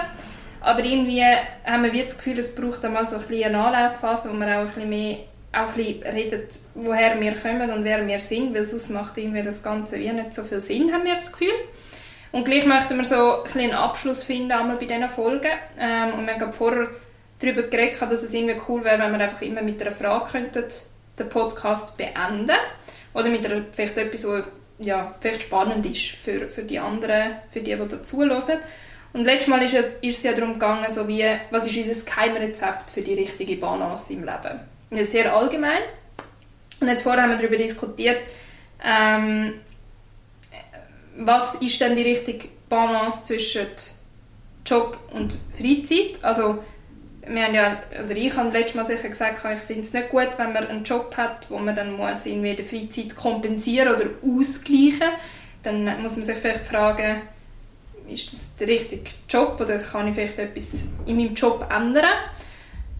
Aber 0.60 0.82
irgendwie 0.82 1.22
haben 1.64 1.92
wir 1.92 2.04
das 2.04 2.16
Gefühl, 2.16 2.38
es 2.38 2.54
braucht 2.54 2.84
einmal 2.84 3.04
so 3.04 3.16
ein 3.16 3.22
bisschen 3.22 3.54
eine 3.54 3.64
Anlaufphase, 3.64 4.30
wo 4.32 4.34
wir 4.34 4.46
auch 4.46 4.60
ein 4.60 4.66
bisschen 4.66 4.88
mehr 4.88 5.18
auch 5.52 5.68
ein 5.68 5.74
bisschen 5.74 6.02
reden, 6.02 6.42
woher 6.74 7.20
wir 7.20 7.34
kommen 7.34 7.70
und 7.70 7.84
wer 7.84 8.06
wir 8.06 8.20
sind, 8.20 8.54
weil 8.54 8.64
sonst 8.64 8.90
macht 8.90 9.16
irgendwie 9.16 9.42
das 9.42 9.62
Ganze 9.62 9.98
wie 9.98 10.12
nicht 10.12 10.34
so 10.34 10.44
viel 10.44 10.60
Sinn, 10.60 10.92
haben 10.92 11.04
wir 11.04 11.14
das 11.14 11.32
Gefühl. 11.32 11.54
Und 12.32 12.44
gleich 12.44 12.66
möchten 12.66 12.96
wir 12.96 13.04
so 13.04 13.44
einen 13.54 13.72
Abschluss 13.72 14.24
finden 14.24 14.52
einmal 14.52 14.76
bei 14.76 14.86
diesen 14.86 15.08
Folgen. 15.08 15.50
Ähm, 15.78 16.14
und 16.14 16.26
wir 16.26 16.34
haben 16.34 16.52
vorher 16.52 16.88
darüber 17.38 17.62
geredet, 17.62 18.00
dass 18.02 18.22
es 18.22 18.34
irgendwie 18.34 18.60
cool 18.68 18.84
wäre, 18.84 18.98
wenn 18.98 19.12
wir 19.12 19.20
einfach 19.20 19.42
immer 19.42 19.62
mit 19.62 19.80
einer 19.80 19.92
Frage 19.92 20.32
könnten 20.32 20.64
den 21.18 21.28
Podcast 21.30 21.96
beenden 21.96 22.56
Oder 23.14 23.28
mit 23.28 23.46
einer, 23.46 23.62
vielleicht 23.72 23.96
etwas, 23.96 24.26
was 24.26 24.44
ja, 24.78 25.14
vielleicht 25.20 25.42
spannend 25.42 25.86
ist 25.86 26.10
für, 26.16 26.48
für 26.48 26.62
die 26.62 26.78
anderen, 26.78 27.36
für 27.50 27.60
die, 27.60 27.74
die 27.74 27.88
dazuhören. 27.88 28.60
Und 29.12 29.24
letztes 29.24 29.48
Mal 29.48 29.62
ist, 29.62 29.72
ist 29.72 30.18
es 30.18 30.22
ja 30.22 30.32
darum 30.32 30.54
gegangen, 30.54 30.90
so 30.90 31.08
wie, 31.08 31.24
was 31.50 31.66
ist 31.66 31.76
unser 31.76 32.04
Geheimrezept 32.04 32.90
für 32.90 33.00
die 33.00 33.14
richtige 33.14 33.56
Balance 33.56 34.12
im 34.12 34.20
Leben. 34.20 34.60
Und 34.90 34.98
jetzt 34.98 35.12
sehr 35.12 35.34
allgemein. 35.34 35.80
Und 36.80 36.88
jetzt 36.88 37.02
vorher 37.02 37.22
haben 37.22 37.30
wir 37.30 37.38
darüber 37.38 37.56
diskutiert, 37.56 38.18
ähm, 38.84 39.54
was 41.18 41.54
ist 41.56 41.80
denn 41.80 41.96
die 41.96 42.02
richtige 42.02 42.48
Balance 42.68 43.24
zwischen 43.24 43.66
Job 44.64 44.98
und 45.12 45.38
Freizeit? 45.56 46.22
Also, 46.22 46.58
wir 47.26 47.44
haben 47.44 47.54
ja, 47.54 47.78
oder 48.04 48.14
ich 48.14 48.36
habe 48.36 48.50
letztes 48.50 48.74
Mal 48.74 48.84
sicher 48.84 49.08
gesagt, 49.08 49.44
ich 49.52 49.60
finde 49.60 49.82
es 49.82 49.92
nicht 49.92 50.10
gut, 50.10 50.28
wenn 50.36 50.52
man 50.52 50.66
einen 50.66 50.84
Job 50.84 51.16
hat, 51.16 51.50
wo 51.50 51.58
man 51.58 51.74
dann 51.74 51.96
muss 51.96 52.26
irgendwie 52.26 52.54
die 52.54 52.62
Freizeit 52.62 53.16
kompensieren 53.16 53.94
oder 53.94 54.06
ausgleichen. 54.22 55.10
Dann 55.62 56.00
muss 56.02 56.16
man 56.16 56.24
sich 56.24 56.36
vielleicht 56.36 56.66
fragen, 56.66 57.22
ist 58.08 58.32
das 58.32 58.54
der 58.56 58.68
richtige 58.68 59.10
Job 59.28 59.58
oder 59.60 59.78
kann 59.78 60.06
ich 60.08 60.14
vielleicht 60.14 60.38
etwas 60.38 60.88
in 61.06 61.16
meinem 61.16 61.34
Job 61.34 61.66
ändern? 61.68 62.14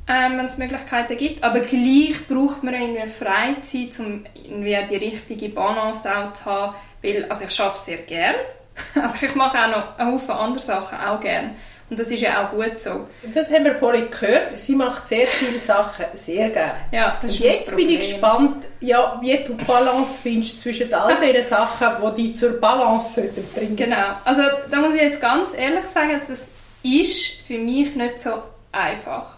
ähm, 0.09 0.39
wenn 0.39 0.47
es 0.47 0.59
Möglichkeiten 0.59 1.17
gibt. 1.17 1.43
Aber 1.43 1.61
gleich 1.61 2.27
braucht 2.29 2.63
man 2.63 2.75
irgendwie 2.75 3.09
Freizeit, 3.09 3.99
um 3.99 4.25
irgendwie 4.35 4.79
die 4.89 4.97
richtige 4.97 5.49
Balance 5.49 6.09
auch 6.09 6.33
zu 6.33 6.45
haben. 6.45 6.75
Weil, 7.03 7.25
also 7.29 7.45
ich 7.45 7.61
arbeite 7.61 7.81
sehr 7.81 7.99
gerne, 7.99 8.39
aber 8.95 9.15
ich 9.21 9.35
mache 9.35 9.59
auch 9.59 9.69
noch 9.71 9.99
einen 9.99 10.13
Haufen 10.13 10.31
andere 10.31 10.61
Sachen 10.61 10.99
auch 10.99 11.21
gerne. 11.21 11.55
Und 11.89 12.01
das 12.01 12.11
ist 12.11 12.21
ja 12.21 12.45
auch 12.45 12.51
gut 12.51 12.81
so. 12.81 13.07
Das 13.33 13.49
haben 13.53 13.65
wir 13.65 13.77
vorhin 13.77 14.11
gehört. 14.11 14.59
Sie 14.59 14.75
macht 14.75 15.07
sehr 15.07 15.29
viele 15.29 15.61
Sachen 15.61 16.07
sehr 16.15 16.51
gerne. 16.51 16.75
Ja, 16.91 17.17
das 17.23 17.31
ist 17.33 17.39
jetzt 17.39 17.77
bin 17.77 17.89
ich 17.89 18.01
gespannt, 18.01 18.67
ja, 18.81 19.19
wie 19.21 19.39
du 19.45 19.55
Balance 19.55 20.21
findest 20.21 20.59
zwischen 20.59 20.93
all 20.93 21.17
diesen 21.21 21.45
Sachen, 21.45 21.89
die 22.17 22.23
dich 22.25 22.35
zur 22.35 22.61
Balance 22.61 23.21
bringen 23.21 23.45
sollten 23.55 23.77
Genau. 23.77 24.17
Also 24.25 24.43
da 24.69 24.81
muss 24.81 24.95
ich 24.97 25.03
jetzt 25.03 25.21
ganz 25.21 25.55
ehrlich 25.57 25.85
sagen, 25.85 26.21
das 26.27 26.41
ist 26.83 27.41
für 27.47 27.59
mich 27.59 27.95
nicht 27.95 28.21
so 28.21 28.43
einfach. 28.73 29.37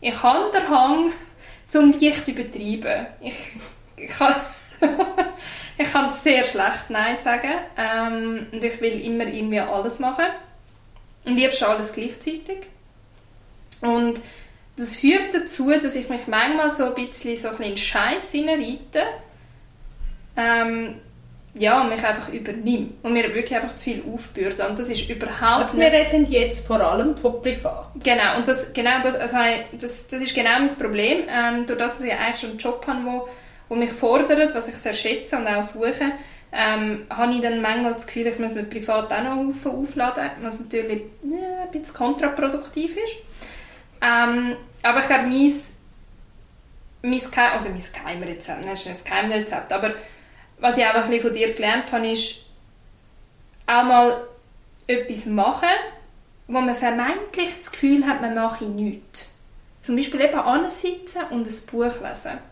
Ich 0.00 0.22
habe 0.22 0.50
den 0.52 0.68
Hang 0.68 1.12
zum 1.68 1.92
leicht 1.92 2.26
übertreiben. 2.28 3.06
Ich, 3.20 3.34
ich 3.96 4.08
kann, 4.08 4.34
ich 5.80 5.92
kann 5.92 6.12
sehr 6.12 6.44
schlecht 6.44 6.90
Nein 6.90 7.16
sagen 7.16 7.52
ähm, 7.76 8.46
und 8.52 8.62
ich 8.62 8.80
will 8.82 9.00
immer 9.00 9.24
irgendwie 9.24 9.60
alles 9.60 9.98
machen 9.98 10.26
und 11.24 11.36
liebst 11.36 11.62
alles 11.62 11.92
gleichzeitig. 11.92 12.66
Und 13.80 14.20
das 14.76 14.94
führt 14.96 15.34
dazu, 15.34 15.70
dass 15.70 15.94
ich 15.94 16.08
mich 16.10 16.26
manchmal 16.26 16.70
so 16.70 16.84
ein 16.84 16.94
bisschen 16.94 17.34
so 17.34 17.48
ein 17.48 17.62
in 17.62 17.76
Scheiß 17.78 18.30
hineinreite. 18.32 19.02
Ähm, 20.36 20.96
ja, 21.54 21.82
mich 21.82 22.04
einfach 22.04 22.28
übernimmt 22.28 23.02
und 23.02 23.12
mir 23.12 23.34
wirklich 23.34 23.54
einfach 23.54 23.74
zu 23.74 23.84
viel 23.84 24.04
aufbürden. 24.12 24.66
Und 24.66 24.78
das 24.78 24.88
ist 24.88 25.08
überhaupt 25.08 25.42
also 25.42 25.78
wir 25.78 25.90
reden 25.90 26.26
jetzt 26.30 26.64
vor 26.66 26.80
allem 26.80 27.16
von 27.16 27.42
privat. 27.42 27.88
Genau, 28.04 28.36
und 28.36 28.46
das, 28.46 28.72
genau 28.72 29.00
das, 29.02 29.16
also 29.16 29.36
das, 29.72 30.06
das 30.06 30.22
ist 30.22 30.34
genau 30.34 30.60
mein 30.60 30.74
Problem. 30.78 31.24
Ähm, 31.28 31.66
durch 31.66 31.78
das, 31.78 31.98
dass 31.98 32.04
ich 32.04 32.12
eigentlich 32.12 32.40
schon 32.40 32.50
einen 32.50 32.58
Job 32.58 32.86
habe, 32.86 33.04
wo, 33.04 33.28
wo 33.70 33.76
mich 33.76 33.92
fordert, 33.92 34.54
was 34.54 34.68
ich 34.68 34.76
sehr 34.76 34.92
schätze 34.92 35.38
und 35.38 35.46
auch 35.46 35.62
suche, 35.62 36.12
ähm, 36.52 37.06
habe 37.08 37.32
ich 37.32 37.40
dann 37.40 37.62
manchmal 37.62 37.94
das 37.94 38.06
Gefühl, 38.06 38.26
ich 38.26 38.38
muss 38.38 38.56
mir 38.56 38.64
privat 38.64 39.12
auch 39.12 39.22
noch 39.22 39.72
aufladen, 39.72 40.30
was 40.42 40.58
natürlich 40.58 41.02
ja, 41.22 41.62
ein 41.62 41.70
bisschen 41.70 41.94
kontraproduktiv 41.94 42.96
ist. 42.96 43.14
Ähm, 44.02 44.56
aber 44.82 44.98
ich 44.98 45.06
glaube, 45.06 45.28
mein, 45.28 45.52
mein, 47.02 47.20
Geheim, 47.20 47.60
oder 47.60 47.70
mein 47.70 47.82
Geheimrezept, 47.92 48.60
nein, 48.60 48.72
ist 48.72 48.86
nicht 48.86 48.98
das 48.98 49.04
Geheimrezept, 49.04 49.72
aber 49.72 49.94
was 50.58 50.76
ich 50.76 50.84
einfach 50.84 51.06
von 51.06 51.32
dir 51.32 51.54
gelernt 51.54 51.92
habe, 51.92 52.10
ist 52.10 52.46
auch 53.68 53.84
mal 53.84 54.26
etwas 54.88 55.26
machen, 55.26 55.68
wo 56.48 56.60
man 56.60 56.74
vermeintlich 56.74 57.60
das 57.60 57.70
Gefühl 57.70 58.04
hat, 58.04 58.20
man 58.20 58.34
mache 58.34 58.64
nichts. 58.64 59.26
Zum 59.80 59.94
Beispiel 59.94 60.22
eben 60.22 60.34
ansitzen 60.34 61.22
und 61.30 61.46
ein 61.46 61.66
Buch 61.70 62.00
lesen. 62.02 62.49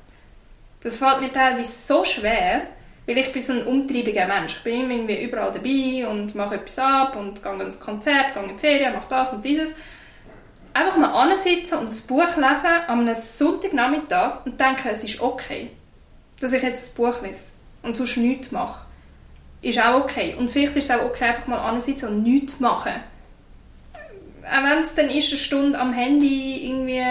Das 0.83 0.97
fällt 0.97 1.21
mir 1.21 1.33
teilweise 1.33 1.73
so 1.73 2.05
schwer, 2.05 2.63
weil 3.07 3.19
ich 3.19 3.33
bin 3.33 3.43
so 3.43 3.55
ein 3.55 3.67
umtriebiger 3.67 4.27
Mensch. 4.27 4.57
Ich 4.57 4.63
bin 4.63 4.91
irgendwie 4.91 5.23
überall 5.23 5.53
dabei 5.53 6.07
und 6.07 6.35
mache 6.35 6.57
etwas 6.57 6.79
ab 6.79 7.17
und 7.17 7.43
gehe 7.43 7.63
ins 7.63 7.81
Konzert, 7.81 8.35
gehe 8.35 8.43
in 8.43 8.49
die 8.51 8.59
Ferien, 8.59 8.93
mache 8.93 9.09
das 9.09 9.33
und 9.33 9.45
dieses. 9.45 9.75
Einfach 10.75 10.99
mal 10.99 11.13
ansitzen 11.13 11.79
und 11.79 11.89
ein 11.89 12.07
Buch 12.07 12.37
lesen 12.37 12.67
an 12.87 13.01
einem 13.01 13.15
Sonntagnachmittag 13.15 14.45
und 14.45 14.61
denken, 14.61 14.89
es 14.91 15.03
ist 15.03 15.21
okay, 15.21 15.71
dass 16.39 16.53
ich 16.53 16.63
jetzt 16.63 16.93
ein 16.93 16.97
Buch 17.03 17.23
lese 17.23 17.51
und 17.83 17.97
sonst 17.97 18.19
nichts 18.19 18.53
mache, 18.53 18.85
ist 19.63 19.81
auch 19.81 20.03
okay. 20.03 20.37
Und 20.39 20.51
vielleicht 20.51 20.77
ist 20.77 20.91
es 20.91 20.97
auch 20.97 21.05
okay, 21.05 21.25
einfach 21.25 21.49
mal 21.49 21.59
ansitzen 21.59 22.11
und 22.11 22.23
nichts 22.23 22.61
machen. 22.61 22.93
Auch 24.45 24.63
wenn 24.63 24.83
es 24.83 24.95
dann 24.95 25.11
ist, 25.11 25.31
eine 25.31 25.39
Stunde 25.39 25.79
am 25.79 25.93
Handy 25.93 26.69
irgendwie 26.69 27.03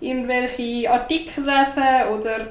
irgendwelche 0.00 0.90
Artikel 0.90 1.44
lesen 1.44 2.08
oder 2.14 2.48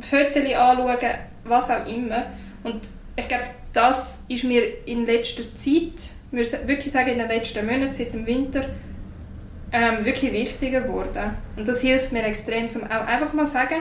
Fotos 0.00 0.36
anschauen, 0.36 1.14
was 1.44 1.70
auch 1.70 1.86
immer. 1.86 2.26
Und 2.64 2.80
ich 3.16 3.28
glaube, 3.28 3.44
das 3.72 4.24
ist 4.28 4.44
mir 4.44 4.86
in 4.86 5.06
letzter 5.06 5.42
Zeit, 5.42 6.10
würde 6.30 6.68
wirklich 6.68 6.92
sagen 6.92 7.10
in 7.10 7.18
den 7.18 7.28
letzten 7.28 7.64
Monaten, 7.66 7.92
seit 7.92 8.14
dem 8.14 8.26
Winter, 8.26 8.68
ähm, 9.72 10.04
wirklich 10.04 10.32
wichtiger 10.32 10.82
geworden. 10.82 11.36
Und 11.56 11.66
das 11.66 11.80
hilft 11.80 12.12
mir 12.12 12.24
extrem, 12.24 12.68
um 12.74 12.84
auch 12.84 13.06
einfach 13.06 13.32
mal 13.32 13.46
zu 13.46 13.52
sagen, 13.52 13.76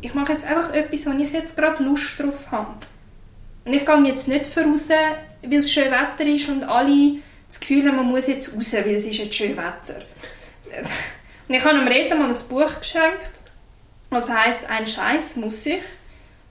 ich 0.00 0.14
mache 0.14 0.32
jetzt 0.32 0.46
einfach 0.46 0.72
etwas, 0.72 1.06
wo 1.06 1.10
ich 1.10 1.32
jetzt 1.32 1.56
gerade 1.56 1.82
Lust 1.82 2.18
drauf 2.18 2.50
habe. 2.50 2.74
Und 3.64 3.72
ich 3.72 3.84
gehe 3.84 4.04
jetzt 4.04 4.28
nicht 4.28 4.46
voraus, 4.46 4.88
weil 4.88 5.58
es 5.58 5.70
schön 5.70 5.90
Wetter 5.90 6.26
ist 6.26 6.48
und 6.48 6.64
alle 6.64 7.16
das 7.48 7.60
Gefühl 7.60 7.86
haben, 7.86 7.96
man 7.96 8.06
muss 8.06 8.26
jetzt 8.26 8.54
raus, 8.54 8.72
weil 8.72 8.94
es 8.94 9.06
ist 9.06 9.18
jetzt 9.18 9.34
schön 9.34 9.56
Wetter. 9.56 10.02
Und 11.46 11.54
ich 11.54 11.62
habe 11.62 11.78
dem 11.78 11.86
Reden 11.86 12.18
mal 12.18 12.30
ein 12.30 12.48
Buch 12.48 12.80
geschenkt, 12.80 13.32
was 14.14 14.30
heißt 14.30 14.70
ein 14.70 14.86
Scheiß 14.86 15.36
muss 15.36 15.66
ich. 15.66 15.82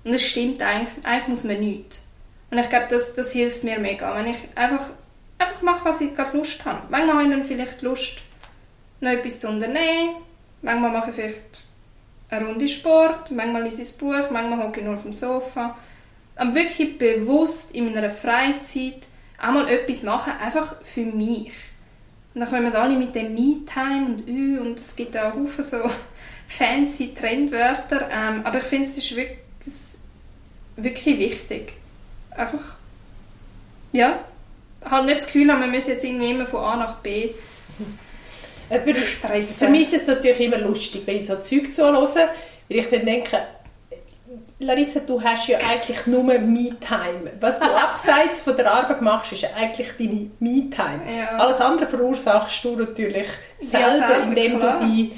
Und 0.04 0.14
es 0.14 0.24
stimmt 0.24 0.62
eigentlich, 0.62 0.94
eigentlich 1.04 1.28
muss 1.28 1.44
man 1.46 1.60
nichts. 1.60 2.02
Und 2.52 2.58
ich 2.58 2.70
glaube, 2.70 2.88
das, 2.90 3.16
das 3.16 3.32
hilft 3.32 3.64
mir 3.64 3.80
mega, 3.80 4.14
wenn 4.16 4.28
ich 4.28 4.38
einfach, 4.54 4.86
einfach 5.40 5.62
mache, 5.62 5.86
was 5.86 6.02
ich 6.02 6.14
gerade 6.14 6.38
Lust 6.38 6.64
habe. 6.66 6.82
Manchmal 6.90 7.16
habe 7.16 7.24
ich 7.24 7.32
dann 7.32 7.44
vielleicht 7.46 7.82
Lust, 7.82 8.18
noch 9.00 9.12
etwas 9.12 9.40
zu 9.40 9.48
unternehmen. 9.48 10.18
Manchmal 10.62 10.92
mache 10.92 11.10
ich 11.10 11.16
vielleicht 11.16 11.64
eine 12.30 12.46
Runde 12.46 12.68
Sport, 12.68 13.32
manchmal 13.32 13.64
lese 13.64 13.84
ich 13.84 13.98
Buch, 13.98 14.30
manchmal 14.30 14.64
hocke 14.64 14.80
ich 14.80 14.86
nur 14.86 14.96
auf 14.96 15.04
dem 15.04 15.14
Sofa. 15.14 15.78
Aber 16.36 16.56
wirklich 16.56 16.98
bewusst 16.98 17.74
in 17.76 17.92
meiner 17.92 18.10
Freizeit 18.10 19.08
einmal 19.38 19.70
etwas 19.70 20.04
machen, 20.04 20.34
einfach 20.42 20.76
für 20.84 21.06
mich. 21.06 21.54
Und 22.34 22.42
dann 22.42 22.50
kommen 22.50 22.74
alle 22.74 22.98
mit 22.98 23.14
dem 23.14 23.34
Me-Time 23.34 24.06
und 24.08 24.28
Ü 24.28 24.60
und 24.60 24.80
es 24.80 24.96
gibt 24.96 25.16
auch 25.16 25.34
Haufen 25.34 25.64
so 25.64 25.78
fancy 26.58 27.14
Trendwörter. 27.14 28.10
Ähm, 28.12 28.42
aber 28.44 28.58
ich 28.58 28.64
finde, 28.64 28.88
es 28.88 28.98
ist 28.98 29.16
wirklich, 29.16 29.38
wirklich 30.76 31.20
wichtig. 31.20 31.74
Einfach, 32.32 32.78
ja, 33.92 34.20
halt 34.84 35.06
nicht 35.06 35.20
das 35.20 35.26
Gefühl 35.28 35.52
haben, 35.52 35.60
man 35.60 35.72
muss 35.72 35.88
jetzt 35.88 36.04
irgendwie 36.04 36.32
immer 36.32 36.46
von 36.46 36.64
A 36.64 36.76
nach 36.76 36.96
B 36.96 37.30
äh, 38.70 38.80
für, 38.80 38.96
für 38.96 39.70
mich 39.70 39.88
ist 39.88 39.94
es 39.94 40.08
natürlich 40.08 40.40
immer 40.40 40.58
lustig, 40.58 41.04
wenn 41.06 41.18
ich 41.18 41.28
so 41.28 41.36
Zeug 41.36 41.74
zuhöre, 41.74 42.02
weil 42.70 42.78
ich 42.78 42.90
dann 42.90 43.06
denke, 43.06 43.38
Larissa, 44.60 45.02
du 45.02 45.22
hast 45.22 45.48
ja 45.48 45.58
eigentlich 45.58 46.08
nur 46.08 46.24
Me-Time. 46.24 47.34
Was 47.40 47.60
du 47.60 47.66
abseits 47.76 48.42
von 48.42 48.56
der 48.56 48.72
Arbeit 48.72 49.02
machst, 49.02 49.34
ist 49.34 49.46
eigentlich 49.56 49.92
deine 50.00 50.32
Me-Time. 50.40 51.02
Ja. 51.18 51.38
Alles 51.38 51.60
andere 51.60 51.88
verursachst 51.88 52.64
du 52.64 52.76
natürlich 52.76 53.28
selber, 53.60 53.88
ja, 53.88 54.08
selber 54.08 54.24
indem, 54.24 54.60
du 54.60 54.86
die, 54.86 55.12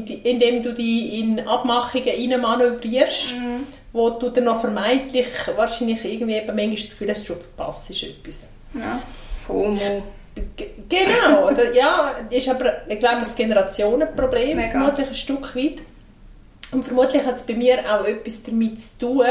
indem 0.00 0.62
du 0.62 0.72
die 0.72 1.20
in 1.20 1.40
Abmachungen 1.46 2.40
manövrierst, 2.40 3.34
mhm. 3.34 3.66
wo 3.92 4.10
du 4.10 4.30
dann 4.30 4.44
noch 4.44 4.60
vermeintlich 4.60 5.26
wahrscheinlich 5.56 6.04
irgendwie 6.04 6.40
manchmal 6.46 6.70
das 6.70 6.84
Gefühl 6.84 7.10
hast, 7.10 7.28
du 7.28 7.34
verpasst 7.34 7.90
etwas. 7.90 8.50
Ja, 8.74 9.00
FOMO. 9.46 10.02
Genau, 10.88 11.50
ja, 11.74 12.14
ist 12.30 12.48
aber, 12.48 12.88
ich 12.88 12.98
glaube, 12.98 13.18
ein 13.18 13.36
Generationenproblem, 13.36 14.56
Mega. 14.56 14.70
vermutlich 14.70 15.08
ein 15.08 15.14
Stück 15.14 15.54
weit. 15.54 15.82
Und 16.70 16.84
vermutlich 16.84 17.24
hat 17.24 17.36
es 17.36 17.42
bei 17.42 17.54
mir 17.54 17.80
auch 17.80 18.06
etwas 18.06 18.42
damit 18.44 18.80
zu 18.80 18.98
tun, 18.98 19.26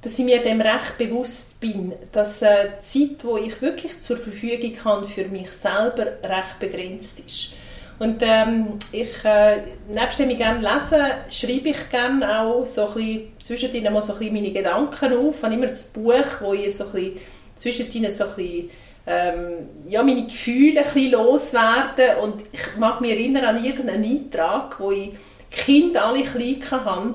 dass 0.00 0.18
ich 0.18 0.24
mir 0.24 0.42
dem 0.42 0.60
recht 0.60 0.98
bewusst 0.98 1.60
bin, 1.60 1.92
dass 2.12 2.42
äh, 2.42 2.68
die 2.78 3.08
Zeit, 3.08 3.22
die 3.22 3.46
ich 3.46 3.62
wirklich 3.62 4.00
zur 4.00 4.16
Verfügung 4.16 4.72
habe 4.84 5.06
für 5.06 5.24
mich 5.24 5.50
selber, 5.52 6.06
recht 6.22 6.58
begrenzt 6.60 7.20
ist. 7.20 7.52
Und 7.98 8.22
ähm, 8.22 8.78
ich, 8.90 9.24
äh, 9.24 9.62
nebst 9.88 10.18
dem 10.18 10.30
ich 10.30 10.38
gerne 10.38 10.60
lese, 10.60 11.00
schreibe 11.30 11.68
ich 11.68 11.88
gerne 11.90 12.40
auch 12.40 12.66
so 12.66 12.88
ein 12.88 12.94
bisschen, 12.94 13.22
zwischendrin 13.42 13.92
mal 13.92 14.02
so 14.02 14.14
ein 14.14 14.18
bisschen 14.18 14.34
meine 14.34 14.52
Gedanken 14.52 15.12
auf. 15.16 15.38
Ich 15.38 15.42
habe 15.44 15.54
immer 15.54 15.66
ein 15.66 15.92
Buch, 15.94 16.40
wo 16.40 16.54
ich 16.54 16.74
so 16.74 16.84
ein 16.84 16.92
bisschen, 16.92 17.20
zwischendrin 17.54 18.10
so 18.10 18.24
ein 18.24 18.34
bisschen 18.34 18.70
ähm, 19.06 19.68
ja, 19.88 20.02
meine 20.02 20.24
Gefühle 20.24 20.80
ein 20.80 20.84
bisschen 20.84 21.12
loswerden 21.12 22.16
und 22.22 22.42
ich 22.52 22.76
mag 22.78 23.00
mich 23.00 23.10
erinnern 23.12 23.44
an 23.44 23.64
irgendeinen 23.64 24.04
Eintrag, 24.04 24.80
wo 24.80 24.90
ich 24.92 25.10
Kinder 25.50 26.06
alle 26.06 26.22
klein 26.22 26.62
hatte 26.70 27.14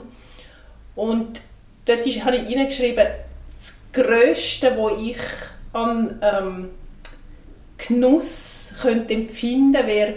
und 0.95 1.41
dort 1.85 2.05
ist, 2.05 2.23
habe 2.23 2.37
ich 2.37 2.47
hineingeschrieben, 2.47 3.07
das 3.57 3.81
Größte, 3.91 4.77
was 4.77 5.01
ich 5.01 5.17
an 5.73 6.19
ähm, 6.21 6.69
Genuss 7.77 8.73
könnte 8.81 9.13
empfinden 9.13 9.87
wäre 9.87 10.13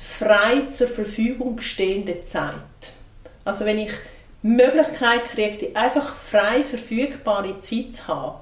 frei 0.00 0.62
zur 0.68 0.88
Verfügung 0.88 1.60
stehende 1.60 2.24
Zeit. 2.24 2.54
Also 3.44 3.64
wenn 3.64 3.78
ich 3.78 3.92
die 4.42 4.48
Möglichkeit 4.48 5.24
kriege, 5.24 5.74
einfach 5.74 6.14
frei 6.14 6.62
verfügbare 6.62 7.58
Zeit 7.58 7.94
zu 7.94 8.08
haben, 8.08 8.40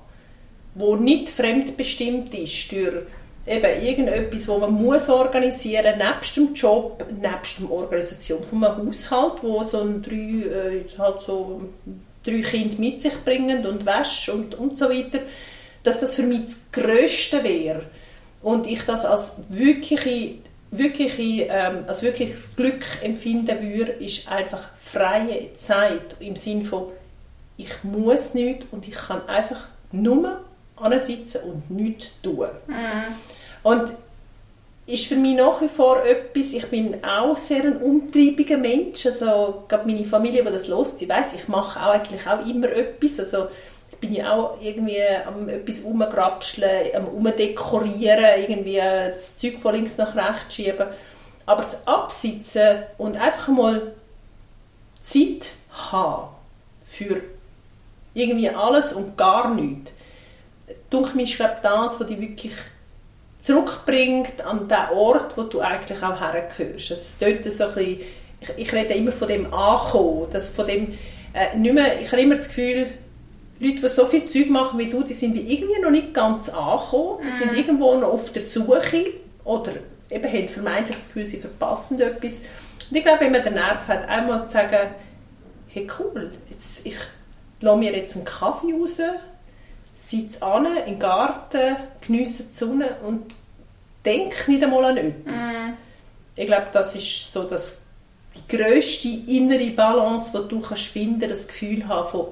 wo 0.75 0.97
nicht 0.97 1.29
fremdbestimmt 1.29 2.35
ist 2.35 2.71
durch 2.71 3.07
eben 3.47 3.83
irgendetwas, 3.83 4.49
wo 4.49 4.59
man 4.59 4.73
muss 4.73 5.09
organisieren 5.09 5.99
nebst 5.99 6.37
dem 6.37 6.53
Job, 6.53 7.05
nebst 7.23 7.61
der 7.61 7.71
Organisation 7.71 8.43
von 8.43 8.65
einem 8.65 8.89
Haushalt, 8.89 9.35
wo 9.43 9.63
so 9.63 9.81
ein 9.81 10.03
drei, 10.03 10.15
äh, 10.15 10.85
halt 10.99 11.23
so 11.23 11.63
drei 12.25 12.41
Kinder 12.41 12.77
mit 12.79 13.01
sich 13.01 13.15
bringen 13.25 13.65
und 13.65 13.87
Wäsche 13.87 14.35
und, 14.35 14.57
und 14.57 14.77
so 14.77 14.91
weiter, 14.91 15.21
dass 15.85 16.01
das 16.01 16.17
für 16.17 16.25
mich 16.25 16.45
das 16.45 16.73
Größte 16.73 17.45
wäre 17.45 17.85
und 18.43 18.67
ich 18.67 18.83
das 18.83 19.05
als 19.05 19.33
wirkliche 19.49 20.35
wirkliche, 20.71 21.45
ähm, 21.45 21.85
also 21.87 22.03
wirkliches 22.03 22.55
Glück 22.57 22.85
empfinden 23.03 23.61
würde, 23.63 23.93
ist 23.93 24.29
einfach 24.29 24.71
freie 24.77 25.53
Zeit 25.55 26.17
im 26.21 26.37
Sinne 26.37 26.65
von 26.65 26.89
ich 27.59 27.85
muss 27.85 28.35
nichts 28.35 28.67
und 28.71 28.87
ich 28.87 28.95
kann 28.95 29.27
einfach 29.29 29.69
nur 29.93 30.41
sitzen 30.99 31.41
und 31.45 31.71
nichts 31.71 32.13
tun. 32.23 32.49
Mhm. 32.67 33.15
Und 33.63 33.93
ist 34.87 35.07
für 35.07 35.17
mich 35.17 35.37
nach 35.37 35.61
wie 35.61 35.69
vor 35.69 36.05
etwas, 36.05 36.53
ich 36.53 36.67
bin 36.69 37.03
auch 37.05 37.37
sehr 37.37 37.65
ein 37.65 37.79
umtriebiger 37.79 38.57
Mensch, 38.57 39.05
also 39.07 39.65
gerade 39.67 39.87
meine 39.87 40.05
Familie, 40.05 40.45
die 40.45 40.53
das 40.53 40.69
lost, 40.69 41.01
die 41.01 41.09
weiß, 41.09 41.35
ich 41.35 41.49
mache 41.49 41.81
auch 41.81 41.95
eigentlich 41.95 42.27
auch 42.27 42.47
immer 42.47 42.69
etwas, 42.69 43.19
also 43.19 43.49
bin 44.01 44.13
ja 44.13 44.33
auch 44.33 44.59
irgendwie 44.61 45.03
am 45.27 45.49
etwas 45.49 45.81
umgrapscheln, 45.81 46.95
am 46.95 47.09
umdekorieren, 47.09 48.41
irgendwie 48.41 48.77
das 48.77 49.37
Zeug 49.37 49.59
von 49.61 49.75
links 49.75 49.97
nach 49.97 50.15
rechts 50.15 50.55
schieben, 50.55 50.87
aber 51.47 51.63
das 51.63 51.87
Absitzen 51.87 52.79
und 52.99 53.17
einfach 53.17 53.49
mal 53.49 53.93
Zeit 55.01 55.53
haben 55.71 56.29
für 56.85 57.23
irgendwie 58.15 58.51
alles 58.51 58.93
und 58.93 59.17
gar 59.17 59.55
nichts, 59.55 59.93
denke 60.93 61.23
ich, 61.23 61.31
ist 61.31 61.37
glaube 61.37 61.57
das, 61.63 62.01
was 62.01 62.07
dich 62.07 62.21
wirklich 62.21 62.55
zurückbringt 63.39 64.45
an 64.45 64.69
den 64.69 64.97
Ort, 64.97 65.37
wo 65.37 65.45
du 65.45 65.61
eigentlich 65.61 66.03
auch 66.03 66.21
hergehörst. 66.21 66.91
Es 66.91 67.19
so 67.19 67.25
ein 67.25 67.43
bisschen, 67.43 68.01
ich, 68.41 68.51
ich 68.57 68.73
rede 68.73 68.95
immer 68.95 69.13
von 69.13 69.29
dem 69.29 69.53
Ankommen, 69.53 70.27
das 70.33 70.51
von 70.51 70.67
dem, 70.67 70.99
äh, 71.33 71.57
mehr, 71.57 72.01
ich 72.01 72.11
habe 72.11 72.23
immer 72.23 72.37
das 72.37 72.49
Gefühl, 72.49 72.89
Leute, 73.59 73.81
die 73.81 73.89
so 73.89 74.07
viel 74.07 74.27
Zeug 74.27 74.51
machen 74.51 74.79
wie 74.79 74.91
du, 74.91 75.03
die 75.03 75.15
sind 75.15 75.37
irgendwie 75.37 75.81
noch 75.81 75.91
nicht 75.91 76.13
ganz 76.13 76.49
angekommen, 76.49 77.21
die 77.25 77.31
sind 77.31 77.57
irgendwo 77.57 77.95
noch 77.95 78.09
auf 78.09 78.33
der 78.33 78.43
Suche 78.43 79.07
oder 79.45 79.73
eben 80.11 80.33
haben 80.33 80.49
vermeintlich 80.49 80.99
das 80.99 81.09
Gefühl, 81.09 81.27
sie 81.27 81.39
verpassen 81.39 82.01
etwas. 82.01 82.43
Und 82.91 82.97
ich 82.97 83.03
glaube, 83.03 83.21
wenn 83.21 83.33
man 83.33 83.43
den 83.43 83.55
Nerv 83.55 83.89
hat, 83.89 84.09
einmal 84.09 84.39
zu 84.45 84.51
sagen, 84.51 84.91
hey 85.69 85.87
cool, 85.99 86.33
jetzt, 86.51 86.87
ich 86.87 86.97
lasse 87.61 87.79
mir 87.79 87.97
jetzt 87.97 88.17
einen 88.17 88.25
Kaffee 88.25 88.73
raus, 88.73 89.01
sitze 89.95 90.43
an, 90.43 90.67
den 90.87 90.99
Garten, 90.99 91.77
geniesse 92.07 92.45
die 92.45 92.55
Sonne 92.55 92.97
und 93.07 93.35
denke 94.05 94.51
nicht 94.51 94.63
einmal 94.63 94.85
an 94.85 94.97
etwas. 94.99 95.43
Mhm. 95.43 95.77
Ich 96.37 96.47
glaube, 96.47 96.67
das 96.73 96.95
ist 96.95 97.33
so 97.33 97.45
das, 97.45 97.81
die 98.35 98.57
grösste 98.57 99.09
innere 99.09 99.71
Balance, 99.71 100.33
die 100.33 100.49
du 100.49 100.61
kannst 100.61 100.85
finden 100.85 101.29
das 101.29 101.49
Gefühl 101.49 101.89
haben 101.89 102.09
von 102.09 102.27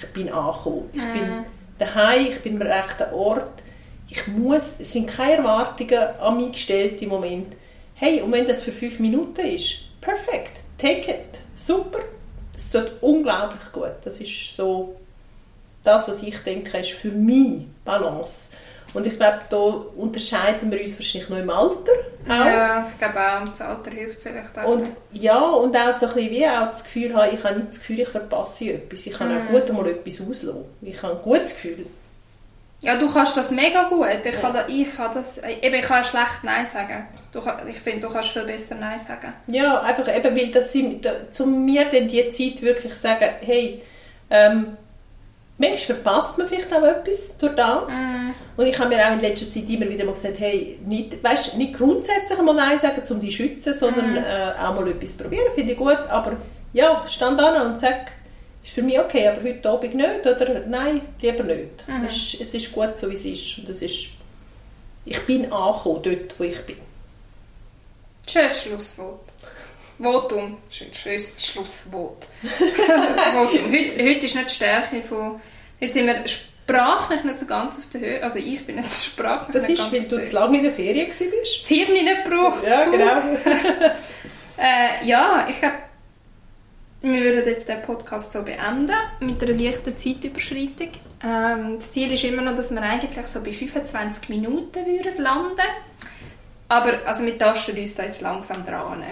ich 0.00 0.08
bin 0.08 0.30
angekommen, 0.30 0.90
ich 0.92 1.00
Mhm. 1.06 1.12
bin 1.12 1.44
daheim, 1.78 2.26
ich 2.30 2.40
bin 2.40 2.60
am 2.60 2.66
rechten 2.66 3.12
Ort, 3.14 3.62
ich 4.08 4.26
muss, 4.26 4.74
es 4.78 4.92
sind 4.92 5.06
keine 5.08 5.36
Erwartungen 5.38 5.98
an 6.20 6.36
mich 6.36 6.52
gestellt 6.52 7.00
im 7.02 7.10
Moment. 7.10 7.54
Hey, 7.94 8.20
und 8.22 8.32
wenn 8.32 8.46
das 8.46 8.62
für 8.62 8.72
fünf 8.72 8.98
Minuten 8.98 9.40
ist, 9.46 10.00
perfekt, 10.00 10.62
take 10.78 11.10
it, 11.10 11.40
super, 11.54 12.00
es 12.54 12.70
tut 12.70 12.92
unglaublich 13.00 13.70
gut. 13.72 13.92
Das 14.02 14.20
ist 14.20 14.56
so 14.56 14.96
das, 15.84 16.08
was 16.08 16.22
ich 16.22 16.36
denke, 16.38 16.78
ist 16.78 16.90
für 16.90 17.10
mich 17.10 17.62
Balance. 17.84 18.48
Und 18.92 19.06
ich 19.06 19.16
glaube, 19.16 19.40
da 19.50 19.56
unterscheiden 19.56 20.70
wir 20.70 20.80
uns 20.80 20.98
wahrscheinlich 20.98 21.30
noch 21.30 21.38
im 21.38 21.50
Alter 21.50 21.92
auch. 22.28 22.28
Ja, 22.28 22.88
ich 22.90 22.98
glaube 22.98 23.20
auch, 23.20 23.48
das 23.48 23.60
Alter 23.60 23.90
hilft 23.92 24.22
vielleicht 24.22 24.58
auch. 24.58 24.64
Und 24.64 24.90
ja, 25.12 25.38
und 25.40 25.76
auch 25.76 25.92
so 25.92 26.06
ein 26.06 26.14
bisschen 26.14 26.30
wie 26.32 26.46
auch 26.46 26.66
das 26.70 26.82
Gefühl 26.84 27.14
haben, 27.14 27.34
ich 27.34 27.44
habe 27.44 27.54
nicht 27.56 27.68
das 27.68 27.78
Gefühl, 27.78 28.00
ich 28.00 28.08
verpasse 28.08 28.64
etwas. 28.72 29.06
Ich 29.06 29.12
kann 29.12 29.28
Mhm. 29.32 29.46
auch 29.46 29.50
gut 29.50 29.70
einmal 29.70 29.88
etwas 29.88 30.20
auslassen. 30.20 30.64
Ich 30.82 31.02
habe 31.02 31.14
ein 31.16 31.22
gutes 31.22 31.54
Gefühl. 31.54 31.86
ja, 32.82 32.96
du 32.96 33.12
kannst 33.12 33.36
das 33.36 33.50
mega 33.50 33.88
gut. 33.90 34.06
Ich, 34.24 34.34
Ja. 34.34 34.40
kann, 34.40 34.54
da, 34.54 34.66
ich 34.66 34.96
kann 34.96 35.10
das... 35.14 35.38
Eben, 35.38 35.74
ich 35.74 35.82
kann 35.84 36.02
schlecht 36.02 36.42
Nein 36.42 36.64
sagen. 36.66 37.06
Du, 37.30 37.40
ich 37.68 37.78
finde, 37.78 38.06
du 38.06 38.12
kannst 38.12 38.30
viel 38.30 38.44
besser 38.44 38.74
Nein 38.74 38.98
sagen. 38.98 39.32
Ja, 39.48 39.82
einfach 39.82 40.08
eben, 40.16 40.34
weil 40.36 40.50
das 40.50 40.74
da, 41.02 41.30
zu 41.30 41.46
mir 41.46 41.84
dann 41.84 42.08
die 42.08 42.28
Zeit 42.30 42.62
wirklich 42.62 42.94
sagen, 42.94 43.28
hey, 43.42 43.82
ähm, 44.30 44.76
manchmal 45.60 45.98
verpasst 45.98 46.38
man 46.38 46.48
vielleicht 46.48 46.72
auch 46.72 46.82
etwas 46.82 47.36
durch 47.38 47.54
das. 47.54 47.94
Mhm. 47.94 48.34
Und 48.56 48.66
ich 48.66 48.78
habe 48.78 48.94
mir 48.94 49.06
auch 49.06 49.12
in 49.12 49.20
letzter 49.20 49.48
Zeit 49.50 49.68
immer 49.68 49.88
wieder 49.88 50.04
mal 50.04 50.12
gesagt, 50.12 50.40
hey, 50.40 50.78
nicht, 50.84 51.22
weißt, 51.22 51.56
nicht 51.56 51.74
grundsätzlich 51.74 52.40
mal 52.42 52.54
Nein 52.54 52.78
sagen, 52.78 53.02
um 53.10 53.20
dich 53.20 53.36
zu 53.36 53.42
schützen, 53.42 53.74
sondern 53.74 54.12
Mhm. 54.12 54.16
äh, 54.16 54.52
auch 54.58 54.74
mal 54.74 54.88
etwas 54.88 55.16
probieren, 55.16 55.52
finde 55.54 55.72
ich 55.72 55.78
gut. 55.78 55.98
Aber 56.08 56.36
ja, 56.72 57.04
stand 57.06 57.40
an 57.40 57.66
und 57.66 57.78
sag, 57.78 58.12
ist 58.64 58.72
für 58.72 58.82
mich 58.82 58.98
okay, 58.98 59.28
aber 59.28 59.42
heute 59.42 59.68
Abend 59.68 59.94
nicht 59.94 60.26
oder 60.26 60.60
nein, 60.66 61.02
lieber 61.20 61.44
nicht. 61.44 61.86
Mhm. 61.86 62.04
Es, 62.06 62.16
ist, 62.16 62.40
es 62.40 62.54
ist 62.54 62.72
gut, 62.72 62.96
so 62.96 63.08
wie 63.10 63.14
es 63.14 63.24
ist. 63.24 63.58
Und 63.58 63.68
es 63.68 63.82
ist 63.82 64.08
ich 65.04 65.18
bin 65.26 65.50
angekommen, 65.50 66.02
dort, 66.02 66.38
wo 66.38 66.44
ich 66.44 66.60
bin. 66.66 66.76
Schönes 68.28 68.62
Schlusswort. 68.62 69.29
Votum. 70.00 70.56
Schönes 70.70 71.34
Schlusswort. 71.38 72.26
Votum. 72.42 73.72
Heute, 73.72 74.04
heute 74.04 74.26
ist 74.26 74.34
nicht 74.34 74.50
die 74.50 74.54
Stärke 74.54 75.02
von... 75.02 75.40
Heute 75.80 75.92
sind 75.92 76.06
wir 76.06 76.26
sprachlich 76.26 77.24
nicht 77.24 77.38
so 77.38 77.46
ganz 77.46 77.78
auf 77.78 77.88
der 77.92 78.00
Höhe. 78.00 78.22
Also 78.22 78.38
ich 78.38 78.64
bin 78.64 78.76
jetzt 78.76 79.04
sprachlich 79.04 79.52
Das 79.52 79.68
nicht 79.68 79.78
ist, 79.78 79.90
ganz 79.90 80.10
weil 80.10 80.18
du 80.18 80.24
zu 80.24 80.34
lange 80.34 80.58
in 80.58 80.64
der 80.64 80.72
Ferien 80.72 81.08
warst. 81.08 81.62
Das 81.62 81.68
Hirn 81.68 81.92
nicht 81.92 82.24
gebraucht. 82.24 82.64
Ja, 82.66 82.84
genau. 82.84 83.22
Äh, 84.62 85.06
ja, 85.06 85.46
ich 85.48 85.58
glaube, 85.58 85.76
wir 87.00 87.22
würden 87.22 87.48
jetzt 87.48 87.66
den 87.66 87.80
Podcast 87.80 88.30
so 88.30 88.42
beenden 88.42 88.94
mit 89.20 89.42
einer 89.42 89.54
leichten 89.54 89.96
Zeitüberschreitung. 89.96 90.90
Ähm, 91.24 91.76
das 91.76 91.92
Ziel 91.92 92.12
ist 92.12 92.24
immer 92.24 92.42
noch, 92.42 92.54
dass 92.56 92.70
wir 92.70 92.82
eigentlich 92.82 93.26
so 93.26 93.42
bei 93.42 93.54
25 93.54 94.28
Minuten 94.28 94.84
würden 94.84 95.16
landen. 95.16 95.62
Aber 96.68 96.92
also 97.06 97.24
wir 97.24 97.38
tasten 97.38 97.78
uns 97.78 97.94
da 97.94 98.04
jetzt 98.04 98.20
langsam 98.20 98.66
dran. 98.66 99.02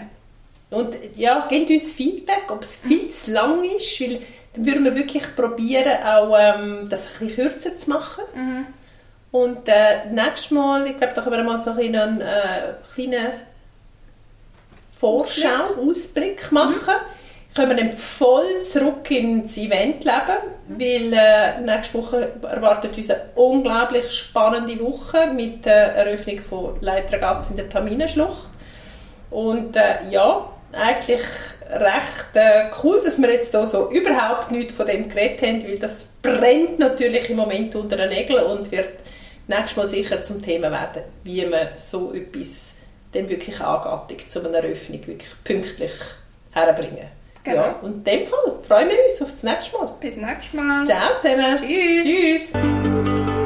Und 0.71 0.97
ja, 1.17 1.47
gebt 1.49 1.71
uns 1.71 1.93
Feedback, 1.93 2.51
ob 2.51 2.63
es 2.63 2.77
viel 2.77 3.09
zu 3.09 3.31
lang 3.31 3.65
ist, 3.65 4.01
weil 4.01 4.21
dann 4.55 4.67
würden 4.67 4.85
wir 4.85 4.95
wirklich 4.95 5.25
probieren, 5.35 6.03
auch 6.05 6.37
ähm, 6.39 6.89
das 6.91 7.07
ein 7.07 7.27
bisschen 7.27 7.51
kürzer 7.51 7.77
zu 7.77 7.91
machen. 7.91 8.25
Mhm. 8.35 8.67
Und 9.31 9.69
äh, 9.69 10.11
nächstes 10.11 10.51
Mal, 10.51 10.87
ich 10.87 10.99
glaube, 10.99 11.15
da 11.15 11.23
können 11.23 11.37
wir 11.37 11.45
mal 11.45 11.59
so 11.59 11.71
einen 11.71 12.21
äh, 12.21 12.75
kleinen 12.95 13.33
Vorschau, 14.99 15.81
Ausblick, 15.89 16.51
machen. 16.51 16.95
Können 17.55 17.71
wir 17.71 17.77
dann 17.77 17.93
voll 17.93 18.63
zurück 18.63 19.11
ins 19.11 19.57
Eventleben, 19.57 20.39
weil 20.69 21.13
äh, 21.13 21.61
nächste 21.61 21.99
Woche 21.99 22.33
erwartet 22.43 22.97
uns 22.97 23.11
eine 23.11 23.21
unglaublich 23.35 24.11
spannende 24.11 24.79
Woche 24.81 25.29
mit 25.33 25.67
der 25.67 25.95
Eröffnung 25.95 26.41
von 26.41 26.77
Leitregatz 26.81 27.51
in 27.51 27.57
der 27.57 27.69
Taminenschlucht. 27.69 28.49
Und 29.31 29.77
äh, 29.77 30.09
ja, 30.11 30.51
eigentlich 30.73 31.23
recht 31.71 32.35
äh, 32.35 32.71
cool, 32.83 33.01
dass 33.05 33.21
wir 33.21 33.31
jetzt 33.31 33.53
da 33.53 33.67
so 33.67 33.91
überhaupt 33.91 34.51
nichts 34.51 34.75
von 34.75 34.87
dem 34.87 35.09
geredet 35.09 35.43
haben, 35.43 35.63
weil 35.65 35.79
das 35.79 36.13
brennt 36.23 36.79
natürlich 36.79 37.29
im 37.31 37.37
Moment 37.37 37.75
unter 37.75 37.97
den 37.97 38.09
Nägeln 38.09 38.45
und 38.45 38.71
wird 38.71 39.01
nächstes 39.47 39.77
Mal 39.77 39.87
sicher 39.87 40.23
zum 40.23 40.43
Thema 40.43 40.71
werden, 40.71 41.03
wie 41.25 41.45
man 41.45 41.69
so 41.77 42.13
etwas 42.13 42.75
dann 43.13 43.29
wirklich 43.29 43.61
angattig 43.61 44.29
zu 44.29 44.47
einer 44.47 44.59
Eröffnung 44.59 45.07
wirklich 45.07 45.31
pünktlich 45.45 45.93
herbringen. 46.53 47.09
Genau. 47.45 47.57
Ja, 47.57 47.79
und 47.83 47.95
in 47.99 48.05
dem 48.05 48.27
Fall 48.27 48.59
freuen 48.67 48.89
wir 48.89 49.05
uns 49.05 49.23
auf 49.23 49.31
das 49.31 49.43
nächste 49.43 49.79
Mal. 49.79 49.95
Bis 50.01 50.17
nächstes 50.17 50.53
Mal. 50.55 50.87
Ciao 50.87 51.19
zusammen. 51.21 51.57
Tschüss. 51.57 52.53
Tschüss. 52.53 53.38